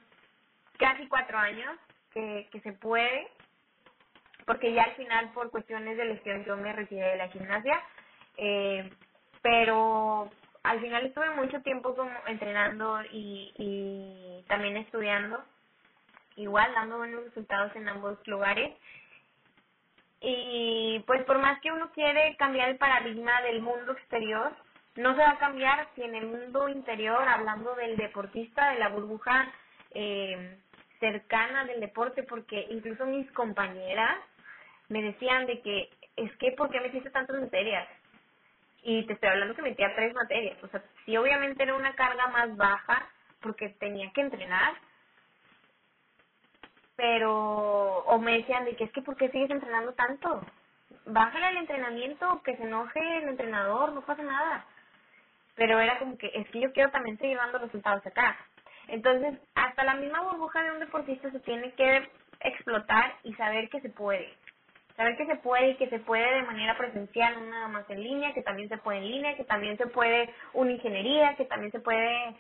casi 0.78 1.08
cuatro 1.08 1.38
años 1.38 1.78
que, 2.14 2.48
que 2.52 2.62
se 2.62 2.74
puede, 2.74 3.28
porque 4.46 4.72
ya 4.74 4.84
al 4.84 4.96
final 4.96 5.32
por 5.34 5.52
cuestiones 5.52 5.98
de 5.98 6.06
lesión 6.06 6.46
yo 6.46 6.56
me 6.58 6.74
retiré 6.74 7.10
de 7.10 7.18
la 7.18 7.28
gimnasia, 7.30 7.82
eh, 8.38 8.90
pero 9.42 10.30
al 10.64 10.80
final 10.80 11.06
estuve 11.06 11.30
mucho 11.32 11.62
tiempo 11.62 11.96
como 11.96 12.12
entrenando 12.28 13.02
y, 13.12 13.52
y 13.58 14.44
también 14.48 14.78
estudiando, 14.78 15.44
igual 16.36 16.74
dando 16.74 16.98
buenos 16.98 17.24
resultados 17.26 17.76
en 17.76 17.90
ambos 17.90 18.18
lugares 18.28 18.76
y 20.22 21.04
pues 21.08 21.24
por 21.24 21.40
más 21.40 21.60
que 21.62 21.72
uno 21.72 21.92
quiere 21.94 22.36
cambiar 22.38 22.70
el 22.70 22.78
paradigma 22.78 23.42
del 23.42 23.62
mundo 23.62 23.92
exterior, 23.94 24.52
no 24.96 25.16
se 25.16 25.22
va 25.22 25.32
a 25.32 25.40
cambiar 25.40 25.88
si 25.96 26.04
en 26.04 26.14
el 26.14 26.28
mundo 26.28 26.70
interior, 26.70 27.28
hablando 27.28 27.74
del 27.76 27.98
deportista, 27.98 28.72
de 28.72 28.80
la 28.80 28.90
burbuja 28.90 29.52
eh, 29.92 30.60
cercana 31.00 31.66
del 31.66 31.80
deporte, 31.80 32.22
porque 32.24 32.68
incluso 32.70 33.06
mis 33.08 33.30
compañeras 33.32 34.16
me 34.90 35.02
decían 35.02 35.48
de 35.48 35.60
que 35.62 35.90
es 36.18 36.32
que 36.38 36.52
¿por 36.52 36.70
qué 36.70 36.80
metiste 36.82 37.10
tantas 37.10 37.42
materias? 37.42 37.88
Y 38.84 39.06
te 39.06 39.14
estoy 39.14 39.30
hablando 39.30 39.56
que 39.56 39.62
metía 39.62 39.94
tres 39.96 40.14
materias, 40.14 40.58
o 40.64 40.68
sea, 40.68 40.82
sí 41.06 41.16
obviamente 41.16 41.64
era 41.64 41.76
una 41.76 41.94
carga 41.96 42.28
más 42.28 42.56
baja 42.58 43.08
porque 43.42 43.70
tenía 43.70 44.12
que 44.12 44.22
entrenar, 44.22 44.74
pero 46.96 48.00
o 48.06 48.20
me 48.20 48.38
decían 48.38 48.66
de 48.66 48.76
que 48.76 48.86
es 48.86 48.92
que 48.92 49.02
¿por 49.02 49.16
qué 49.18 49.30
sigues 49.30 49.50
entrenando 49.52 49.94
tanto? 49.94 50.42
Bájale 51.06 51.50
el 51.50 51.58
entrenamiento, 51.58 52.42
que 52.44 52.56
se 52.58 52.64
enoje 52.64 53.00
el 53.18 53.30
entrenador, 53.30 53.94
no 53.94 54.02
pasa 54.02 54.24
nada. 54.24 54.66
Pero 55.56 55.80
era 55.80 56.00
como 56.00 56.18
que 56.18 56.32
es 56.34 56.48
que 56.50 56.60
yo 56.60 56.72
quiero 56.74 56.92
también 56.92 57.18
seguir 57.18 57.38
dando 57.38 57.60
resultados 57.60 58.06
acá. 58.06 58.38
Entonces, 58.88 59.40
hasta 59.56 59.84
la 59.84 59.96
misma 59.96 60.22
burbuja 60.22 60.64
de 60.64 60.72
un 60.72 60.80
deportista 60.80 61.32
se 61.32 61.40
tiene 61.40 61.72
que 61.74 62.10
explotar 62.42 63.16
y 63.24 63.34
saber 63.36 63.70
que 63.70 63.82
se 63.82 63.90
puede. 63.90 64.34
Saber 65.02 65.18
que 65.18 65.26
se 65.26 65.36
puede 65.38 65.70
y 65.70 65.78
que 65.78 65.90
se 65.90 65.98
puede 65.98 66.32
de 66.32 66.44
manera 66.44 66.78
presencial, 66.78 67.34
no 67.34 67.50
nada 67.50 67.68
más 67.70 67.90
en 67.90 68.04
línea, 68.04 68.36
que 68.36 68.44
también 68.44 68.70
se 68.70 68.78
puede 68.78 69.00
en 69.00 69.10
línea, 69.10 69.36
que 69.36 69.46
también 69.46 69.76
se 69.76 69.88
puede 69.88 70.32
una 70.54 70.74
ingeniería, 70.74 71.36
que 71.38 71.46
también 71.46 71.72
se 71.72 71.80
puede 71.80 72.36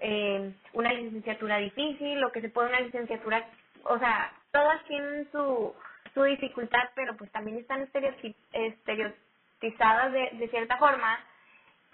eh, 0.00 0.50
una 0.72 0.94
licenciatura 0.94 1.58
difícil 1.58 2.24
o 2.24 2.32
que 2.32 2.40
se 2.40 2.48
puede 2.48 2.70
una 2.70 2.80
licenciatura 2.80 3.46
o 3.84 3.98
sea, 3.98 4.32
todas 4.50 4.82
tienen 4.84 5.30
su, 5.30 5.74
su 6.14 6.22
dificultad, 6.22 6.88
pero 6.94 7.14
pues 7.18 7.30
también 7.32 7.58
están 7.58 7.82
estereotizadas 7.82 10.12
de, 10.12 10.30
de 10.38 10.48
cierta 10.48 10.78
forma, 10.78 11.20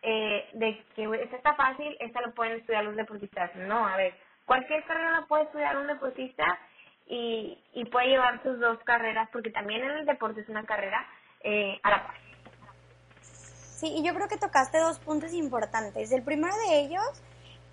eh, 0.02 0.50
de 0.52 0.84
que 0.94 1.02
esta 1.20 1.36
está 1.36 1.54
fácil, 1.54 1.96
esta 1.98 2.20
lo 2.20 2.32
pueden 2.32 2.60
estudiar 2.60 2.84
los 2.84 2.94
deportistas. 2.94 3.52
No, 3.56 3.88
a 3.88 3.96
ver, 3.96 4.14
cualquier 4.46 4.84
carrera 4.84 5.22
la 5.22 5.26
puede 5.26 5.42
estudiar 5.42 5.76
un 5.78 5.88
deportista 5.88 6.60
y, 7.06 7.62
y 7.72 7.84
puede 7.86 8.08
llevar 8.08 8.42
sus 8.42 8.58
dos 8.60 8.78
carreras, 8.84 9.28
porque 9.32 9.50
también 9.50 9.82
en 9.84 9.90
el 9.90 10.06
deporte 10.06 10.40
es 10.40 10.48
una 10.48 10.64
carrera, 10.64 11.06
eh, 11.44 11.78
a 11.82 11.90
la 11.90 12.06
par. 12.06 12.16
Sí, 13.20 13.88
y 13.96 14.04
yo 14.04 14.14
creo 14.14 14.28
que 14.28 14.36
tocaste 14.36 14.78
dos 14.78 14.98
puntos 15.00 15.32
importantes. 15.32 16.12
El 16.12 16.22
primero 16.22 16.54
de 16.68 16.80
ellos 16.80 17.22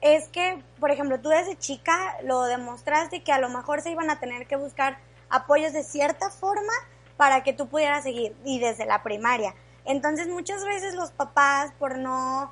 es 0.02 0.28
que, 0.30 0.64
por 0.80 0.92
ejemplo, 0.92 1.20
tú 1.20 1.30
desde 1.30 1.58
chica 1.58 2.18
lo 2.24 2.44
demostraste 2.46 3.24
que 3.24 3.32
a 3.32 3.40
lo 3.40 3.50
mejor 3.50 3.82
se 3.82 3.92
iban 3.92 4.10
a 4.10 4.20
tener 4.20 4.48
que 4.48 4.56
buscar 4.56 4.98
apoyos 5.30 5.74
de 5.74 5.84
cierta 5.84 6.30
forma 6.30 6.74
para 7.18 7.44
que 7.44 7.54
tú 7.54 7.68
pudieras 7.68 8.04
seguir, 8.04 8.36
y 8.46 8.60
desde 8.60 8.86
la 8.86 9.04
primaria. 9.04 9.54
Entonces 9.86 10.28
muchas 10.28 10.66
veces 10.66 10.96
los 10.96 11.12
papás, 11.12 11.74
por 11.78 11.98
no 11.98 12.52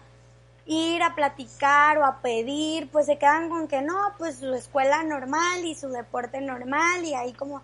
ir 0.67 1.01
a 1.01 1.15
platicar 1.15 1.97
o 1.97 2.05
a 2.05 2.19
pedir, 2.21 2.89
pues 2.91 3.05
se 3.05 3.17
quedan 3.17 3.49
con 3.49 3.67
que 3.67 3.81
no, 3.81 3.95
pues 4.17 4.39
su 4.39 4.53
escuela 4.53 5.01
normal 5.03 5.65
y 5.65 5.75
su 5.75 5.89
deporte 5.89 6.41
normal 6.41 7.05
y 7.05 7.13
ahí 7.13 7.33
como 7.33 7.61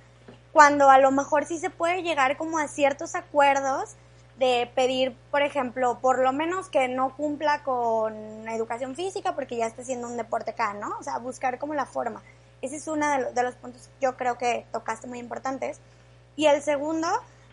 cuando 0.53 0.89
a 0.89 0.99
lo 0.99 1.11
mejor 1.11 1.45
sí 1.45 1.59
se 1.59 1.69
puede 1.69 2.01
llegar 2.01 2.37
como 2.37 2.59
a 2.59 2.67
ciertos 2.67 3.15
acuerdos 3.15 3.95
de 4.37 4.71
pedir, 4.73 5.15
por 5.31 5.41
ejemplo, 5.41 5.99
por 5.99 6.19
lo 6.19 6.31
menos 6.31 6.69
que 6.69 6.87
no 6.87 7.15
cumpla 7.15 7.63
con 7.63 8.47
educación 8.47 8.95
física 8.95 9.35
porque 9.35 9.57
ya 9.57 9.67
está 9.67 9.81
haciendo 9.81 10.07
un 10.07 10.17
deporte 10.17 10.51
acá, 10.51 10.73
¿no? 10.73 10.97
O 10.99 11.03
sea, 11.03 11.17
buscar 11.17 11.59
como 11.59 11.73
la 11.73 11.85
forma. 11.85 12.21
Ese 12.61 12.77
es 12.77 12.87
uno 12.87 13.07
de, 13.09 13.33
de 13.33 13.43
los 13.43 13.55
puntos 13.55 13.87
que 13.87 14.05
yo 14.05 14.15
creo 14.15 14.37
que 14.37 14.65
tocaste 14.71 15.07
muy 15.07 15.19
importantes. 15.19 15.79
Y 16.35 16.45
el 16.45 16.61
segundo, 16.61 17.07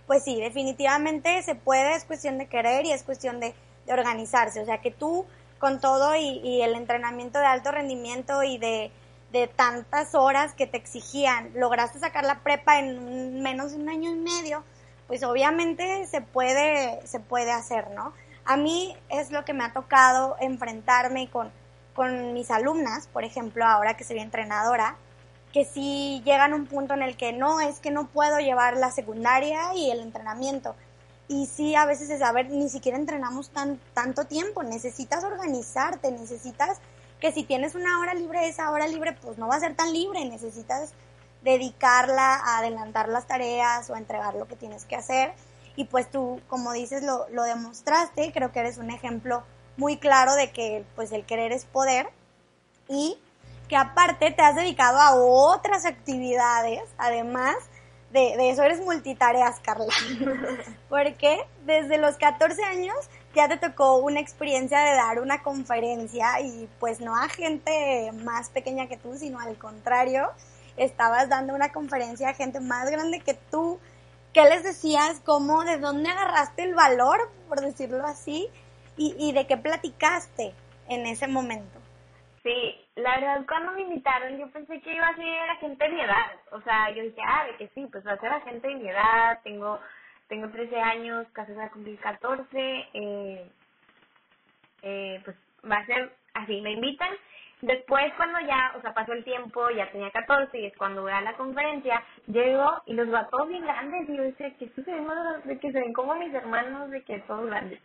pues 0.07 0.25
sí, 0.25 0.41
definitivamente 0.41 1.43
se 1.43 1.55
puede, 1.55 1.97
es 1.97 2.05
cuestión 2.05 2.39
de 2.39 2.47
querer 2.47 2.87
y 2.87 2.93
es 2.93 3.03
cuestión 3.03 3.41
de, 3.41 3.55
de 3.87 3.93
organizarse. 3.93 4.61
O 4.61 4.65
sea, 4.65 4.81
que 4.81 4.91
tú 4.91 5.27
con 5.61 5.79
todo 5.79 6.17
y, 6.17 6.63
el 6.63 6.75
entrenamiento 6.75 7.39
de 7.39 7.45
alto 7.45 7.71
rendimiento 7.71 8.43
y 8.43 8.59
de, 8.59 8.91
tantas 9.55 10.17
horas 10.17 10.55
que 10.55 10.67
te 10.67 10.77
exigían, 10.77 11.53
lograste 11.55 12.01
sacar 12.01 12.25
la 12.25 12.41
prepa 12.41 12.81
en 12.81 13.43
menos 13.43 13.71
de 13.71 13.77
un 13.77 13.89
año 13.89 14.11
y 14.11 14.17
medio, 14.17 14.65
pues 15.07 15.23
obviamente 15.23 16.05
se 16.09 16.21
puede, 16.21 17.07
se 17.07 17.21
puede 17.21 17.53
hacer, 17.53 17.91
¿no? 17.91 18.13
A 18.45 18.57
mí 18.57 18.97
es 19.09 19.31
lo 19.31 19.45
que 19.45 19.53
me 19.53 19.63
ha 19.63 19.73
tocado 19.73 20.37
enfrentarme 20.41 21.31
con, 21.31 21.53
con 21.95 22.33
mis 22.33 22.51
alumnas, 22.51 23.07
por 23.07 23.23
ejemplo, 23.23 23.65
ahora 23.65 23.97
que 23.97 24.03
soy 24.03 24.19
entrenadora, 24.19 24.97
que 25.53 25.65
sí 25.65 26.23
llegan 26.25 26.53
a 26.53 26.57
un 26.57 26.67
punto 26.67 26.95
en 26.95 27.03
el 27.03 27.17
que 27.17 27.33
no, 27.33 27.61
es 27.61 27.79
que 27.79 27.91
no 27.91 28.09
puedo 28.09 28.39
llevar 28.39 28.77
la 28.77 28.91
secundaria 28.91 29.75
y 29.75 29.91
el 29.91 30.01
entrenamiento. 30.01 30.75
Y 31.31 31.47
sí, 31.47 31.77
a 31.77 31.87
veces 31.87 32.11
es, 32.11 32.23
a 32.23 32.33
ver, 32.33 32.51
ni 32.51 32.69
siquiera 32.69 32.99
entrenamos 32.99 33.51
tan, 33.51 33.79
tanto 33.95 34.25
tiempo, 34.25 34.65
necesitas 34.65 35.23
organizarte, 35.23 36.11
necesitas 36.11 36.79
que 37.21 37.31
si 37.31 37.45
tienes 37.45 37.77
una 37.77 38.01
hora 38.01 38.15
libre, 38.15 38.49
esa 38.49 38.69
hora 38.73 38.89
libre 38.89 39.13
pues 39.13 39.39
no 39.39 39.47
va 39.47 39.55
a 39.55 39.61
ser 39.61 39.77
tan 39.77 39.93
libre, 39.93 40.25
necesitas 40.25 40.91
dedicarla 41.45 42.35
a 42.35 42.59
adelantar 42.59 43.09
las 43.09 43.29
tareas 43.29 43.89
o 43.89 43.95
a 43.95 43.99
entregar 43.99 44.35
lo 44.35 44.49
que 44.49 44.57
tienes 44.57 44.87
que 44.87 44.97
hacer. 44.97 45.33
Y 45.77 45.85
pues 45.85 46.11
tú, 46.11 46.41
como 46.49 46.73
dices, 46.73 47.05
lo, 47.05 47.29
lo 47.29 47.45
demostraste, 47.45 48.33
creo 48.33 48.51
que 48.51 48.59
eres 48.59 48.79
un 48.79 48.91
ejemplo 48.91 49.45
muy 49.77 49.99
claro 49.99 50.35
de 50.35 50.51
que 50.51 50.85
pues 50.97 51.13
el 51.13 51.25
querer 51.25 51.53
es 51.53 51.65
poder 51.65 52.11
y 52.89 53.17
que 53.69 53.77
aparte 53.77 54.33
te 54.33 54.43
has 54.43 54.57
dedicado 54.57 54.99
a 54.99 55.15
otras 55.15 55.85
actividades, 55.85 56.83
además 56.99 57.55
de, 58.11 58.37
de 58.37 58.51
eso 58.51 58.63
eres 58.63 58.81
multitareas, 58.81 59.61
Carla. 59.61 59.87
Porque 60.89 61.45
desde 61.65 61.99
los 61.99 62.17
14 62.17 62.63
años 62.65 62.97
ya 63.35 63.49
te 63.49 63.57
tocó 63.57 63.99
una 63.99 64.21
experiencia 64.21 64.81
de 64.81 64.93
dar 64.93 65.21
una 65.21 65.43
conferencia 65.43 66.41
y 66.41 66.69
pues 66.81 67.01
no 67.01 67.17
a 67.17 67.29
gente 67.29 68.11
más 68.25 68.51
pequeña 68.51 68.89
que 68.89 68.97
tú, 68.97 69.17
sino 69.17 69.39
al 69.39 69.57
contrario, 69.57 70.29
estabas 70.77 71.29
dando 71.29 71.55
una 71.55 71.71
conferencia 71.73 72.31
a 72.31 72.35
gente 72.35 72.61
más 72.61 72.91
grande 72.91 73.21
que 73.21 73.35
tú. 73.35 73.79
¿Qué 74.33 74.43
les 74.45 74.63
decías? 74.63 75.21
¿Cómo? 75.25 75.65
¿De 75.65 75.79
dónde 75.79 76.09
agarraste 76.09 76.63
el 76.63 76.75
valor, 76.75 77.31
por 77.49 77.61
decirlo 77.61 78.07
así? 78.07 78.49
¿Y, 78.97 79.15
y 79.19 79.33
de 79.33 79.47
qué 79.47 79.57
platicaste 79.57 80.53
en 80.89 81.07
ese 81.07 81.27
momento? 81.27 81.79
Sí, 82.43 82.75
la 83.01 83.17
verdad 83.17 83.45
cuando 83.47 83.73
me 83.73 83.83
invitaron 83.83 84.39
yo 84.39 84.51
pensé 84.51 84.81
que 84.81 84.95
iba 84.95 85.07
a 85.07 85.17
ser 85.17 85.51
a 85.51 85.57
gente 85.57 85.85
de 85.85 85.91
mi 85.91 86.01
edad. 86.01 86.33
O 86.53 86.61
sea, 86.63 86.91
yo 86.91 87.03
dije, 87.03 87.21
ah, 87.27 87.47
de 87.47 87.57
que 87.57 87.69
sí, 87.75 87.89
pues 87.91 88.07
va 88.07 88.13
a 88.13 88.21
ser 88.21 88.33
a 88.33 88.41
gente 88.41 88.69
de 88.69 88.75
mi 88.75 88.89
edad, 88.89 89.41
tengo 89.43 89.81
tengo 90.31 90.49
13 90.49 90.81
años, 90.81 91.27
casi 91.33 91.53
voy 91.53 91.65
a 91.65 91.71
cumplir 91.71 91.99
14, 91.99 92.47
eh, 92.95 93.51
eh, 94.83 95.21
pues 95.25 95.37
va 95.71 95.79
a 95.79 95.87
ser 95.87 96.13
así, 96.35 96.61
me 96.61 96.73
invitan. 96.73 97.11
Después 97.63 98.11
cuando 98.17 98.41
ya, 98.41 98.73
o 98.79 98.81
sea, 98.81 98.95
pasó 98.95 99.13
el 99.13 99.25
tiempo, 99.25 99.69
ya 99.71 99.91
tenía 99.91 100.11
14 100.11 100.59
y 100.59 100.67
es 100.67 100.77
cuando 100.79 101.03
voy 101.03 101.13
a 101.13 101.21
la 101.21 101.35
conferencia, 101.35 102.03
llego 102.27 102.81
y 102.87 102.95
los 102.95 103.09
veo 103.11 103.27
todos 103.27 103.49
bien 103.49 103.65
grandes 103.65 104.09
y 104.09 104.17
yo 104.17 104.23
decía 104.23 104.57
que 104.57 104.69
sí 104.69 104.83
se 104.83 104.95
ven 104.95 105.07
de 105.45 105.59
que 105.59 105.73
se 105.73 105.81
ven 105.81 105.93
como 105.93 106.15
mis 106.15 106.33
hermanos, 106.33 106.91
de 106.91 107.03
que 107.03 107.19
todos 107.21 107.47
grandes. 107.47 107.81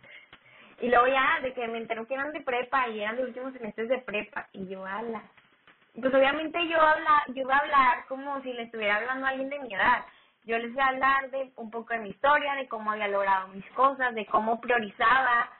Y 0.80 0.88
luego 0.88 1.06
ya, 1.06 1.40
de 1.42 1.52
que 1.54 1.66
me 1.68 1.78
enteró 1.78 2.06
que 2.06 2.14
eran 2.14 2.32
de 2.32 2.40
prepa 2.40 2.88
y 2.88 3.00
eran 3.00 3.16
de 3.16 3.24
últimos 3.24 3.52
semestres 3.52 3.88
de 3.88 3.98
prepa 3.98 4.48
y 4.52 4.68
yo, 4.68 4.84
ala. 4.84 5.22
Pues 6.00 6.12
obviamente 6.12 6.68
yo, 6.68 6.80
habla, 6.80 7.24
yo 7.28 7.42
iba 7.42 7.56
a 7.56 7.60
hablar 7.60 8.06
como 8.08 8.42
si 8.42 8.52
le 8.52 8.64
estuviera 8.64 8.96
hablando 8.96 9.26
a 9.26 9.30
alguien 9.30 9.48
de 9.48 9.58
mi 9.60 9.74
edad 9.74 10.04
yo 10.46 10.56
les 10.58 10.72
voy 10.72 10.82
a 10.82 10.88
hablar 10.88 11.30
de 11.30 11.50
un 11.56 11.70
poco 11.70 11.92
de 11.92 12.00
mi 12.00 12.10
historia, 12.10 12.54
de 12.54 12.68
cómo 12.68 12.92
había 12.92 13.08
logrado 13.08 13.48
mis 13.48 13.68
cosas, 13.70 14.14
de 14.14 14.26
cómo 14.26 14.60
priorizaba 14.60 15.50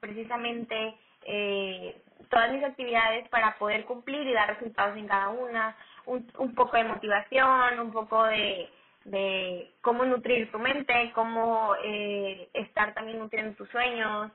precisamente 0.00 0.94
eh, 1.24 2.00
todas 2.30 2.52
mis 2.52 2.62
actividades 2.62 3.28
para 3.28 3.58
poder 3.58 3.84
cumplir 3.84 4.24
y 4.24 4.32
dar 4.32 4.48
resultados 4.48 4.96
en 4.96 5.08
cada 5.08 5.30
una, 5.30 5.76
un, 6.06 6.30
un 6.38 6.54
poco 6.54 6.76
de 6.76 6.84
motivación, 6.84 7.80
un 7.80 7.92
poco 7.92 8.24
de, 8.24 8.68
de 9.04 9.72
cómo 9.80 10.04
nutrir 10.04 10.50
tu 10.52 10.60
mente, 10.60 11.10
cómo 11.12 11.74
eh, 11.82 12.48
estar 12.54 12.94
también 12.94 13.18
nutriendo 13.18 13.56
tus 13.56 13.68
sueños. 13.70 14.30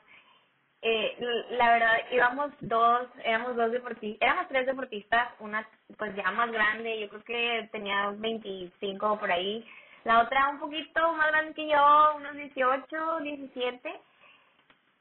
Eh, 0.84 1.16
la 1.52 1.74
verdad, 1.74 1.98
íbamos 2.12 2.52
dos, 2.62 3.08
éramos 3.24 3.56
dos 3.56 3.72
deportistas, 3.72 4.28
éramos 4.28 4.48
tres 4.48 4.66
deportistas, 4.66 5.30
una 5.40 5.68
pues 5.98 6.16
ya 6.16 6.32
más 6.32 6.52
grande, 6.52 7.00
yo 7.00 7.10
creo 7.10 7.24
que 7.24 7.70
tenía 7.72 8.10
25 8.16 9.20
por 9.20 9.32
ahí, 9.32 9.64
la 10.04 10.22
otra 10.22 10.50
un 10.50 10.60
poquito 10.60 11.14
más 11.14 11.28
grande 11.28 11.54
que 11.54 11.68
yo, 11.68 12.16
unos 12.16 12.36
18, 12.36 13.20
17. 13.20 14.02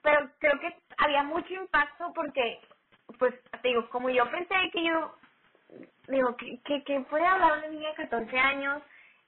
Pero 0.02 0.30
creo 0.38 0.60
que 0.60 0.76
había 0.98 1.22
mucho 1.22 1.52
impacto 1.54 2.12
porque, 2.14 2.60
pues, 3.18 3.34
te 3.62 3.68
digo, 3.68 3.88
como 3.90 4.10
yo 4.10 4.30
pensé 4.30 4.54
que 4.72 4.84
yo, 4.84 5.14
digo, 6.08 6.36
que, 6.36 6.58
que, 6.64 6.82
que 6.84 7.00
puede 7.00 7.26
hablar 7.26 7.58
una 7.58 7.68
niña 7.68 7.90
de 7.90 7.94
14 7.96 8.38
años, 8.38 8.82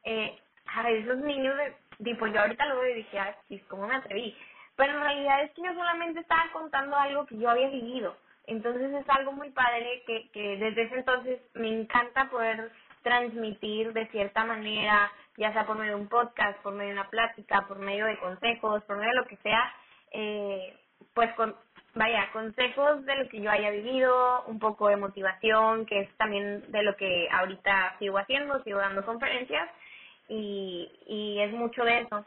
eh, 0.04 0.38
a 0.66 0.90
esos 0.90 1.18
niños, 1.18 1.56
de, 1.56 1.76
tipo, 2.04 2.26
yo 2.26 2.40
ahorita 2.40 2.66
lo 2.66 2.80
veo 2.80 2.90
y 2.90 2.96
dije, 2.98 3.18
ah, 3.18 3.36
sí, 3.48 3.58
¿cómo 3.68 3.86
me 3.86 3.96
atreví? 3.96 4.36
Pero 4.82 4.94
en 4.94 5.04
realidad 5.04 5.44
es 5.44 5.52
que 5.52 5.62
yo 5.62 5.72
solamente 5.74 6.18
estaba 6.18 6.42
contando 6.52 6.96
algo 6.96 7.24
que 7.24 7.38
yo 7.38 7.48
había 7.48 7.68
vivido. 7.68 8.16
Entonces 8.48 8.92
es 8.92 9.08
algo 9.08 9.30
muy 9.30 9.50
padre 9.50 10.02
que, 10.08 10.28
que 10.32 10.56
desde 10.56 10.82
ese 10.82 10.96
entonces 10.96 11.40
me 11.54 11.68
encanta 11.68 12.28
poder 12.28 12.72
transmitir 13.04 13.92
de 13.92 14.08
cierta 14.08 14.44
manera 14.44 15.08
ya 15.36 15.52
sea 15.52 15.66
por 15.66 15.78
medio 15.78 15.94
de 15.94 16.02
un 16.02 16.08
podcast, 16.08 16.58
por 16.62 16.72
medio 16.72 16.94
de 16.94 17.00
una 17.00 17.10
plática, 17.10 17.64
por 17.68 17.78
medio 17.78 18.06
de 18.06 18.18
consejos, 18.18 18.82
por 18.82 18.96
medio 18.96 19.12
de 19.12 19.20
lo 19.20 19.26
que 19.26 19.36
sea, 19.36 19.72
eh, 20.10 20.76
pues 21.14 21.32
con, 21.34 21.54
vaya, 21.94 22.32
consejos 22.32 23.06
de 23.06 23.14
lo 23.14 23.28
que 23.28 23.40
yo 23.40 23.52
haya 23.52 23.70
vivido, 23.70 24.42
un 24.46 24.58
poco 24.58 24.88
de 24.88 24.96
motivación, 24.96 25.86
que 25.86 26.00
es 26.00 26.16
también 26.16 26.72
de 26.72 26.82
lo 26.82 26.96
que 26.96 27.28
ahorita 27.30 27.98
sigo 28.00 28.18
haciendo, 28.18 28.60
sigo 28.64 28.80
dando 28.80 29.06
conferencias 29.06 29.70
y, 30.28 30.90
y 31.06 31.38
es 31.40 31.52
mucho 31.52 31.84
de 31.84 32.00
eso. 32.00 32.24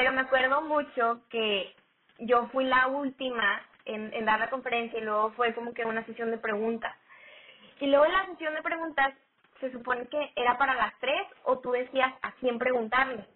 Pero 0.00 0.12
me 0.12 0.22
acuerdo 0.22 0.62
mucho 0.62 1.20
que 1.28 1.74
yo 2.20 2.46
fui 2.52 2.64
la 2.64 2.86
última 2.86 3.60
en, 3.84 4.24
dar 4.24 4.40
la 4.40 4.48
conferencia 4.48 4.98
y 4.98 5.02
luego 5.02 5.32
fue 5.32 5.52
como 5.52 5.74
que 5.74 5.84
una 5.84 6.06
sesión 6.06 6.30
de 6.30 6.38
preguntas. 6.38 6.96
Y 7.80 7.86
luego 7.86 8.06
en 8.06 8.12
la 8.14 8.24
sesión 8.24 8.54
de 8.54 8.62
preguntas 8.62 9.12
se 9.60 9.70
supone 9.70 10.08
que 10.08 10.32
era 10.36 10.56
para 10.56 10.74
las 10.74 10.98
tres 11.00 11.20
o 11.42 11.58
tú 11.58 11.72
decías 11.72 12.14
a 12.22 12.32
quién 12.36 12.58
preguntarle. 12.58 13.26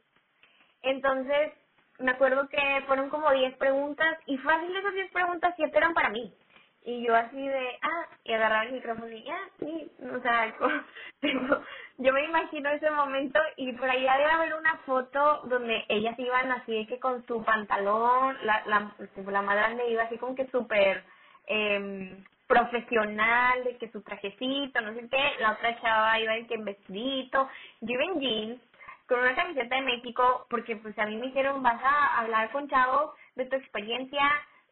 Entonces, 0.80 1.52
me 1.98 2.12
acuerdo 2.12 2.48
que 2.48 2.82
fueron 2.86 3.10
como 3.10 3.30
diez 3.32 3.54
preguntas 3.58 4.16
y 4.24 4.38
fácil 4.38 4.74
esas 4.74 4.94
diez 4.94 5.10
preguntas 5.12 5.52
siete 5.56 5.76
eran 5.76 5.92
para 5.92 6.08
mí. 6.08 6.34
Y 6.84 7.02
yo 7.06 7.16
así 7.16 7.48
de, 7.48 7.78
ah, 7.82 8.06
y 8.24 8.32
agarrar 8.32 8.66
el 8.66 8.74
micrófono 8.74 9.08
y, 9.08 9.26
ah, 9.30 9.48
sí, 9.58 9.90
o 10.14 10.20
sea, 10.20 10.54
yo 11.98 12.12
me 12.12 12.24
imagino 12.24 12.68
ese 12.70 12.90
momento 12.90 13.40
y 13.56 13.72
por 13.72 13.88
ahí 13.88 14.02
debe 14.02 14.24
haber 14.24 14.54
una 14.54 14.76
foto 14.84 15.42
donde 15.44 15.84
ellas 15.88 16.18
iban 16.18 16.52
así 16.52 16.74
de 16.74 16.86
que 16.86 17.00
con 17.00 17.26
su 17.26 17.42
pantalón, 17.42 18.36
la, 18.42 18.62
la, 18.66 18.92
la 19.16 19.42
más 19.42 19.56
grande 19.56 19.88
iba 19.88 20.02
así 20.02 20.18
como 20.18 20.34
que 20.34 20.46
súper, 20.48 21.02
eh, 21.46 22.22
profesional, 22.46 23.64
de 23.64 23.76
que 23.78 23.90
su 23.90 24.02
trajecito, 24.02 24.80
no 24.80 24.94
sé 24.94 25.08
qué, 25.08 25.32
la 25.40 25.52
otra 25.52 25.80
chava 25.80 26.20
iba 26.20 26.36
en 26.36 26.46
que 26.46 26.54
en 26.54 26.64
vestidito, 26.64 27.48
yo 27.80 27.94
iba 27.94 28.04
en 28.04 28.20
jeans, 28.20 28.60
con 29.08 29.18
una 29.20 29.34
camiseta 29.34 29.74
de 29.74 29.82
México, 29.82 30.46
porque 30.48 30.76
pues 30.76 30.98
a 30.98 31.06
mí 31.06 31.16
me 31.16 31.26
dijeron, 31.26 31.62
vas 31.62 31.80
a 31.82 32.20
hablar 32.20 32.50
con 32.52 32.68
chavos 32.68 33.12
de 33.36 33.46
tu 33.46 33.56
experiencia, 33.56 34.22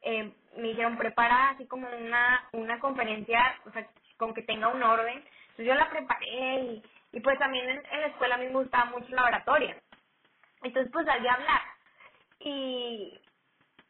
eh, 0.03 0.33
me 0.57 0.69
dijeron, 0.69 0.99
prepara 0.99 1.51
así 1.51 1.67
como 1.67 1.89
una, 1.89 2.49
una 2.53 2.79
conferencia, 2.79 3.55
o 3.67 3.71
sea, 3.73 3.87
con 4.17 4.35
que 4.35 4.43
tenga 4.43 4.69
un 4.69 4.83
orden, 4.83 5.19
entonces 5.51 5.67
yo 5.67 5.75
la 5.75 5.91
preparé 5.91 6.61
y, 6.61 6.83
y 7.13 7.21
pues 7.21 7.39
también 7.39 7.69
en, 7.69 8.01
la 8.01 8.07
escuela 8.07 8.35
a 8.35 8.39
mí 8.39 8.47
me 8.47 8.53
gustaba 8.53 8.87
mucho 8.87 9.15
la 9.15 9.25
oratoria, 9.25 9.77
entonces 10.63 10.93
pues 10.93 11.07
salí 11.07 11.27
a 11.27 11.35
hablar, 11.35 11.61
y, 12.41 13.21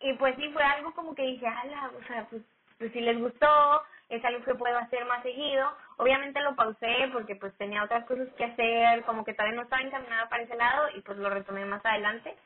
y 0.00 0.12
pues 0.14 0.36
sí, 0.36 0.48
fue 0.52 0.62
algo 0.62 0.94
como 0.94 1.14
que 1.14 1.22
dije, 1.22 1.46
ala, 1.46 1.90
o 1.98 2.06
sea, 2.06 2.26
pues, 2.28 2.42
pues 2.78 2.92
si 2.92 3.00
les 3.00 3.18
gustó, 3.18 3.82
es 4.12 4.22
algo 4.26 4.44
que 4.44 4.54
puedo 4.54 4.76
hacer 4.78 5.04
más 5.06 5.22
seguido. 5.22 5.74
Obviamente 5.96 6.40
lo 6.40 6.54
pausé 6.54 7.08
porque 7.12 7.34
pues 7.36 7.56
tenía 7.56 7.82
otras 7.82 8.04
cosas 8.04 8.28
que 8.36 8.44
hacer, 8.44 9.02
como 9.04 9.24
que 9.24 9.32
todavía 9.32 9.56
no 9.56 9.62
estaba 9.62 9.82
encaminada 9.82 10.28
para 10.28 10.42
ese 10.42 10.54
lado 10.54 10.88
y 10.94 11.00
pues 11.00 11.16
lo 11.16 11.30
retomé 11.30 11.64
más 11.64 11.84
adelante. 11.84 12.36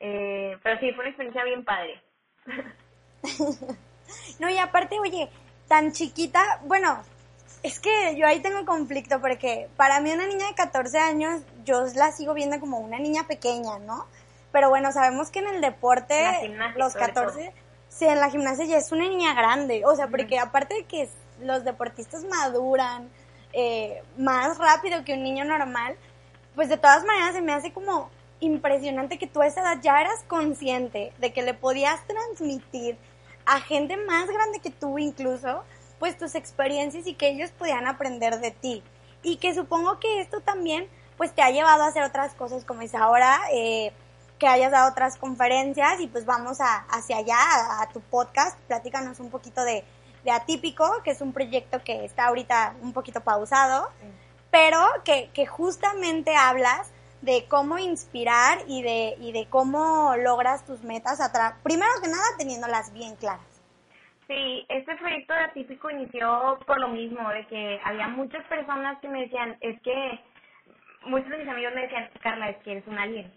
Eh, 0.00 0.58
pero 0.62 0.78
sí, 0.80 0.92
fue 0.92 1.00
una 1.04 1.08
experiencia 1.08 1.44
bien 1.44 1.64
padre. 1.64 2.00
no, 4.38 4.50
y 4.50 4.58
aparte, 4.58 4.98
oye, 5.00 5.30
tan 5.68 5.92
chiquita, 5.92 6.60
bueno, 6.64 7.02
es 7.62 7.80
que 7.80 8.14
yo 8.16 8.26
ahí 8.26 8.40
tengo 8.40 8.64
conflicto 8.66 9.20
porque 9.20 9.68
para 9.76 10.00
mí 10.00 10.12
una 10.12 10.26
niña 10.26 10.48
de 10.48 10.54
14 10.54 10.98
años, 10.98 11.42
yo 11.64 11.86
la 11.94 12.12
sigo 12.12 12.34
viendo 12.34 12.60
como 12.60 12.78
una 12.78 12.98
niña 12.98 13.26
pequeña, 13.26 13.78
¿no? 13.78 14.06
Pero 14.52 14.68
bueno, 14.68 14.92
sabemos 14.92 15.30
que 15.30 15.40
en 15.40 15.48
el 15.48 15.60
deporte, 15.60 16.54
los 16.76 16.94
14, 16.94 17.52
sí, 17.88 18.04
en 18.04 18.20
la 18.20 18.30
gimnasia 18.30 18.66
ya 18.66 18.76
es 18.76 18.92
una 18.92 19.08
niña 19.08 19.34
grande, 19.34 19.84
o 19.84 19.96
sea, 19.96 20.08
porque 20.08 20.38
aparte 20.38 20.74
de 20.74 20.84
que 20.84 21.08
los 21.40 21.64
deportistas 21.64 22.24
maduran 22.24 23.08
eh, 23.52 24.02
más 24.16 24.58
rápido 24.58 25.02
que 25.04 25.14
un 25.14 25.22
niño 25.22 25.44
normal, 25.44 25.96
pues 26.54 26.68
de 26.68 26.76
todas 26.76 27.04
maneras 27.04 27.34
se 27.34 27.40
me 27.40 27.52
hace 27.52 27.72
como 27.72 28.10
impresionante 28.40 29.18
que 29.18 29.26
tú 29.26 29.40
a 29.42 29.46
esa 29.46 29.62
edad 29.62 29.78
ya 29.82 30.00
eras 30.00 30.22
consciente 30.28 31.12
de 31.18 31.32
que 31.32 31.42
le 31.42 31.54
podías 31.54 32.04
transmitir 32.06 32.96
a 33.46 33.60
gente 33.60 33.96
más 33.96 34.26
grande 34.28 34.60
que 34.60 34.70
tú 34.70 34.98
incluso, 34.98 35.64
pues 35.98 36.18
tus 36.18 36.34
experiencias 36.34 37.06
y 37.06 37.14
que 37.14 37.28
ellos 37.28 37.50
podían 37.50 37.86
aprender 37.86 38.40
de 38.40 38.50
ti. 38.50 38.82
Y 39.22 39.36
que 39.36 39.54
supongo 39.54 39.98
que 40.00 40.20
esto 40.20 40.40
también 40.40 40.88
pues 41.16 41.32
te 41.34 41.42
ha 41.42 41.50
llevado 41.50 41.84
a 41.84 41.88
hacer 41.88 42.02
otras 42.02 42.34
cosas 42.34 42.64
como 42.64 42.82
es 42.82 42.94
ahora, 42.94 43.40
eh, 43.52 43.92
que 44.38 44.48
hayas 44.48 44.72
dado 44.72 44.90
otras 44.90 45.16
conferencias 45.16 46.00
y 46.00 46.08
pues 46.08 46.26
vamos 46.26 46.60
a, 46.60 46.84
hacia 46.90 47.18
allá, 47.18 47.36
a, 47.80 47.88
tu 47.92 48.00
podcast, 48.00 48.58
platícanos 48.66 49.20
un 49.20 49.30
poquito 49.30 49.64
de, 49.64 49.84
de, 50.24 50.30
Atípico, 50.30 51.02
que 51.04 51.12
es 51.12 51.20
un 51.20 51.32
proyecto 51.32 51.82
que 51.84 52.04
está 52.04 52.26
ahorita 52.26 52.74
un 52.82 52.92
poquito 52.92 53.20
pausado, 53.20 53.88
pero 54.50 54.80
que, 55.04 55.30
que 55.32 55.46
justamente 55.46 56.34
hablas 56.34 56.90
de 57.24 57.46
cómo 57.48 57.78
inspirar 57.78 58.58
y 58.68 58.82
de, 58.82 59.14
y 59.18 59.32
de 59.32 59.48
cómo 59.48 60.14
logras 60.16 60.66
tus 60.66 60.82
metas, 60.82 61.18
primero 61.62 61.90
que 62.02 62.08
nada 62.08 62.24
teniéndolas 62.38 62.92
bien 62.92 63.16
claras. 63.16 63.62
Sí, 64.28 64.66
este 64.68 64.94
proyecto 64.96 65.32
de 65.32 65.40
Atípico 65.40 65.90
inició 65.90 66.58
por 66.66 66.78
lo 66.80 66.88
mismo, 66.88 67.26
de 67.30 67.46
que 67.46 67.80
había 67.82 68.08
muchas 68.08 68.44
personas 68.44 68.98
que 69.00 69.08
me 69.08 69.22
decían, 69.22 69.56
es 69.60 69.80
que 69.80 70.20
muchos 71.06 71.30
de 71.30 71.38
mis 71.38 71.48
amigos 71.48 71.74
me 71.74 71.82
decían, 71.82 72.10
Carla, 72.22 72.50
es 72.50 72.56
que 72.58 72.72
eres 72.72 72.86
un 72.86 72.98
alien, 72.98 73.32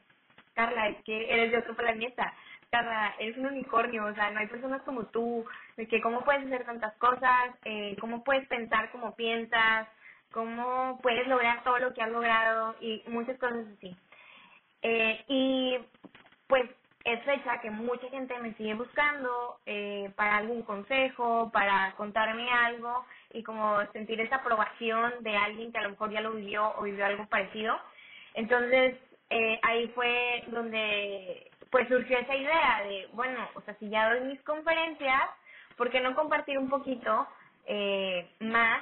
Carla, 0.53 0.89
es 0.89 1.03
que 1.03 1.33
eres 1.33 1.51
de 1.51 1.57
otro 1.59 1.75
planeta, 1.75 2.33
Carla, 2.69 3.15
eres 3.19 3.37
un 3.37 3.45
unicornio, 3.45 4.05
o 4.05 4.13
sea, 4.13 4.31
no 4.31 4.39
hay 4.39 4.47
personas 4.47 4.81
como 4.81 5.05
tú, 5.05 5.45
de 5.77 5.87
que 5.87 6.01
cómo 6.01 6.25
puedes 6.25 6.45
hacer 6.45 6.65
tantas 6.65 6.93
cosas, 6.97 7.55
eh, 7.63 7.95
cómo 8.01 8.23
puedes 8.25 8.45
pensar 8.47 8.91
como 8.91 9.15
piensas, 9.15 9.87
cómo 10.31 10.99
puedes 11.01 11.27
lograr 11.27 11.63
todo 11.63 11.79
lo 11.79 11.93
que 11.93 12.01
has 12.01 12.11
logrado 12.11 12.75
y 12.79 13.03
muchas 13.07 13.37
cosas 13.39 13.65
así. 13.77 13.95
Eh, 14.81 15.23
y 15.27 15.77
pues 16.47 16.69
es 17.03 17.23
fecha 17.23 17.61
que 17.61 17.71
mucha 17.71 18.09
gente 18.09 18.37
me 18.39 18.53
sigue 18.55 18.73
buscando 18.73 19.59
eh, 19.65 20.11
para 20.15 20.37
algún 20.37 20.61
consejo, 20.63 21.49
para 21.53 21.93
contarme 21.95 22.49
algo 22.51 23.05
y 23.31 23.43
como 23.43 23.79
sentir 23.93 24.19
esa 24.19 24.37
aprobación 24.37 25.13
de 25.21 25.37
alguien 25.37 25.71
que 25.71 25.77
a 25.77 25.83
lo 25.83 25.91
mejor 25.91 26.11
ya 26.11 26.21
lo 26.21 26.33
vivió 26.33 26.73
o 26.77 26.83
vivió 26.83 27.05
algo 27.05 27.25
parecido. 27.27 27.79
Entonces 28.33 28.97
eh, 29.29 29.59
ahí 29.63 29.87
fue 29.95 30.43
donde 30.47 31.49
pues 31.69 31.87
surgió 31.87 32.17
esa 32.17 32.35
idea 32.35 32.83
de, 32.83 33.07
bueno, 33.13 33.47
o 33.55 33.61
sea, 33.61 33.73
si 33.75 33.89
ya 33.89 34.09
doy 34.09 34.21
mis 34.25 34.41
conferencias, 34.41 35.29
¿por 35.77 35.89
qué 35.89 36.01
no 36.01 36.15
compartir 36.15 36.57
un 36.57 36.69
poquito 36.69 37.27
eh, 37.67 38.29
más 38.39 38.81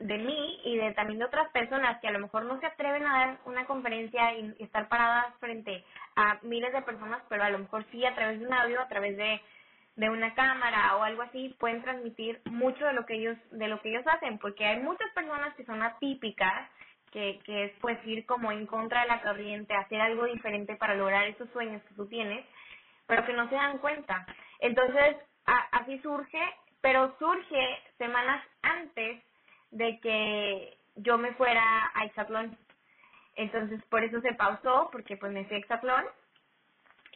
de 0.00 0.16
mí 0.16 0.60
y 0.64 0.76
de 0.78 0.92
también 0.92 1.18
de 1.18 1.26
otras 1.26 1.50
personas 1.50 2.00
que 2.00 2.08
a 2.08 2.10
lo 2.10 2.18
mejor 2.18 2.44
no 2.44 2.58
se 2.58 2.66
atreven 2.66 3.06
a 3.06 3.18
dar 3.18 3.38
una 3.44 3.66
conferencia 3.66 4.34
y, 4.34 4.54
estar 4.58 4.88
paradas 4.88 5.34
frente 5.38 5.84
a 6.16 6.38
miles 6.42 6.72
de 6.72 6.82
personas, 6.82 7.22
pero 7.28 7.44
a 7.44 7.50
lo 7.50 7.58
mejor 7.58 7.84
sí 7.92 8.04
a 8.04 8.14
través 8.14 8.40
de 8.40 8.46
un 8.46 8.52
audio, 8.52 8.80
a 8.80 8.88
través 8.88 9.16
de, 9.16 9.40
de 9.96 10.08
una 10.08 10.34
cámara 10.34 10.96
o 10.96 11.02
algo 11.02 11.22
así, 11.22 11.54
pueden 11.60 11.82
transmitir 11.82 12.40
mucho 12.46 12.84
de 12.86 12.94
lo 12.94 13.04
que 13.04 13.14
ellos 13.14 13.36
de 13.52 13.68
lo 13.68 13.80
que 13.82 13.90
ellos 13.90 14.04
hacen, 14.06 14.38
porque 14.38 14.64
hay 14.64 14.80
muchas 14.80 15.10
personas 15.12 15.54
que 15.54 15.66
son 15.66 15.82
atípicas, 15.82 16.70
que, 17.12 17.38
que 17.44 17.64
es 17.64 17.72
pues 17.80 17.98
ir 18.06 18.24
como 18.24 18.52
en 18.52 18.66
contra 18.66 19.02
de 19.02 19.08
la 19.08 19.20
corriente, 19.20 19.74
hacer 19.74 20.00
algo 20.00 20.24
diferente 20.24 20.76
para 20.76 20.94
lograr 20.94 21.26
esos 21.26 21.50
sueños 21.50 21.82
que 21.82 21.94
tú 21.94 22.06
tienes, 22.06 22.44
pero 23.06 23.26
que 23.26 23.34
no 23.34 23.48
se 23.50 23.54
dan 23.54 23.78
cuenta. 23.78 24.24
Entonces, 24.60 25.16
así 25.72 25.98
surge, 25.98 26.40
pero 26.80 27.14
surge 27.18 27.82
semanas 27.98 28.42
antes 28.62 29.22
de 29.70 30.00
que 30.00 30.76
yo 30.96 31.18
me 31.18 31.32
fuera 31.34 31.90
a 31.94 32.04
Exatlón. 32.04 32.56
Entonces, 33.36 33.82
por 33.84 34.04
eso 34.04 34.20
se 34.20 34.34
pausó, 34.34 34.88
porque 34.92 35.16
pues 35.16 35.32
me 35.32 35.44
fui 35.44 35.56
a 35.56 35.60
Exatlón. 35.60 36.04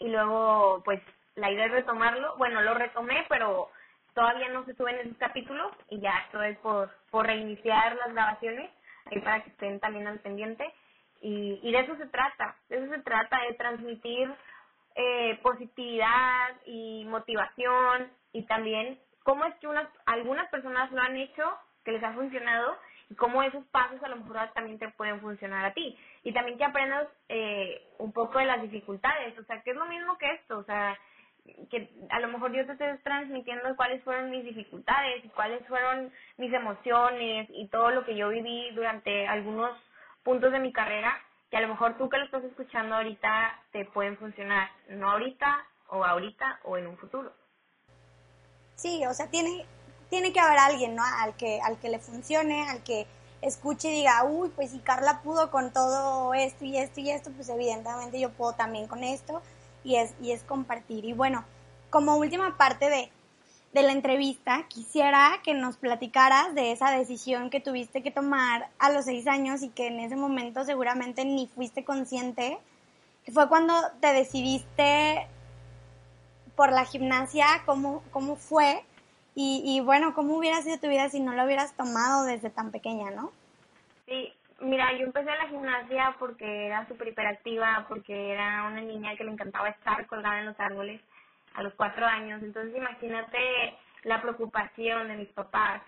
Y 0.01 0.09
luego, 0.09 0.83
pues, 0.85 1.01
la 1.35 1.51
idea 1.51 1.67
es 1.67 1.73
retomarlo. 1.73 2.37
Bueno, 2.37 2.63
lo 2.63 2.75
retomé, 2.75 3.25
pero 3.29 3.71
todavía 4.15 4.49
no 4.49 4.65
se 4.65 4.75
suben 4.75 4.97
esos 4.99 5.17
capítulos 5.19 5.73
y 5.91 6.01
ya 6.01 6.13
esto 6.27 6.43
es 6.43 6.57
por, 6.59 6.91
por 7.11 7.27
reiniciar 7.27 7.97
las 7.97 8.13
grabaciones, 8.13 8.71
ahí 9.07 9.21
para 9.21 9.43
que 9.43 9.51
estén 9.51 9.81
también 9.81 10.07
al 10.07 10.21
pendiente. 10.21 10.65
Y, 11.21 11.59
y 11.63 11.73
de 11.73 11.81
eso 11.81 11.97
se 11.97 12.07
trata, 12.07 12.57
de 12.69 12.77
eso 12.77 12.95
se 12.95 13.03
trata, 13.03 13.41
de 13.43 13.55
transmitir 13.55 14.33
eh, 14.95 15.39
positividad 15.43 16.51
y 16.67 17.05
motivación 17.07 18.11
y 18.33 18.45
también 18.45 18.99
cómo 19.25 19.45
es 19.45 19.55
que 19.57 19.67
unas, 19.67 19.89
algunas 20.07 20.49
personas 20.51 20.93
lo 20.93 21.01
han 21.01 21.17
hecho 21.17 21.59
que 21.85 21.93
les 21.93 22.03
ha 22.03 22.13
funcionado 22.13 22.77
y 23.11 23.15
cómo 23.15 23.43
esos 23.43 23.65
pasos 23.67 24.03
a 24.03 24.09
lo 24.09 24.17
mejor 24.17 24.39
también 24.55 24.79
te 24.79 24.89
pueden 24.91 25.21
funcionar 25.21 25.65
a 25.65 25.75
ti. 25.75 25.97
Y 26.23 26.33
también 26.33 26.59
que 26.59 26.65
aprendas 26.65 27.09
eh, 27.29 27.87
un 27.99 28.13
poco 28.13 28.39
de 28.39 28.47
las 28.47 28.63
dificultades, 28.63 29.39
o 29.39 29.45
sea, 29.45 29.63
que 29.63 29.71
es 29.71 29.77
lo 29.77 29.87
mismo 29.87 30.17
que 30.19 30.33
esto, 30.33 30.59
o 30.59 30.65
sea, 30.65 30.99
que 31.71 31.91
a 32.11 32.21
lo 32.21 32.29
mejor 32.29 32.53
yo 32.53 32.65
te 32.65 32.73
estoy 32.73 32.89
transmitiendo 33.03 33.77
cuáles 33.77 34.03
fueron 34.03 34.31
mis 34.31 34.45
dificultades 34.45 35.25
y 35.25 35.29
cuáles 35.29 35.67
fueron 35.67 36.11
mis 36.39 36.53
emociones 36.53 37.49
y 37.51 37.69
todo 37.69 37.91
lo 37.91 38.05
que 38.05 38.17
yo 38.17 38.31
viví 38.31 38.71
durante 38.75 39.27
algunos 39.27 39.71
puntos 40.23 40.53
de 40.53 40.59
mi 40.59 40.73
carrera 40.73 41.21
que 41.51 41.59
a 41.59 41.61
lo 41.61 41.69
mejor 41.69 41.97
tú 41.99 42.09
que 42.09 42.19
lo 42.19 42.25
estás 42.25 42.43
escuchando 42.45 42.97
ahorita 42.97 43.63
te 43.73 43.85
pueden 43.85 44.17
funcionar, 44.17 44.71
no 44.89 45.11
ahorita 45.11 45.65
o 45.89 46.03
ahorita 46.03 46.61
o 46.65 46.79
en 46.79 46.87
un 46.87 46.97
futuro. 46.97 47.33
Sí, 48.75 49.05
o 49.07 49.13
sea, 49.13 49.31
tiene 49.31 49.65
tiene 50.15 50.33
que 50.33 50.39
haber 50.39 50.61
alguien, 50.61 50.95
¿no? 50.95 51.03
Al 51.03 51.35
que, 51.35 51.61
al 51.61 51.77
que 51.81 51.89
le 51.89 51.99
funcione, 51.99 52.69
al 52.69 52.85
que 52.85 53.05
escuche 53.43 53.89
y 53.89 53.97
diga, 53.97 54.23
uy, 54.23 54.49
pues 54.55 54.71
si 54.71 54.79
Carla 54.79 55.23
pudo 55.23 55.51
con 55.51 55.73
todo 55.73 56.33
esto 56.35 56.65
y 56.65 56.79
esto 56.79 57.01
y 57.01 57.11
esto, 57.11 57.33
pues 57.33 57.49
evidentemente 57.49 58.21
yo 58.21 58.31
puedo 58.31 58.53
también 58.53 58.87
con 58.87 59.03
esto 59.03 59.43
y 59.83 59.97
es, 59.97 60.15
y 60.23 60.31
es 60.31 60.45
compartir. 60.45 61.05
Y 61.05 61.15
bueno, 61.15 61.45
como 61.91 62.17
última 62.17 62.57
parte 62.57 62.89
de, 62.91 63.11
de 63.73 63.83
la 63.83 63.91
entrevista, 63.91 64.67
quisiera 64.69 65.41
que 65.43 65.53
nos 65.53 65.79
platicaras 65.79 66.55
de 66.55 66.71
esa 66.71 66.93
decisión 66.93 67.51
que 67.51 67.59
tuviste 67.59 68.01
que 68.05 68.13
tomar 68.13 68.69
a 68.79 68.93
los 68.93 69.07
seis 69.07 69.27
años 69.27 69.63
y 69.63 69.71
que 69.71 69.89
en 69.89 69.99
ese 69.99 70.15
momento 70.15 70.65
seguramente 70.65 71.25
ni 71.25 71.49
fuiste 71.49 71.85
consciente, 71.85 72.57
que 73.25 73.33
fue 73.33 73.49
cuando 73.49 73.75
te 74.01 74.13
decidiste 74.13 75.27
por 76.55 76.71
la 76.71 76.85
gimnasia, 76.85 77.65
cómo, 77.67 78.05
cómo 78.13 78.37
fue 78.37 78.85
y, 79.35 79.63
y 79.65 79.81
bueno, 79.81 80.15
¿cómo 80.15 80.37
hubiera 80.37 80.63
sido 80.63 80.79
tu 80.79 80.89
vida 80.89 81.09
si 81.09 81.21
no 81.21 81.33
lo 81.33 81.45
hubieras 81.45 81.77
tomado 81.77 82.25
desde 82.25 82.51
tan 82.51 82.71
pequeña, 82.71 83.11
no? 83.11 83.33
Sí, 84.07 84.33
mira, 84.61 84.93
yo 84.93 85.07
empecé 85.07 85.31
la 85.31 85.49
gimnasia 85.49 86.17
porque 86.19 86.67
era 86.67 86.87
súper 86.87 87.09
hiperactiva, 87.09 87.87
porque 87.89 88.33
era 88.33 88.65
una 88.65 88.81
niña 88.81 89.17
que 89.17 89.25
le 89.25 89.33
encantaba 89.33 89.69
estar 89.69 90.07
colgada 90.07 90.41
en 90.41 90.47
los 90.47 90.61
árboles 90.61 91.01
a 91.55 91.63
los 91.63 91.75
cuatro 91.75 92.07
años. 92.07 92.43
Entonces 92.43 92.77
imagínate 92.77 93.75
la 94.05 94.21
preocupación 94.21 95.09
de 95.09 95.17
mis 95.17 95.29
papás, 95.29 95.83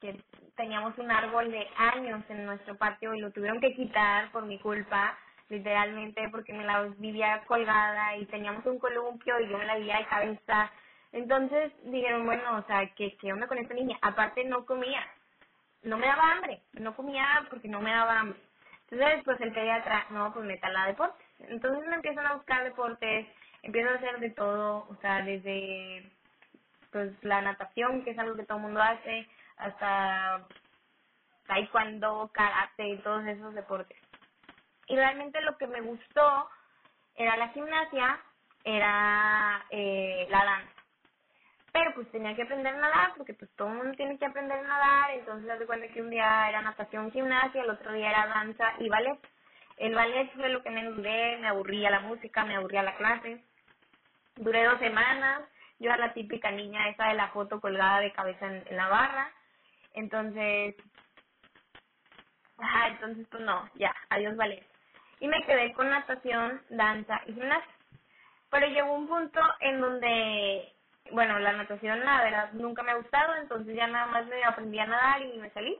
que 0.00 0.20
teníamos 0.56 0.96
un 0.98 1.10
árbol 1.10 1.50
de 1.50 1.66
años 1.76 2.22
en 2.28 2.44
nuestro 2.44 2.76
patio 2.76 3.14
y 3.14 3.20
lo 3.20 3.30
tuvieron 3.30 3.60
que 3.60 3.74
quitar 3.74 4.30
por 4.32 4.44
mi 4.44 4.58
culpa, 4.58 5.16
literalmente, 5.48 6.28
porque 6.30 6.52
me 6.52 6.64
la 6.64 6.82
vivía 6.98 7.42
colgada 7.46 8.16
y 8.16 8.26
teníamos 8.26 8.66
un 8.66 8.78
columpio 8.78 9.40
y 9.40 9.48
yo 9.48 9.58
me 9.58 9.64
la 9.64 9.76
vivía 9.76 9.98
de 9.98 10.06
cabeza 10.06 10.70
entonces 11.12 11.72
dijeron, 11.84 12.24
bueno, 12.24 12.56
o 12.56 12.62
sea, 12.62 12.86
¿qué, 12.94 13.16
¿qué 13.18 13.32
onda 13.32 13.46
con 13.46 13.58
esta 13.58 13.74
niña? 13.74 13.98
Aparte 14.00 14.44
no 14.44 14.64
comía, 14.64 15.06
no 15.82 15.98
me 15.98 16.06
daba 16.06 16.32
hambre, 16.32 16.62
no 16.72 16.96
comía 16.96 17.46
porque 17.50 17.68
no 17.68 17.80
me 17.80 17.92
daba 17.92 18.20
hambre. 18.20 18.40
Entonces, 18.90 19.22
pues 19.24 19.40
el 19.40 19.52
pediatra, 19.52 20.06
no, 20.10 20.32
pues 20.32 20.44
métala 20.44 20.82
a 20.82 20.86
deportes. 20.88 21.26
Entonces 21.40 21.86
me 21.88 21.96
empiezan 21.96 22.26
a 22.26 22.34
buscar 22.34 22.64
deportes, 22.64 23.26
empiezo 23.62 23.90
a 23.90 23.94
hacer 23.94 24.18
de 24.20 24.30
todo, 24.30 24.86
o 24.88 24.96
sea, 25.00 25.22
desde 25.22 26.10
pues 26.90 27.12
la 27.22 27.40
natación, 27.40 28.04
que 28.04 28.10
es 28.10 28.18
algo 28.18 28.36
que 28.36 28.44
todo 28.44 28.58
el 28.58 28.64
mundo 28.64 28.82
hace, 28.82 29.26
hasta 29.56 30.46
taekwondo, 31.46 32.30
karate, 32.32 32.98
todos 32.98 33.26
esos 33.26 33.54
deportes. 33.54 33.98
Y 34.86 34.96
realmente 34.96 35.40
lo 35.40 35.56
que 35.56 35.66
me 35.66 35.80
gustó 35.80 36.50
era 37.16 37.36
la 37.36 37.48
gimnasia, 37.48 38.20
era 38.64 39.64
eh, 39.70 40.26
la 40.30 40.44
danza. 40.44 40.81
Pero 41.72 41.94
pues 41.94 42.10
tenía 42.12 42.36
que 42.36 42.42
aprender 42.42 42.74
a 42.74 42.78
nadar 42.78 43.14
porque 43.16 43.32
pues 43.32 43.50
todo 43.56 43.68
el 43.68 43.74
mundo 43.74 43.94
tiene 43.96 44.18
que 44.18 44.26
aprender 44.26 44.58
a 44.58 44.62
nadar, 44.62 45.10
entonces 45.12 45.50
haz 45.50 45.58
de 45.58 45.66
cuenta 45.66 45.88
que 45.88 46.02
un 46.02 46.10
día 46.10 46.48
era 46.50 46.60
natación, 46.60 47.10
gimnasia, 47.10 47.62
el 47.62 47.70
otro 47.70 47.92
día 47.92 48.10
era 48.10 48.26
danza 48.26 48.74
y 48.78 48.88
ballet. 48.90 49.18
El 49.78 49.94
ballet 49.94 50.30
fue 50.34 50.50
lo 50.50 50.62
que 50.62 50.70
menos 50.70 50.96
duré, 50.96 51.38
me 51.38 51.48
aburría 51.48 51.90
la 51.90 52.00
música, 52.00 52.44
me 52.44 52.56
aburría 52.56 52.82
la 52.82 52.94
clase. 52.96 53.42
Duré 54.36 54.64
dos 54.64 54.78
semanas, 54.80 55.42
yo 55.78 55.88
era 55.88 55.96
la 55.96 56.12
típica 56.12 56.50
niña 56.50 56.88
esa 56.90 57.08
de 57.08 57.14
la 57.14 57.28
foto 57.28 57.60
colgada 57.60 58.00
de 58.00 58.12
cabeza 58.12 58.46
en, 58.46 58.76
la 58.76 58.88
barra, 58.88 59.32
entonces, 59.94 60.76
ajá, 62.58 62.88
entonces 62.88 63.26
pues 63.30 63.42
no, 63.42 63.68
ya, 63.76 63.94
adiós 64.10 64.36
ballet. 64.36 64.64
Y 65.20 65.28
me 65.28 65.42
quedé 65.44 65.72
con 65.72 65.88
natación, 65.88 66.60
danza 66.68 67.22
y 67.26 67.32
gimnasia. 67.32 67.74
Pero 68.50 68.66
llegó 68.66 68.92
un 68.92 69.08
punto 69.08 69.40
en 69.60 69.80
donde 69.80 70.72
bueno, 71.10 71.38
la 71.38 71.52
natación, 71.52 72.00
la 72.00 72.22
verdad, 72.22 72.52
nunca 72.52 72.82
me 72.82 72.92
ha 72.92 72.96
gustado, 72.96 73.34
entonces 73.36 73.74
ya 73.74 73.86
nada 73.86 74.06
más 74.06 74.26
me 74.26 74.42
aprendí 74.44 74.78
a 74.78 74.86
nadar 74.86 75.22
y 75.22 75.38
me 75.38 75.50
salí. 75.50 75.76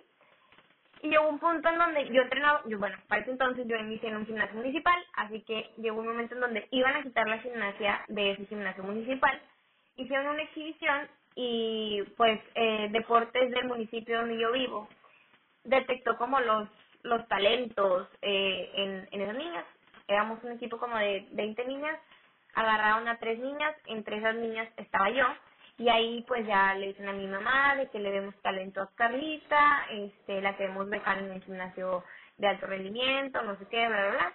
Y 1.02 1.08
llegó 1.08 1.28
un 1.28 1.38
punto 1.38 1.68
en 1.68 1.78
donde 1.78 2.08
yo 2.10 2.22
entrenaba, 2.22 2.62
yo, 2.66 2.78
bueno, 2.78 2.96
para 3.08 3.22
ese 3.22 3.32
entonces 3.32 3.66
yo 3.66 3.76
inicié 3.76 4.08
en 4.08 4.16
un 4.16 4.26
gimnasio 4.26 4.56
municipal, 4.56 4.94
así 5.14 5.40
que 5.42 5.70
llegó 5.78 6.00
un 6.00 6.06
momento 6.06 6.34
en 6.34 6.40
donde 6.40 6.68
iban 6.70 6.94
a 6.94 7.02
quitar 7.02 7.28
la 7.28 7.38
gimnasia 7.38 8.04
de 8.08 8.32
ese 8.32 8.46
gimnasio 8.46 8.84
municipal. 8.84 9.40
Hicieron 9.96 10.28
una 10.28 10.42
exhibición 10.42 11.08
y 11.34 12.02
pues 12.16 12.40
eh, 12.54 12.88
Deportes 12.92 13.50
del 13.50 13.66
municipio 13.66 14.18
donde 14.18 14.38
yo 14.38 14.52
vivo 14.52 14.88
detectó 15.64 16.16
como 16.16 16.40
los 16.40 16.68
los 17.02 17.26
talentos 17.28 18.08
eh, 18.22 18.70
en, 18.74 19.08
en 19.10 19.20
esas 19.22 19.36
niñas. 19.36 19.64
Éramos 20.08 20.42
un 20.44 20.52
equipo 20.52 20.78
como 20.78 20.96
de 20.98 21.26
20 21.32 21.64
niñas 21.66 21.98
agarraron 22.54 23.08
a 23.08 23.18
tres 23.18 23.38
niñas, 23.38 23.74
entre 23.86 24.18
esas 24.18 24.34
niñas 24.36 24.68
estaba 24.76 25.10
yo, 25.10 25.26
y 25.78 25.88
ahí 25.88 26.24
pues 26.28 26.46
ya 26.46 26.74
le 26.74 26.88
dicen 26.88 27.08
a 27.08 27.12
mi 27.12 27.26
mamá 27.26 27.76
de 27.76 27.88
que 27.90 27.98
le 27.98 28.10
demos 28.10 28.34
talento 28.42 28.82
a 28.82 28.90
Carlita, 28.94 29.86
este, 29.90 30.40
la 30.40 30.56
queremos 30.56 30.88
becar 30.88 31.18
en 31.18 31.32
el 31.32 31.42
gimnasio 31.42 32.04
de 32.38 32.48
alto 32.48 32.66
rendimiento, 32.66 33.42
no 33.42 33.56
sé 33.58 33.66
qué, 33.70 33.88
bla, 33.88 34.08
bla, 34.08 34.10
bla. 34.10 34.32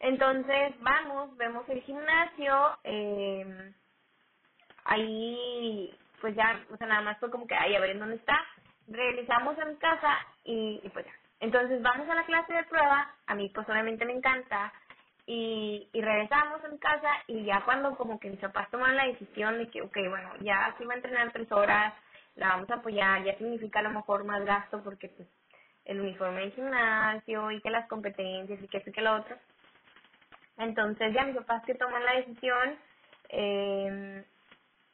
Entonces 0.00 0.74
vamos, 0.80 1.36
vemos 1.36 1.68
el 1.68 1.82
gimnasio, 1.82 2.78
eh, 2.84 3.72
ahí 4.84 5.94
pues 6.20 6.34
ya, 6.36 6.60
o 6.72 6.76
sea, 6.76 6.86
nada 6.86 7.02
más 7.02 7.18
fue 7.18 7.30
como 7.30 7.46
que, 7.46 7.54
ay, 7.54 7.74
a 7.74 7.80
ver 7.80 7.90
en 7.90 8.00
dónde 8.00 8.16
está. 8.16 8.38
Realizamos 8.88 9.58
en 9.58 9.76
casa 9.76 10.18
y, 10.44 10.80
y 10.82 10.88
pues 10.90 11.04
ya. 11.04 11.12
Entonces 11.40 11.82
vamos 11.82 12.08
a 12.08 12.14
la 12.14 12.24
clase 12.24 12.52
de 12.52 12.64
prueba, 12.64 13.14
a 13.26 13.34
mí 13.34 13.50
pues 13.54 13.68
obviamente 13.68 14.04
me 14.04 14.12
encanta, 14.12 14.72
y, 15.32 15.88
y 15.94 16.02
regresamos 16.02 16.62
en 16.64 16.76
casa 16.76 17.10
y 17.26 17.44
ya 17.44 17.62
cuando 17.64 17.96
como 17.96 18.20
que 18.20 18.28
mis 18.28 18.38
papás 18.38 18.70
toman 18.70 18.96
la 18.96 19.06
decisión 19.06 19.56
de 19.56 19.70
que, 19.70 19.80
ok, 19.80 19.96
bueno, 20.10 20.30
ya 20.40 20.74
si 20.76 20.84
va 20.84 20.92
a 20.92 20.96
entrenar 20.96 21.32
tres 21.32 21.50
horas, 21.50 21.94
la 22.34 22.48
vamos 22.48 22.68
a 22.70 22.74
apoyar, 22.74 23.24
ya 23.24 23.38
significa 23.38 23.78
a 23.78 23.82
lo 23.82 23.90
mejor 23.90 24.24
más 24.24 24.44
gasto 24.44 24.82
porque 24.82 25.08
pues 25.08 25.26
el 25.86 26.00
uniforme 26.00 26.42
de 26.42 26.50
gimnasio 26.50 27.50
y 27.50 27.62
que 27.62 27.70
las 27.70 27.88
competencias 27.88 28.62
y 28.62 28.68
que 28.68 28.76
esto 28.76 28.90
y 28.90 28.92
que 28.92 29.00
lo 29.00 29.16
otro. 29.16 29.36
Entonces 30.58 31.14
ya 31.14 31.24
mis 31.24 31.36
papás 31.36 31.62
que 31.64 31.76
toman 31.76 32.04
la 32.04 32.16
decisión 32.16 32.76
eh, 33.30 34.24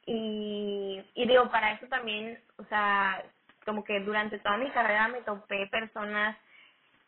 y, 0.05 1.03
y 1.15 1.27
digo, 1.27 1.51
para 1.51 1.73
eso 1.73 1.85
también, 1.87 2.41
o 2.57 2.63
sea, 2.65 3.23
como 3.65 3.83
que 3.83 3.99
durante 3.99 4.39
toda 4.39 4.55
mi 4.55 4.69
carrera 4.71 5.09
me 5.09 5.21
topé 5.21 5.67
personas 5.67 6.37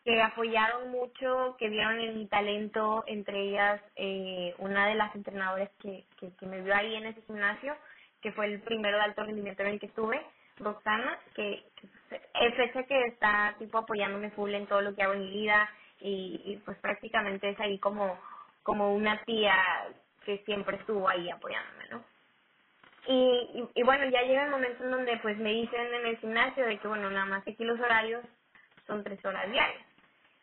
que 0.03 0.21
apoyaron 0.21 0.89
mucho, 0.89 1.55
que 1.59 1.69
vieron 1.69 1.99
en 1.99 2.17
mi 2.17 2.27
talento, 2.27 3.03
entre 3.07 3.39
ellas 3.39 3.81
eh, 3.95 4.55
una 4.57 4.87
de 4.87 4.95
las 4.95 5.15
entrenadoras 5.15 5.69
que, 5.79 6.05
que, 6.19 6.45
me 6.45 6.61
vio 6.61 6.75
ahí 6.75 6.95
en 6.95 7.05
ese 7.05 7.21
gimnasio, 7.23 7.75
que 8.21 8.31
fue 8.31 8.47
el 8.47 8.61
primero 8.61 8.97
de 8.97 9.03
alto 9.03 9.23
rendimiento 9.23 9.61
en 9.61 9.69
el 9.69 9.79
que 9.79 9.85
estuve, 9.87 10.19
Roxana, 10.57 11.19
que, 11.35 11.63
es 12.09 12.55
fecha 12.55 12.83
que 12.83 13.05
está 13.05 13.55
tipo 13.59 13.77
apoyándome 13.77 14.31
full 14.31 14.53
en 14.53 14.67
todo 14.67 14.81
lo 14.81 14.95
que 14.95 15.03
hago 15.03 15.13
en 15.13 15.21
mi 15.21 15.31
vida 15.31 15.69
y, 15.99 16.41
y 16.45 16.57
pues 16.65 16.77
prácticamente 16.79 17.49
es 17.49 17.59
ahí 17.59 17.77
como, 17.77 18.19
como 18.63 18.95
una 18.95 19.23
tía 19.23 19.55
que 20.25 20.39
siempre 20.45 20.77
estuvo 20.77 21.07
ahí 21.07 21.29
apoyándome, 21.29 21.87
¿no? 21.89 22.03
Y, 23.07 23.67
y, 23.73 23.83
bueno, 23.83 24.05
ya 24.09 24.21
llega 24.21 24.45
el 24.45 24.51
momento 24.51 24.83
en 24.83 24.91
donde 24.91 25.17
pues 25.17 25.35
me 25.37 25.51
dicen 25.51 25.93
en 25.93 26.05
el 26.05 26.17
gimnasio 26.17 26.65
de 26.65 26.77
que 26.77 26.87
bueno, 26.87 27.09
nada 27.09 27.25
más 27.25 27.47
aquí 27.47 27.63
los 27.63 27.79
horarios 27.79 28.23
son 28.85 29.03
tres 29.03 29.23
horas 29.25 29.49
diarias 29.51 29.90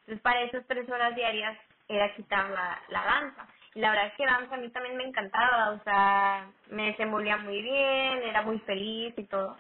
entonces, 0.08 0.22
para 0.22 0.40
esas 0.40 0.66
tres 0.66 0.88
horas 0.88 1.14
diarias 1.14 1.58
era 1.86 2.14
quitar 2.14 2.48
la, 2.48 2.80
la 2.88 3.04
danza. 3.04 3.46
Y 3.74 3.80
la 3.80 3.90
verdad 3.90 4.06
es 4.06 4.14
que 4.14 4.24
danza 4.24 4.54
a 4.54 4.58
mí 4.58 4.70
también 4.70 4.96
me 4.96 5.04
encantaba, 5.04 5.72
o 5.72 5.82
sea, 5.84 6.50
me 6.70 6.86
desenvolvía 6.86 7.36
muy 7.36 7.60
bien, 7.60 8.22
era 8.22 8.40
muy 8.40 8.58
feliz 8.60 9.12
y 9.18 9.24
todo. 9.24 9.58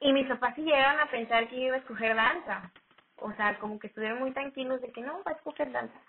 Y 0.00 0.12
mis 0.12 0.26
papás 0.26 0.56
sí 0.56 0.62
llegaron 0.62 1.00
a 1.00 1.06
pensar 1.06 1.46
que 1.48 1.54
yo 1.54 1.66
iba 1.66 1.76
a 1.76 1.78
escoger 1.78 2.16
danza. 2.16 2.72
O 3.18 3.32
sea, 3.34 3.56
como 3.60 3.78
que 3.78 3.86
estuvieron 3.86 4.18
muy 4.18 4.32
tranquilos 4.32 4.80
de 4.80 4.90
que 4.90 5.00
no, 5.00 5.22
va 5.22 5.30
a 5.30 5.34
escoger 5.34 5.70
danza. 5.70 6.00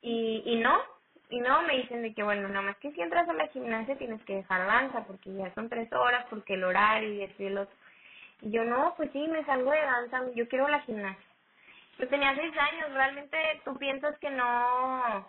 Y, 0.00 0.42
y 0.46 0.56
no, 0.56 0.80
y 1.28 1.40
no, 1.40 1.60
me 1.64 1.76
dicen 1.76 2.00
de 2.00 2.14
que 2.14 2.22
bueno, 2.22 2.48
nada 2.48 2.62
más 2.62 2.78
que 2.78 2.92
si 2.92 3.02
entras 3.02 3.28
a 3.28 3.34
la 3.34 3.48
gimnasia 3.48 3.98
tienes 3.98 4.22
que 4.24 4.36
dejar 4.36 4.66
danza, 4.66 5.04
porque 5.04 5.34
ya 5.34 5.52
son 5.52 5.68
tres 5.68 5.92
horas, 5.92 6.24
porque 6.30 6.54
el 6.54 6.64
horario 6.64 7.12
y 7.12 7.24
esto 7.24 7.42
y 7.42 7.46
el 7.46 7.58
otro. 7.58 7.76
Y 8.40 8.52
yo 8.52 8.64
no, 8.64 8.94
pues 8.96 9.10
sí, 9.12 9.28
me 9.28 9.44
salgo 9.44 9.70
de 9.70 9.82
danza, 9.82 10.22
yo 10.34 10.48
quiero 10.48 10.66
la 10.68 10.80
gimnasia. 10.80 11.33
Yo 11.98 12.08
tenía 12.08 12.34
seis 12.34 12.52
años, 12.58 12.92
realmente 12.92 13.36
tú 13.64 13.76
piensas 13.78 14.18
que 14.18 14.30
no, 14.30 15.26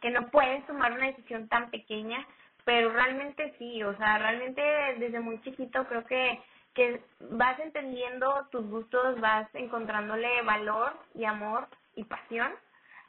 que 0.00 0.10
no 0.10 0.28
puedes 0.30 0.66
tomar 0.66 0.92
una 0.92 1.06
decisión 1.06 1.48
tan 1.48 1.70
pequeña, 1.70 2.26
pero 2.64 2.90
realmente 2.90 3.54
sí, 3.58 3.82
o 3.82 3.96
sea, 3.96 4.18
realmente 4.18 4.60
desde 4.98 5.20
muy 5.20 5.40
chiquito 5.42 5.86
creo 5.86 6.04
que, 6.06 6.40
que 6.74 7.02
vas 7.20 7.58
entendiendo 7.60 8.48
tus 8.50 8.66
gustos, 8.68 9.20
vas 9.20 9.48
encontrándole 9.54 10.42
valor 10.42 10.94
y 11.14 11.24
amor 11.24 11.68
y 11.94 12.04
pasión 12.04 12.52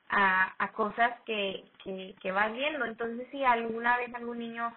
a, 0.09 0.53
a 0.57 0.71
cosas 0.73 1.19
que, 1.25 1.65
que, 1.83 2.15
que 2.21 2.31
vas 2.31 2.51
viendo. 2.53 2.85
Entonces, 2.85 3.27
si 3.31 3.43
alguna 3.43 3.97
vez 3.97 4.13
algún 4.13 4.39
niño 4.39 4.73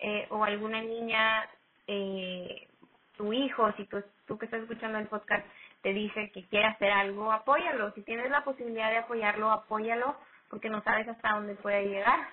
eh, 0.00 0.26
o 0.30 0.44
alguna 0.44 0.80
niña, 0.82 1.48
eh, 1.86 2.68
tu 3.16 3.32
hijo, 3.32 3.72
si 3.72 3.84
tú, 3.86 4.02
tú 4.26 4.38
que 4.38 4.46
estás 4.46 4.62
escuchando 4.62 4.98
el 4.98 5.06
podcast, 5.06 5.46
te 5.84 5.92
dice 5.92 6.30
que 6.32 6.48
quiere 6.48 6.64
hacer 6.64 6.90
algo, 6.90 7.30
apóyalo. 7.30 7.92
Si 7.92 8.00
tienes 8.00 8.30
la 8.30 8.42
posibilidad 8.42 8.90
de 8.90 8.96
apoyarlo, 8.96 9.50
apóyalo, 9.50 10.16
porque 10.48 10.70
no 10.70 10.82
sabes 10.82 11.06
hasta 11.06 11.34
dónde 11.34 11.54
puede 11.56 11.84
llegar. 11.84 12.26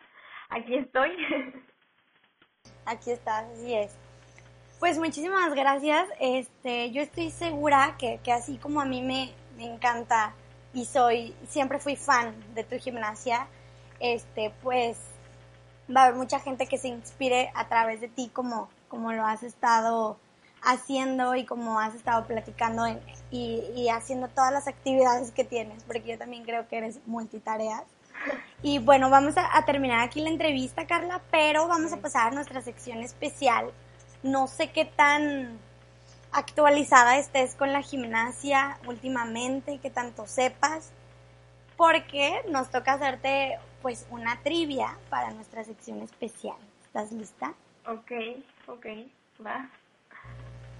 Aquí 0.49 0.73
estoy. 0.77 1.11
Aquí 2.85 3.11
estás, 3.11 3.43
así 3.51 3.75
es. 3.75 3.93
Pues 4.79 4.97
muchísimas 4.97 5.53
gracias. 5.53 6.07
Este, 6.21 6.91
yo 6.91 7.01
estoy 7.01 7.29
segura 7.29 7.95
que, 7.99 8.21
que 8.23 8.31
así 8.31 8.57
como 8.57 8.79
a 8.79 8.85
mí 8.85 9.01
me, 9.01 9.33
me 9.57 9.65
encanta 9.65 10.33
y 10.73 10.85
soy, 10.85 11.35
siempre 11.49 11.77
fui 11.77 11.97
fan 11.97 12.33
de 12.55 12.63
tu 12.63 12.77
gimnasia, 12.77 13.47
este, 13.99 14.53
pues 14.63 14.97
va 15.93 16.03
a 16.03 16.05
haber 16.05 16.15
mucha 16.15 16.39
gente 16.39 16.67
que 16.67 16.77
se 16.77 16.87
inspire 16.87 17.51
a 17.53 17.67
través 17.67 17.99
de 17.99 18.07
ti 18.07 18.29
como, 18.33 18.69
como 18.87 19.11
lo 19.11 19.25
has 19.25 19.43
estado 19.43 20.17
haciendo 20.61 21.35
y 21.35 21.45
como 21.45 21.79
has 21.79 21.95
estado 21.95 22.25
platicando 22.25 22.87
y, 23.31 23.63
y, 23.75 23.89
haciendo 23.89 24.27
todas 24.27 24.51
las 24.51 24.67
actividades 24.67 25.31
que 25.31 25.43
tienes, 25.43 25.83
porque 25.83 26.03
yo 26.03 26.17
también 26.17 26.43
creo 26.43 26.67
que 26.67 26.77
eres 26.77 26.99
multitareas. 27.07 27.83
Y 28.61 28.77
bueno, 28.77 29.09
vamos 29.09 29.33
a, 29.37 29.65
terminar 29.65 30.01
aquí 30.01 30.21
la 30.21 30.29
entrevista, 30.29 30.85
Carla, 30.85 31.21
pero 31.31 31.67
vamos 31.67 31.91
a 31.93 31.97
pasar 31.97 32.27
a 32.27 32.35
nuestra 32.35 32.61
sección 32.61 32.99
especial. 32.99 33.71
No 34.21 34.47
sé 34.47 34.71
qué 34.71 34.85
tan 34.85 35.57
actualizada 36.31 37.17
estés 37.17 37.55
con 37.55 37.73
la 37.73 37.81
gimnasia 37.81 38.77
últimamente, 38.85 39.79
qué 39.81 39.89
tanto 39.89 40.27
sepas, 40.27 40.91
porque 41.75 42.43
nos 42.49 42.69
toca 42.69 42.93
hacerte 42.93 43.57
pues 43.81 44.05
una 44.11 44.39
trivia 44.43 44.95
para 45.09 45.31
nuestra 45.31 45.63
sección 45.63 46.01
especial. 46.03 46.57
¿Estás 46.83 47.11
lista? 47.11 47.55
Ok, 47.87 48.11
ok, 48.67 48.85
va. 49.43 49.67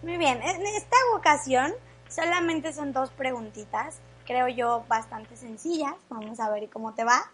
Muy 0.04 0.18
bien, 0.18 0.42
en 0.42 0.66
esta 0.66 0.98
ocasión 1.16 1.72
solamente 2.10 2.74
son 2.74 2.92
dos 2.92 3.12
preguntitas, 3.12 4.00
creo 4.26 4.48
yo 4.48 4.84
bastante 4.88 5.36
sencillas. 5.36 5.94
Vamos 6.10 6.40
a 6.40 6.50
ver 6.50 6.70
cómo 6.70 6.94
te 6.96 7.04
va. 7.04 7.32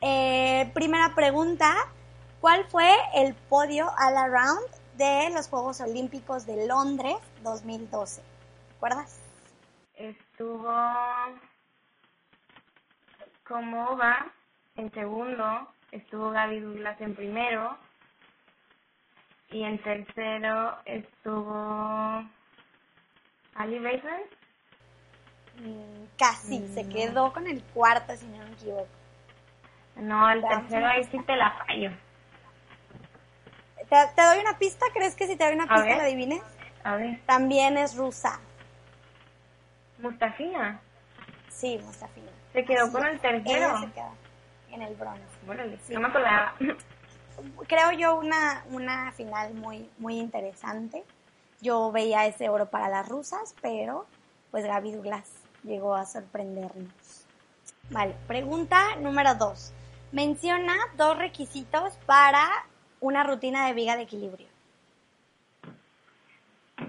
Eh, 0.00 0.70
primera 0.74 1.14
pregunta, 1.14 1.72
¿cuál 2.40 2.64
fue 2.64 2.90
el 3.14 3.34
podio 3.34 3.86
all 3.86 4.16
around 4.16 4.66
de 4.96 5.30
los 5.32 5.48
Juegos 5.48 5.80
Olímpicos 5.80 6.46
de 6.46 6.66
Londres 6.66 7.16
2012? 7.42 8.22
¿Recuerdas? 8.74 9.20
Estuvo 9.94 10.72
como 13.44 13.96
va 13.96 14.26
en 14.76 14.92
segundo, 14.92 15.68
estuvo 15.90 16.30
Gaby 16.30 16.60
Douglas 16.60 17.00
en 17.00 17.14
primero, 17.14 17.76
y 19.50 19.64
en 19.64 19.78
tercero 19.82 20.76
estuvo 20.84 22.24
Ali 23.54 23.78
Bateman. 23.78 24.20
Mm, 25.60 26.04
casi, 26.18 26.68
se 26.68 26.84
mm. 26.84 26.88
quedó 26.90 27.32
con 27.32 27.46
el 27.46 27.62
cuarto, 27.62 28.14
si 28.16 28.26
no 28.26 28.38
me 28.44 28.52
equivoco. 28.52 28.88
No, 29.96 30.30
el 30.30 30.42
tercero 30.42 30.86
ahí 30.86 31.04
sí 31.04 31.18
te 31.26 31.36
la 31.36 31.50
fallo. 31.52 31.90
¿Te, 33.76 33.96
te 34.14 34.22
doy 34.22 34.38
una 34.38 34.58
pista? 34.58 34.86
¿Crees 34.92 35.16
que 35.16 35.26
si 35.26 35.36
te 35.36 35.44
doy 35.44 35.54
una 35.54 35.66
pista 35.66 35.96
la 35.96 36.04
adivines? 36.04 36.42
A 36.84 36.96
ver, 36.96 37.20
También 37.26 37.76
es 37.76 37.96
rusa. 37.96 38.38
Mustafina. 39.98 40.80
Sí, 41.48 41.80
Mustafina. 41.82 42.30
Se 42.52 42.64
quedó 42.64 42.84
Así 42.84 42.92
con 42.92 43.06
el 43.06 43.20
tercero. 43.20 43.56
Ella 43.56 43.80
se 43.80 43.92
queda 43.92 44.12
en 44.70 44.82
el 44.82 44.94
bronce. 44.94 45.78
Sí. 45.82 45.94
no 45.94 46.00
me 46.00 46.08
acordaba. 46.08 46.54
Creo 47.66 47.92
yo 47.92 48.16
una, 48.16 48.64
una 48.70 49.12
final 49.12 49.54
muy, 49.54 49.88
muy 49.98 50.18
interesante. 50.18 51.04
Yo 51.60 51.90
veía 51.92 52.26
ese 52.26 52.48
oro 52.48 52.66
para 52.66 52.88
las 52.88 53.08
rusas, 53.08 53.54
pero 53.60 54.06
pues 54.50 54.64
Gaby 54.64 54.92
Douglas 54.92 55.28
llegó 55.64 55.94
a 55.94 56.06
sorprendernos. 56.06 57.24
Vale, 57.90 58.14
pregunta 58.26 58.96
número 58.96 59.34
dos. 59.34 59.72
Menciona 60.12 60.74
dos 60.96 61.18
requisitos 61.18 61.94
para 62.06 62.48
una 63.00 63.22
rutina 63.24 63.66
de 63.66 63.72
viga 63.74 63.96
de 63.96 64.02
equilibrio. 64.02 64.48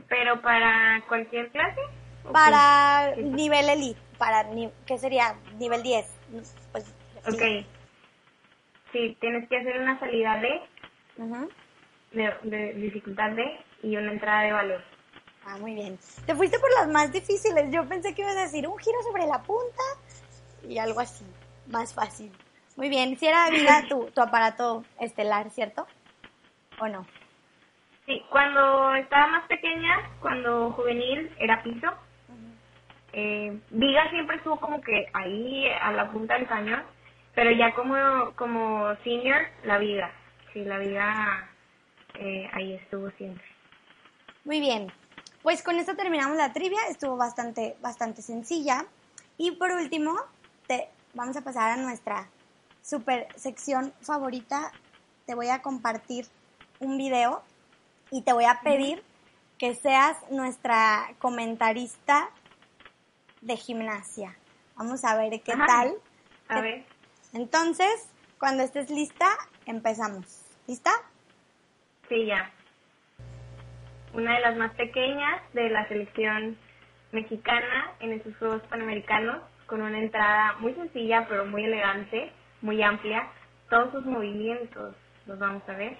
Pero 0.07 0.41
para 0.41 1.03
cualquier 1.07 1.51
clase. 1.51 1.79
¿o 2.25 2.31
Para 2.31 3.11
qué? 3.15 3.21
nivel 3.23 3.69
elite, 3.69 3.99
para 4.17 4.43
ni- 4.43 4.71
¿qué 4.85 4.97
sería? 4.97 5.35
Nivel 5.57 5.81
10. 5.83 6.05
Pues. 6.71 6.85
Ok. 7.27 7.65
Sí, 8.91 9.17
tienes 9.19 9.47
que 9.47 9.57
hacer 9.57 9.79
una 9.79 9.99
salida 9.99 10.39
de, 10.39 10.61
de 12.43 12.73
dificultad 12.73 13.31
D 13.31 13.59
y 13.83 13.95
una 13.95 14.11
entrada 14.11 14.41
de 14.41 14.51
valor. 14.51 14.83
Ah, 15.45 15.57
muy 15.57 15.73
bien. 15.73 15.97
Te 16.25 16.35
fuiste 16.35 16.59
por 16.59 16.69
las 16.79 16.87
más 16.89 17.11
difíciles. 17.11 17.71
Yo 17.71 17.87
pensé 17.87 18.13
que 18.13 18.21
ibas 18.21 18.35
a 18.37 18.41
decir 18.41 18.67
un 18.67 18.77
giro 18.77 18.97
sobre 19.03 19.25
la 19.25 19.41
punta 19.43 19.83
y 20.67 20.77
algo 20.77 20.99
así, 20.99 21.25
más 21.67 21.93
fácil. 21.93 22.31
Muy 22.75 22.89
bien. 22.89 23.17
Si 23.17 23.27
era 23.27 23.49
vida 23.49 23.85
tu, 23.89 24.05
tu 24.11 24.21
aparato 24.21 24.83
estelar, 24.99 25.49
¿cierto? 25.49 25.87
¿O 26.79 26.87
no? 26.87 27.05
Sí, 28.05 28.23
cuando 28.29 28.95
estaba 28.95 29.27
más 29.27 29.47
pequeña, 29.47 30.09
cuando 30.19 30.71
juvenil, 30.71 31.31
era 31.39 31.61
piso. 31.61 31.87
Eh, 33.13 33.59
Viga 33.71 34.09
siempre 34.11 34.37
estuvo 34.37 34.59
como 34.59 34.81
que 34.81 35.07
ahí 35.13 35.67
a 35.81 35.91
la 35.91 36.11
punta 36.11 36.35
del 36.35 36.47
cañón, 36.47 36.83
pero 37.35 37.51
ya 37.51 37.73
como, 37.73 38.33
como 38.35 38.95
senior, 39.03 39.41
la 39.63 39.77
Viga. 39.77 40.11
Sí, 40.53 40.63
la 40.63 40.77
Viga 40.77 41.49
eh, 42.15 42.49
ahí 42.53 42.73
estuvo 42.73 43.09
siempre. 43.11 43.45
Muy 44.45 44.59
bien. 44.59 44.91
Pues 45.41 45.63
con 45.63 45.77
esto 45.77 45.95
terminamos 45.95 46.37
la 46.37 46.53
trivia. 46.53 46.79
Estuvo 46.89 47.15
bastante, 47.15 47.77
bastante 47.81 48.21
sencilla. 48.21 48.85
Y 49.37 49.51
por 49.51 49.71
último, 49.71 50.15
te, 50.67 50.89
vamos 51.13 51.37
a 51.37 51.43
pasar 51.43 51.71
a 51.71 51.81
nuestra 51.81 52.27
super 52.81 53.27
sección 53.35 53.93
favorita. 54.01 54.71
Te 55.25 55.35
voy 55.35 55.49
a 55.49 55.61
compartir 55.61 56.25
un 56.79 56.97
video 56.97 57.43
y 58.11 58.23
te 58.23 58.33
voy 58.33 58.45
a 58.45 58.61
pedir 58.61 59.03
que 59.57 59.75
seas 59.75 60.17
nuestra 60.31 61.13
comentarista 61.19 62.29
de 63.41 63.55
gimnasia. 63.55 64.35
Vamos 64.75 65.03
a 65.03 65.15
ver 65.17 65.41
qué 65.41 65.53
Ajá. 65.53 65.65
tal. 65.65 65.93
A 66.47 66.61
ver, 66.61 66.85
Entonces, 67.33 68.11
cuando 68.39 68.63
estés 68.63 68.89
lista, 68.89 69.27
empezamos. 69.65 70.45
¿Lista? 70.67 70.91
sí, 72.09 72.25
ya. 72.25 72.51
Una 74.13 74.35
de 74.35 74.41
las 74.41 74.57
más 74.57 74.73
pequeñas 74.73 75.41
de 75.53 75.69
la 75.69 75.87
selección 75.87 76.57
mexicana 77.11 77.91
en 77.99 78.13
estos 78.13 78.35
Juegos 78.37 78.63
Panamericanos, 78.63 79.43
con 79.67 79.81
una 79.83 79.99
entrada 79.99 80.53
muy 80.59 80.73
sencilla 80.73 81.27
pero 81.29 81.45
muy 81.45 81.63
elegante, 81.65 82.31
muy 82.61 82.81
amplia. 82.81 83.27
Todos 83.69 83.91
sus 83.91 84.05
movimientos 84.05 84.95
los 85.27 85.37
vamos 85.37 85.61
a 85.69 85.73
ver. 85.73 85.97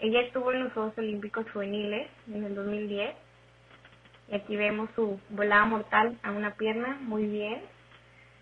Ella 0.00 0.22
estuvo 0.22 0.50
en 0.50 0.64
los 0.64 0.72
Juegos 0.72 0.98
Olímpicos 0.98 1.46
Juveniles 1.52 2.10
en 2.26 2.42
el 2.42 2.56
2010. 2.56 3.14
Y 4.30 4.34
aquí 4.34 4.56
vemos 4.56 4.90
su 4.96 5.20
volada 5.30 5.64
mortal 5.64 6.18
a 6.24 6.32
una 6.32 6.54
pierna, 6.54 6.98
muy 7.02 7.26
bien, 7.26 7.62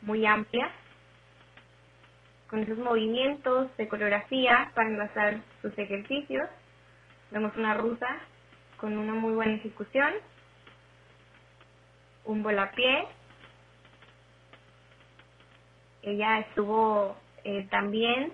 muy 0.01 0.25
amplia. 0.25 0.71
Con 2.51 2.65
esos 2.65 2.79
movimientos 2.79 3.75
de 3.77 3.87
coreografía 3.87 4.73
para 4.75 4.89
enlazar 4.89 5.41
sus 5.63 5.77
ejercicios. 5.79 6.49
Vemos 7.31 7.57
una 7.57 7.75
rusa 7.75 8.09
con 8.77 8.99
una 8.99 9.15
muy 9.15 9.35
buena 9.35 9.55
ejecución. 9.55 10.13
Un 12.25 12.43
volapié. 12.43 13.07
Ella 16.03 16.41
estuvo 16.41 17.17
eh, 17.45 17.69
también 17.71 18.33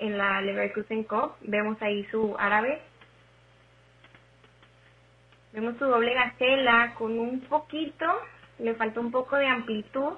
en 0.00 0.18
la 0.18 0.42
Leverkusen 0.42 1.04
Cup. 1.04 1.36
Vemos 1.42 1.80
ahí 1.82 2.04
su 2.10 2.34
árabe. 2.36 2.82
Vemos 5.52 5.76
su 5.78 5.84
doble 5.84 6.14
gacela 6.14 6.94
con 6.94 7.16
un 7.18 7.42
poquito, 7.42 8.06
le 8.58 8.74
faltó 8.74 9.00
un 9.00 9.12
poco 9.12 9.36
de 9.36 9.46
amplitud 9.46 10.14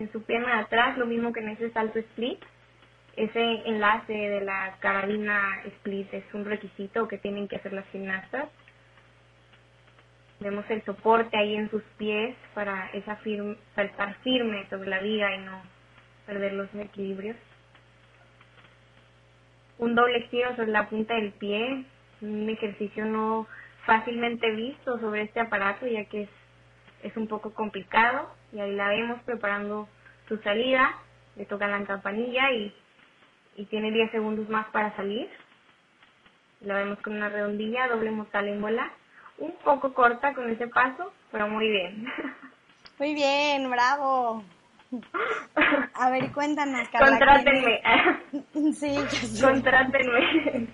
en 0.00 0.10
su 0.12 0.22
pierna 0.22 0.56
de 0.56 0.62
atrás, 0.62 0.98
lo 0.98 1.06
mismo 1.06 1.32
que 1.32 1.40
en 1.40 1.50
ese 1.50 1.70
salto 1.70 1.98
split. 1.98 2.40
Ese 3.16 3.40
enlace 3.66 4.12
de 4.12 4.40
la 4.40 4.76
carabina 4.80 5.60
split 5.64 6.12
es 6.14 6.24
un 6.32 6.44
requisito 6.44 7.06
que 7.06 7.18
tienen 7.18 7.48
que 7.48 7.56
hacer 7.56 7.72
las 7.72 7.86
gimnastas. 7.88 8.48
Vemos 10.40 10.64
el 10.70 10.82
soporte 10.84 11.36
ahí 11.36 11.54
en 11.54 11.68
sus 11.70 11.82
pies 11.98 12.34
para 12.54 12.88
esa 12.94 13.16
firme, 13.16 13.56
saltar 13.74 14.14
firme 14.22 14.66
sobre 14.70 14.88
la 14.88 15.00
viga 15.00 15.34
y 15.34 15.38
no 15.40 15.60
perder 16.24 16.54
los 16.54 16.74
equilibrios. 16.74 17.36
Un 19.76 19.94
doble 19.94 20.22
giro 20.28 20.56
sobre 20.56 20.70
la 20.70 20.88
punta 20.88 21.14
del 21.14 21.32
pie, 21.32 21.84
un 22.22 22.48
ejercicio 22.48 23.04
no 23.04 23.46
fácilmente 23.84 24.50
visto 24.52 24.98
sobre 24.98 25.22
este 25.22 25.40
aparato 25.40 25.86
ya 25.86 26.04
que 26.04 26.22
es, 26.22 26.28
es 27.02 27.16
un 27.16 27.26
poco 27.26 27.52
complicado 27.54 28.30
y 28.52 28.60
ahí 28.60 28.74
la 28.74 28.88
vemos 28.88 29.22
preparando 29.22 29.88
su 30.28 30.38
salida, 30.38 30.94
le 31.36 31.46
tocan 31.46 31.70
la 31.70 31.84
campanilla 31.84 32.50
y, 32.52 32.74
y 33.56 33.64
tiene 33.66 33.90
10 33.90 34.10
segundos 34.10 34.48
más 34.48 34.66
para 34.68 34.94
salir. 34.96 35.28
La 36.60 36.74
vemos 36.74 36.98
con 37.00 37.16
una 37.16 37.28
redondilla, 37.28 37.88
doble 37.88 38.10
mortal 38.10 38.48
en 38.48 38.60
bola, 38.60 38.92
un 39.38 39.52
poco 39.64 39.94
corta 39.94 40.34
con 40.34 40.50
ese 40.50 40.68
paso, 40.68 41.12
pero 41.32 41.48
muy 41.48 41.68
bien. 41.68 42.06
Muy 42.98 43.14
bien, 43.14 43.70
bravo. 43.70 44.44
A 45.94 46.10
ver, 46.10 46.30
cuéntanos, 46.32 46.86
Carla. 46.90 47.08
Contrátenme, 47.08 47.80
¿quién? 48.52 48.74
Sí, 48.74 49.40
contrátenme. 49.40 50.68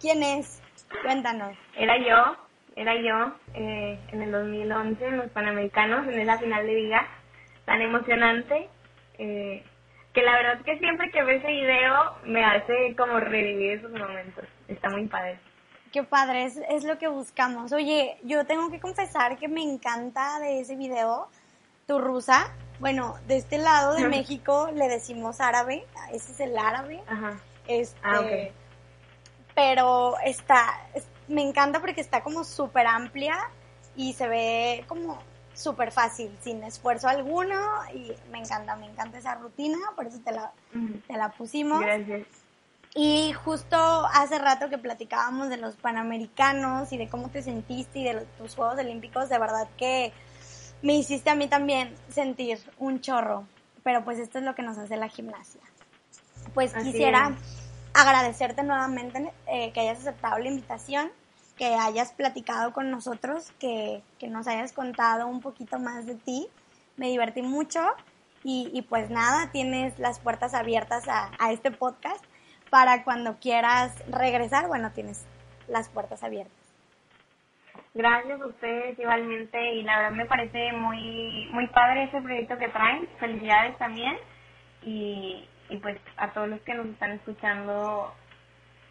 ¿Quién 0.00 0.22
es? 0.22 0.62
Cuéntanos. 1.02 1.56
Era 1.76 1.96
yo, 1.96 2.36
era 2.80 2.94
yo 2.96 3.34
eh, 3.54 3.98
en 4.12 4.22
el 4.22 4.32
2011 4.32 5.04
en 5.06 5.16
los 5.18 5.30
Panamericanos, 5.30 6.06
en 6.08 6.18
esa 6.18 6.38
final 6.38 6.66
de 6.66 6.74
viga 6.74 7.06
tan 7.64 7.80
emocionante, 7.82 8.68
eh, 9.18 9.62
que 10.12 10.22
la 10.22 10.32
verdad 10.32 10.64
que 10.64 10.78
siempre 10.78 11.10
que 11.10 11.22
veo 11.22 11.36
ese 11.38 11.46
video 11.46 12.16
me 12.24 12.44
hace 12.44 12.94
como 12.96 13.20
revivir 13.20 13.78
esos 13.78 13.92
momentos. 13.92 14.44
Está 14.66 14.88
muy 14.90 15.06
padre. 15.06 15.38
Qué 15.92 16.02
padre, 16.04 16.44
es, 16.44 16.56
es 16.70 16.84
lo 16.84 16.98
que 16.98 17.08
buscamos. 17.08 17.72
Oye, 17.72 18.16
yo 18.22 18.44
tengo 18.46 18.70
que 18.70 18.80
confesar 18.80 19.36
que 19.38 19.48
me 19.48 19.62
encanta 19.62 20.38
de 20.40 20.60
ese 20.60 20.76
video 20.76 21.28
tu 21.86 21.98
rusa. 21.98 22.54
Bueno, 22.78 23.16
de 23.26 23.36
este 23.36 23.58
lado 23.58 23.94
de 23.94 24.08
México 24.08 24.70
le 24.74 24.88
decimos 24.88 25.40
árabe, 25.40 25.84
ese 26.12 26.32
es 26.32 26.40
el 26.40 26.56
árabe. 26.56 27.02
Ajá. 27.08 27.34
Este, 27.68 27.98
Ah. 28.02 28.22
Pero 29.54 30.14
está, 30.24 30.64
es- 30.94 31.08
me 31.30 31.42
encanta 31.42 31.80
porque 31.80 32.00
está 32.00 32.22
como 32.22 32.44
súper 32.44 32.86
amplia 32.86 33.36
y 33.96 34.12
se 34.12 34.28
ve 34.28 34.84
como 34.88 35.18
súper 35.54 35.92
fácil, 35.92 36.36
sin 36.42 36.62
esfuerzo 36.62 37.08
alguno 37.08 37.56
y 37.94 38.12
me 38.30 38.38
encanta, 38.38 38.76
me 38.76 38.86
encanta 38.86 39.18
esa 39.18 39.34
rutina, 39.34 39.78
por 39.96 40.06
eso 40.06 40.18
te 40.24 40.32
la, 40.32 40.52
te 41.06 41.14
la 41.16 41.30
pusimos. 41.30 41.80
Gracias. 41.80 42.26
Y 42.94 43.32
justo 43.32 43.76
hace 44.12 44.38
rato 44.38 44.68
que 44.68 44.78
platicábamos 44.78 45.48
de 45.48 45.56
los 45.58 45.76
Panamericanos 45.76 46.92
y 46.92 46.96
de 46.98 47.08
cómo 47.08 47.28
te 47.28 47.42
sentiste 47.42 48.00
y 48.00 48.04
de 48.04 48.14
los- 48.14 48.26
tus 48.38 48.54
Juegos 48.56 48.78
Olímpicos, 48.78 49.28
de 49.28 49.38
verdad 49.38 49.68
que 49.76 50.12
me 50.82 50.94
hiciste 50.94 51.30
a 51.30 51.34
mí 51.34 51.46
también 51.46 51.94
sentir 52.08 52.58
un 52.78 53.00
chorro. 53.00 53.44
Pero 53.84 54.04
pues 54.04 54.18
esto 54.18 54.38
es 54.38 54.44
lo 54.44 54.54
que 54.54 54.62
nos 54.62 54.76
hace 54.76 54.96
la 54.96 55.08
gimnasia. 55.08 55.60
Pues 56.52 56.74
Así 56.74 56.86
quisiera 56.92 57.28
es. 57.34 57.70
agradecerte 57.94 58.62
nuevamente 58.62 59.32
eh, 59.46 59.72
que 59.72 59.80
hayas 59.80 60.00
aceptado 60.00 60.38
la 60.38 60.48
invitación, 60.48 61.10
que 61.60 61.74
hayas 61.74 62.14
platicado 62.14 62.72
con 62.72 62.90
nosotros, 62.90 63.52
que, 63.60 64.00
que 64.18 64.28
nos 64.28 64.48
hayas 64.48 64.72
contado 64.72 65.26
un 65.26 65.42
poquito 65.42 65.78
más 65.78 66.06
de 66.06 66.14
ti. 66.14 66.46
Me 66.96 67.08
divertí 67.08 67.42
mucho 67.42 67.80
y, 68.42 68.70
y 68.72 68.80
pues 68.80 69.10
nada, 69.10 69.52
tienes 69.52 69.98
las 69.98 70.20
puertas 70.20 70.54
abiertas 70.54 71.06
a, 71.06 71.30
a 71.38 71.52
este 71.52 71.70
podcast 71.70 72.24
para 72.70 73.04
cuando 73.04 73.38
quieras 73.40 73.94
regresar, 74.10 74.68
bueno, 74.68 74.90
tienes 74.92 75.26
las 75.68 75.90
puertas 75.90 76.24
abiertas. 76.24 76.56
Gracias 77.92 78.40
a 78.40 78.46
ustedes 78.46 78.98
igualmente 78.98 79.74
y 79.74 79.82
la 79.82 79.98
verdad 79.98 80.16
me 80.16 80.24
parece 80.24 80.72
muy 80.72 81.46
muy 81.52 81.66
padre 81.66 82.04
ese 82.04 82.22
proyecto 82.22 82.56
que 82.56 82.68
traen. 82.68 83.06
Felicidades 83.18 83.76
también 83.76 84.16
y, 84.82 85.46
y 85.68 85.76
pues 85.76 86.00
a 86.16 86.32
todos 86.32 86.48
los 86.48 86.60
que 86.62 86.72
nos 86.72 86.86
están 86.86 87.12
escuchando 87.12 88.14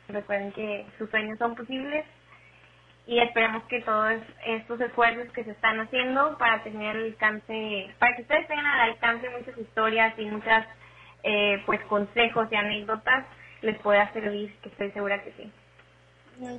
Recuerden 0.09 0.51
que 0.53 0.87
sus 0.97 1.09
sueños 1.11 1.37
son 1.37 1.55
posibles 1.55 2.03
y 3.09 3.19
esperemos 3.19 3.63
que 3.63 3.81
todos 3.81 4.21
estos 4.45 4.79
esfuerzos 4.79 5.33
que 5.33 5.43
se 5.43 5.49
están 5.49 5.79
haciendo 5.79 6.37
para 6.37 6.61
tener 6.61 6.95
el 6.95 7.05
alcance, 7.05 7.89
para 7.97 8.15
que 8.15 8.21
ustedes 8.21 8.47
tengan 8.47 8.67
al 8.67 8.91
alcance 8.91 9.27
muchas 9.31 9.57
historias 9.57 10.13
y 10.19 10.25
muchas 10.25 10.67
eh, 11.23 11.59
pues 11.65 11.81
consejos 11.85 12.47
y 12.51 12.55
anécdotas 12.55 13.25
les 13.63 13.79
pueda 13.79 14.13
servir, 14.13 14.55
que 14.61 14.69
estoy 14.69 14.91
segura 14.91 15.23
que 15.23 15.31
sí. 15.31 15.51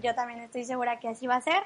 Yo 0.02 0.12
también 0.16 0.40
estoy 0.40 0.64
segura 0.64 0.98
que 0.98 1.06
así 1.06 1.28
va 1.28 1.36
a 1.36 1.40
ser. 1.40 1.62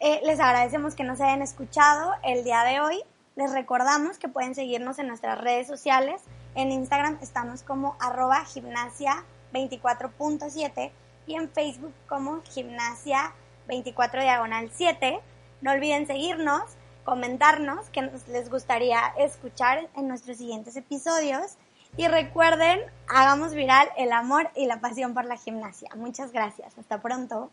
Eh, 0.00 0.20
les 0.24 0.40
agradecemos 0.40 0.94
que 0.94 1.02
nos 1.02 1.22
hayan 1.22 1.40
escuchado 1.40 2.12
el 2.22 2.44
día 2.44 2.64
de 2.64 2.80
hoy. 2.80 3.02
Les 3.34 3.50
recordamos 3.50 4.18
que 4.18 4.28
pueden 4.28 4.54
seguirnos 4.54 4.98
en 4.98 5.08
nuestras 5.08 5.40
redes 5.40 5.66
sociales. 5.66 6.22
En 6.54 6.70
Instagram 6.70 7.16
estamos 7.22 7.62
como 7.62 7.96
arroba 7.98 8.44
gimnasia 8.44 9.24
24.7 9.54 10.90
y 11.26 11.34
en 11.36 11.48
Facebook 11.48 11.94
como 12.06 12.42
gimnasia 12.42 13.32
24 13.66 14.22
diagonal 14.22 14.70
7. 14.74 15.20
No 15.60 15.72
olviden 15.72 16.06
seguirnos, 16.06 16.62
comentarnos 17.04 17.88
que 17.90 18.02
les 18.28 18.50
gustaría 18.50 19.00
escuchar 19.18 19.88
en 19.96 20.08
nuestros 20.08 20.38
siguientes 20.38 20.76
episodios. 20.76 21.56
Y 21.96 22.08
recuerden, 22.08 22.80
hagamos 23.08 23.54
viral 23.54 23.88
el 23.96 24.12
amor 24.12 24.50
y 24.54 24.66
la 24.66 24.80
pasión 24.80 25.14
por 25.14 25.24
la 25.24 25.36
gimnasia. 25.36 25.88
Muchas 25.96 26.32
gracias. 26.32 26.76
Hasta 26.78 27.00
pronto. 27.00 27.50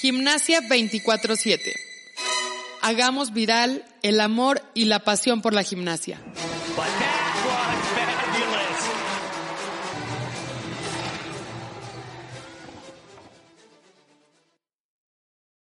Gimnasia 0.00 0.60
24/7. 0.62 1.72
Hagamos 2.80 3.32
viral 3.32 3.84
el 4.02 4.20
amor 4.20 4.60
y 4.74 4.86
la 4.86 4.98
pasión 4.98 5.40
por 5.40 5.54
la 5.54 5.62
gimnasia. 5.62 6.18